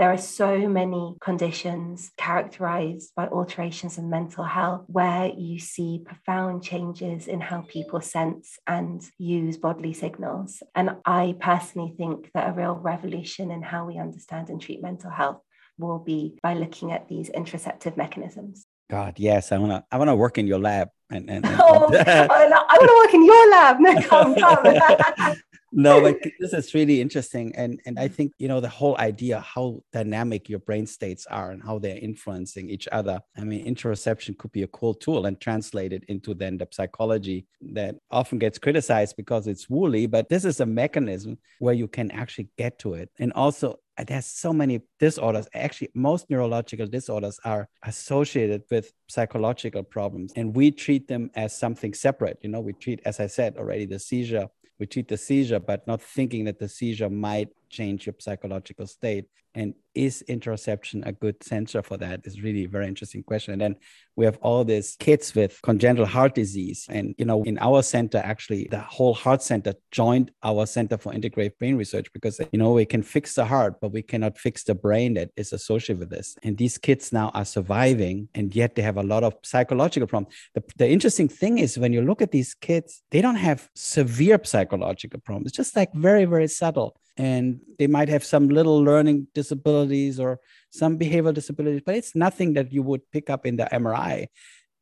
There 0.00 0.10
are 0.10 0.16
so 0.16 0.66
many 0.66 1.14
conditions 1.20 2.10
characterized 2.16 3.12
by 3.14 3.26
alterations 3.26 3.98
in 3.98 4.08
mental 4.08 4.44
health 4.44 4.86
where 4.86 5.26
you 5.26 5.58
see 5.58 6.02
profound 6.06 6.62
changes 6.62 7.28
in 7.28 7.38
how 7.42 7.66
people 7.68 8.00
sense 8.00 8.58
and 8.66 9.02
use 9.18 9.58
bodily 9.58 9.92
signals. 9.92 10.62
And 10.74 10.96
I 11.04 11.36
personally 11.38 11.92
think 11.98 12.30
that 12.32 12.48
a 12.48 12.52
real 12.52 12.76
revolution 12.76 13.50
in 13.50 13.60
how 13.60 13.84
we 13.84 13.98
understand 13.98 14.48
and 14.48 14.58
treat 14.58 14.80
mental 14.80 15.10
health 15.10 15.42
will 15.76 15.98
be 15.98 16.38
by 16.42 16.54
looking 16.54 16.92
at 16.92 17.06
these 17.10 17.28
interoceptive 17.28 17.98
mechanisms. 17.98 18.64
God, 18.88 19.18
yes, 19.18 19.52
I 19.52 19.58
wanna 19.58 19.84
I 19.92 19.98
wanna 19.98 20.16
work 20.16 20.38
in 20.38 20.46
your 20.46 20.58
lab 20.58 20.88
and, 21.10 21.28
and, 21.28 21.44
and 21.44 21.56
oh, 21.62 21.90
want 22.80 22.88
to 22.88 23.08
work 23.08 23.14
in 23.14 23.24
your 23.24 23.50
lab. 23.50 23.80
No, 23.80 24.02
come, 24.08 24.34
come. 24.34 25.36
no, 25.72 26.00
but 26.00 26.16
this 26.38 26.52
is 26.52 26.74
really 26.74 27.00
interesting. 27.00 27.54
And 27.56 27.80
and 27.86 27.98
I 27.98 28.08
think, 28.08 28.32
you 28.38 28.48
know, 28.48 28.60
the 28.60 28.68
whole 28.68 28.96
idea 28.98 29.40
how 29.40 29.82
dynamic 29.92 30.48
your 30.48 30.58
brain 30.58 30.86
states 30.86 31.26
are 31.26 31.50
and 31.50 31.62
how 31.62 31.78
they're 31.78 31.98
influencing 31.98 32.68
each 32.68 32.88
other. 32.92 33.20
I 33.36 33.44
mean, 33.44 33.64
interoception 33.64 34.36
could 34.38 34.52
be 34.52 34.62
a 34.62 34.68
cool 34.68 34.94
tool 34.94 35.26
and 35.26 35.40
translate 35.40 35.92
it 35.92 36.04
into 36.08 36.34
then 36.34 36.58
the 36.58 36.68
psychology 36.70 37.46
that 37.72 37.96
often 38.10 38.38
gets 38.38 38.58
criticized 38.58 39.16
because 39.16 39.46
it's 39.46 39.68
woolly, 39.68 40.06
but 40.06 40.28
this 40.28 40.44
is 40.44 40.60
a 40.60 40.66
mechanism 40.66 41.38
where 41.58 41.74
you 41.74 41.88
can 41.88 42.10
actually 42.10 42.48
get 42.56 42.78
to 42.80 42.94
it. 42.94 43.10
And 43.18 43.32
also 43.34 43.78
there's 44.04 44.26
so 44.26 44.52
many 44.52 44.80
disorders. 44.98 45.48
Actually 45.54 45.90
most 45.94 46.30
neurological 46.30 46.86
disorders 46.86 47.38
are 47.44 47.68
associated 47.84 48.62
with 48.70 48.92
psychological 49.08 49.82
problems 49.82 50.32
and 50.36 50.54
we 50.54 50.70
treat 50.70 51.08
them 51.08 51.30
as 51.34 51.56
something 51.56 51.94
separate. 51.94 52.38
You 52.42 52.50
know 52.50 52.60
we 52.60 52.72
treat 52.72 53.00
as 53.04 53.20
i 53.20 53.26
said 53.26 53.56
already 53.56 53.86
the 53.86 53.98
seizure. 53.98 54.48
We 54.78 54.86
treat 54.86 55.08
the 55.08 55.18
seizure, 55.18 55.60
but 55.60 55.86
not 55.86 56.00
thinking 56.00 56.46
that 56.46 56.58
the 56.58 56.68
seizure 56.68 57.10
might 57.10 57.50
change 57.70 58.06
your 58.06 58.14
psychological 58.18 58.86
state. 58.86 59.26
And 59.52 59.74
is 59.96 60.22
interoception 60.28 61.04
a 61.04 61.10
good 61.10 61.42
sensor 61.42 61.82
for 61.82 61.96
that? 61.96 62.20
Is 62.24 62.40
really 62.40 62.64
a 62.66 62.68
very 62.68 62.86
interesting 62.86 63.24
question. 63.24 63.52
And 63.54 63.60
then 63.60 63.76
we 64.14 64.24
have 64.24 64.38
all 64.42 64.64
these 64.64 64.94
kids 65.00 65.34
with 65.34 65.60
congenital 65.62 66.06
heart 66.06 66.36
disease. 66.36 66.86
And, 66.88 67.16
you 67.18 67.24
know, 67.24 67.42
in 67.42 67.58
our 67.58 67.82
center, 67.82 68.18
actually, 68.18 68.68
the 68.70 68.78
whole 68.78 69.12
heart 69.12 69.42
center 69.42 69.74
joined 69.90 70.30
our 70.44 70.66
Center 70.66 70.98
for 70.98 71.12
Integrative 71.12 71.58
Brain 71.58 71.76
Research 71.76 72.12
because, 72.12 72.40
you 72.52 72.58
know, 72.60 72.72
we 72.72 72.84
can 72.84 73.02
fix 73.02 73.34
the 73.34 73.44
heart, 73.44 73.80
but 73.80 73.90
we 73.90 74.02
cannot 74.02 74.38
fix 74.38 74.62
the 74.62 74.74
brain 74.76 75.14
that 75.14 75.30
is 75.36 75.52
associated 75.52 75.98
with 75.98 76.10
this. 76.10 76.36
And 76.44 76.56
these 76.56 76.78
kids 76.78 77.12
now 77.12 77.30
are 77.34 77.44
surviving, 77.44 78.28
and 78.36 78.54
yet 78.54 78.76
they 78.76 78.82
have 78.82 78.98
a 78.98 79.02
lot 79.02 79.24
of 79.24 79.34
psychological 79.42 80.06
problems. 80.06 80.32
The, 80.54 80.62
the 80.76 80.88
interesting 80.88 81.28
thing 81.28 81.58
is 81.58 81.76
when 81.76 81.92
you 81.92 82.02
look 82.02 82.22
at 82.22 82.30
these 82.30 82.54
kids, 82.54 83.02
they 83.10 83.20
don't 83.20 83.34
have 83.34 83.68
severe 83.74 84.38
psychological 84.44 85.18
problems, 85.18 85.48
it's 85.48 85.56
just 85.56 85.74
like 85.74 85.92
very, 85.92 86.24
very 86.24 86.46
subtle 86.46 87.00
and 87.20 87.60
they 87.78 87.86
might 87.86 88.08
have 88.08 88.24
some 88.24 88.48
little 88.48 88.82
learning 88.82 89.26
disabilities 89.34 90.18
or 90.18 90.40
some 90.70 90.98
behavioral 90.98 91.34
disabilities, 91.34 91.82
but 91.84 91.94
it's 91.94 92.16
nothing 92.16 92.54
that 92.54 92.72
you 92.72 92.82
would 92.82 93.02
pick 93.10 93.28
up 93.28 93.44
in 93.44 93.56
the 93.56 93.68
MRI. 93.70 94.28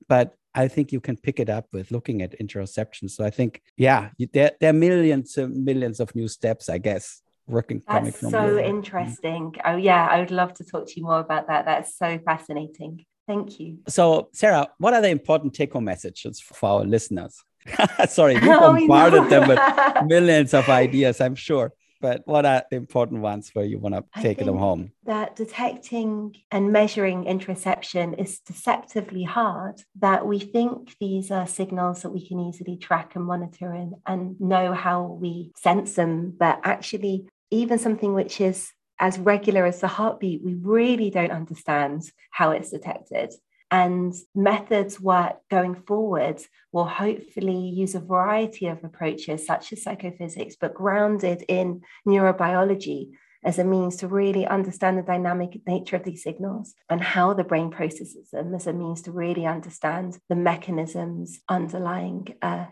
But 0.08 0.36
I 0.54 0.68
think 0.68 0.92
you 0.92 1.00
can 1.00 1.16
pick 1.16 1.40
it 1.40 1.50
up 1.50 1.66
with 1.72 1.90
looking 1.90 2.22
at 2.22 2.38
interoception. 2.38 3.10
So 3.10 3.24
I 3.24 3.30
think, 3.30 3.60
yeah, 3.76 4.10
there, 4.32 4.52
there 4.60 4.70
are 4.70 4.80
millions 4.88 5.36
and 5.36 5.64
millions 5.64 5.98
of 5.98 6.14
new 6.14 6.28
steps, 6.28 6.68
I 6.68 6.78
guess, 6.78 7.22
working. 7.48 7.82
That's 7.88 8.20
so 8.20 8.28
mm-hmm. 8.28 8.58
interesting. 8.76 9.56
Oh, 9.64 9.76
yeah, 9.76 10.06
I 10.08 10.20
would 10.20 10.30
love 10.30 10.54
to 10.54 10.64
talk 10.64 10.86
to 10.86 10.92
you 10.96 11.06
more 11.06 11.18
about 11.18 11.48
that. 11.48 11.64
That's 11.64 11.98
so 11.98 12.20
fascinating. 12.24 13.04
Thank 13.26 13.58
you. 13.58 13.78
So, 13.88 14.28
Sarah, 14.32 14.68
what 14.78 14.94
are 14.94 15.02
the 15.02 15.08
important 15.08 15.54
take 15.54 15.72
home 15.72 15.84
messages 15.84 16.40
for 16.40 16.68
our 16.68 16.84
listeners? 16.84 17.42
Sorry, 18.08 18.36
oh, 18.42 18.72
we 18.74 18.84
oh, 18.84 18.86
bombarded 18.86 19.28
them 19.28 19.48
with 19.48 19.60
millions 20.06 20.54
of 20.54 20.68
ideas, 20.68 21.20
I'm 21.20 21.34
sure 21.34 21.72
but 22.00 22.22
what 22.26 22.46
are 22.46 22.64
the 22.70 22.76
important 22.76 23.20
ones 23.20 23.50
where 23.52 23.64
you 23.64 23.78
want 23.78 23.94
to 23.94 24.22
take 24.22 24.38
them 24.38 24.56
home? 24.56 24.92
That 25.04 25.36
detecting 25.36 26.36
and 26.50 26.72
measuring 26.72 27.24
interoception 27.24 28.18
is 28.20 28.40
deceptively 28.40 29.24
hard, 29.24 29.82
that 30.00 30.26
we 30.26 30.38
think 30.38 30.96
these 31.00 31.30
are 31.30 31.46
signals 31.46 32.02
that 32.02 32.10
we 32.10 32.26
can 32.26 32.40
easily 32.40 32.76
track 32.76 33.16
and 33.16 33.24
monitor 33.24 33.72
and, 33.72 33.94
and 34.06 34.40
know 34.40 34.72
how 34.72 35.18
we 35.20 35.52
sense 35.56 35.94
them. 35.94 36.34
But 36.38 36.60
actually, 36.64 37.28
even 37.50 37.78
something 37.78 38.14
which 38.14 38.40
is 38.40 38.70
as 39.00 39.18
regular 39.18 39.64
as 39.64 39.80
the 39.80 39.88
heartbeat, 39.88 40.42
we 40.44 40.54
really 40.54 41.10
don't 41.10 41.30
understand 41.30 42.02
how 42.30 42.50
it's 42.50 42.70
detected. 42.70 43.32
And 43.70 44.14
methods 44.34 44.98
work 45.00 45.36
going 45.50 45.74
forward 45.74 46.40
will 46.72 46.86
hopefully 46.86 47.68
use 47.68 47.94
a 47.94 48.00
variety 48.00 48.66
of 48.66 48.82
approaches, 48.82 49.46
such 49.46 49.72
as 49.72 49.82
psychophysics, 49.82 50.56
but 50.58 50.74
grounded 50.74 51.44
in 51.48 51.82
neurobiology 52.06 53.10
as 53.44 53.58
a 53.58 53.64
means 53.64 53.96
to 53.96 54.08
really 54.08 54.46
understand 54.46 54.98
the 54.98 55.02
dynamic 55.02 55.60
nature 55.66 55.96
of 55.96 56.04
these 56.04 56.22
signals 56.22 56.74
and 56.90 57.00
how 57.00 57.32
the 57.32 57.44
brain 57.44 57.70
processes 57.70 58.30
them 58.32 58.54
as 58.54 58.66
a 58.66 58.72
means 58.72 59.02
to 59.02 59.12
really 59.12 59.46
understand 59.46 60.18
the 60.28 60.34
mechanisms 60.34 61.40
underlying 61.48 62.34
uh. 62.42 62.66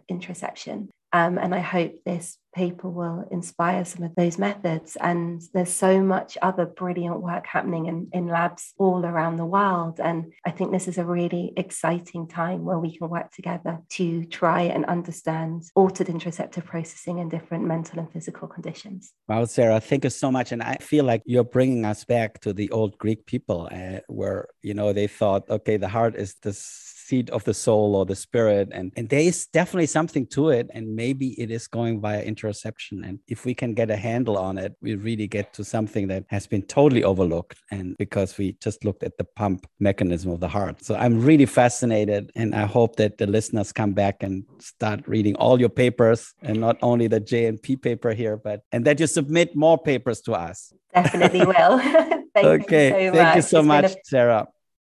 Um, 1.16 1.38
and 1.38 1.54
I 1.54 1.60
hope 1.60 2.04
this 2.04 2.36
paper 2.54 2.90
will 2.90 3.26
inspire 3.30 3.86
some 3.86 4.02
of 4.02 4.14
those 4.16 4.38
methods. 4.38 4.96
And 4.96 5.40
there's 5.54 5.72
so 5.72 6.02
much 6.02 6.36
other 6.42 6.66
brilliant 6.66 7.22
work 7.22 7.46
happening 7.46 7.86
in, 7.86 8.08
in 8.12 8.28
labs 8.28 8.74
all 8.76 9.04
around 9.04 9.36
the 9.36 9.46
world. 9.46 9.98
And 9.98 10.32
I 10.44 10.50
think 10.50 10.72
this 10.72 10.88
is 10.88 10.98
a 10.98 11.06
really 11.06 11.54
exciting 11.56 12.28
time 12.28 12.66
where 12.66 12.78
we 12.78 12.96
can 12.96 13.08
work 13.08 13.32
together 13.32 13.78
to 13.96 14.24
try 14.26 14.62
and 14.62 14.84
understand 14.86 15.62
altered 15.74 16.08
interoceptive 16.08 16.66
processing 16.66 17.18
in 17.18 17.30
different 17.30 17.64
mental 17.64 17.98
and 17.98 18.12
physical 18.12 18.46
conditions. 18.46 19.12
Well, 19.26 19.46
Sarah, 19.46 19.80
thank 19.80 20.04
you 20.04 20.10
so 20.10 20.30
much. 20.30 20.52
And 20.52 20.62
I 20.62 20.76
feel 20.80 21.04
like 21.06 21.22
you're 21.24 21.44
bringing 21.44 21.86
us 21.86 22.04
back 22.04 22.40
to 22.40 22.52
the 22.52 22.70
old 22.70 22.98
Greek 22.98 23.24
people 23.24 23.70
uh, 23.72 24.00
where, 24.08 24.48
you 24.62 24.74
know, 24.74 24.92
they 24.92 25.06
thought, 25.06 25.48
okay, 25.48 25.78
the 25.78 25.88
heart 25.88 26.14
is 26.14 26.34
this 26.42 26.95
seat 27.06 27.30
of 27.30 27.44
the 27.44 27.54
soul 27.54 27.94
or 27.94 28.04
the 28.04 28.16
spirit 28.16 28.68
and 28.72 28.92
and 28.96 29.08
there 29.08 29.26
is 29.32 29.46
definitely 29.58 29.86
something 29.86 30.26
to 30.26 30.48
it 30.50 30.66
and 30.74 30.84
maybe 31.02 31.28
it 31.42 31.50
is 31.50 31.68
going 31.68 32.00
via 32.00 32.22
interoception 32.32 33.06
and 33.06 33.20
if 33.28 33.44
we 33.44 33.54
can 33.54 33.74
get 33.74 33.90
a 33.90 33.96
handle 34.08 34.36
on 34.36 34.58
it 34.58 34.72
we 34.80 34.94
really 35.08 35.28
get 35.28 35.52
to 35.52 35.62
something 35.62 36.08
that 36.08 36.24
has 36.28 36.46
been 36.46 36.62
totally 36.62 37.04
overlooked 37.04 37.58
and 37.70 37.96
because 37.96 38.36
we 38.38 38.46
just 38.66 38.84
looked 38.84 39.04
at 39.04 39.16
the 39.18 39.24
pump 39.40 39.66
mechanism 39.78 40.30
of 40.32 40.40
the 40.40 40.48
heart. 40.48 40.84
So 40.84 40.96
i'm 40.96 41.16
really 41.30 41.46
fascinated 41.46 42.32
and 42.34 42.54
i 42.54 42.66
hope 42.76 42.96
that 42.96 43.18
the 43.18 43.26
listeners 43.26 43.72
come 43.72 43.92
back 43.92 44.22
and 44.26 44.44
start 44.58 45.00
reading 45.06 45.34
all 45.36 45.60
your 45.60 45.74
papers 45.84 46.34
and 46.42 46.60
not 46.60 46.76
only 46.82 47.06
the 47.06 47.20
jnp 47.20 47.80
paper 47.88 48.12
here 48.12 48.36
but 48.36 48.62
and 48.72 48.84
that 48.86 48.98
you 49.00 49.06
submit 49.06 49.54
more 49.54 49.78
papers 49.78 50.20
to 50.22 50.32
us. 50.32 50.72
Definitely 50.94 51.44
will. 51.52 51.78
Thank 52.34 52.46
okay 52.64 52.88
you 53.04 53.10
so 53.10 53.16
thank 53.16 53.28
much. 53.28 53.36
you 53.36 53.42
so 53.42 53.58
it's 53.58 53.74
much 53.74 53.90
a, 53.92 53.96
sarah. 54.04 54.42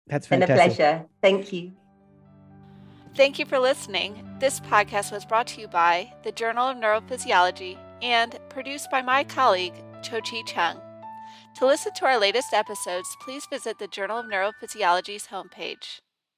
That's 0.08 0.28
fantastic. 0.28 0.56
been 0.56 0.62
a 0.62 0.68
pleasure. 0.68 0.96
Thank 1.22 1.54
you 1.54 1.85
Thank 3.16 3.40
you 3.40 3.46
for 3.46 3.60
listening. 3.60 4.28
This 4.40 4.60
podcast 4.60 5.10
was 5.10 5.24
brought 5.24 5.48
to 5.48 5.62
you 5.62 5.70
by 5.70 6.12
the 6.24 6.34
Journal 6.34 6.68
of 6.68 6.76
Neurophysiology 6.76 7.78
and 8.02 8.38
produced 8.50 8.92
by 8.92 9.02
my 9.02 9.24
colleague, 9.24 9.82
Cho 10.04 10.20
Chi 10.20 10.42
Chung. 10.46 10.82
To 11.56 11.66
listen 11.66 11.94
to 11.94 12.06
our 12.06 12.20
latest 12.20 12.54
episodes, 12.54 13.08
please 13.22 13.48
visit 13.50 13.80
the 13.80 13.88
Journal 13.88 14.20
of 14.20 14.26
Neurophysiology's 14.26 15.28
homepage. 15.28 16.02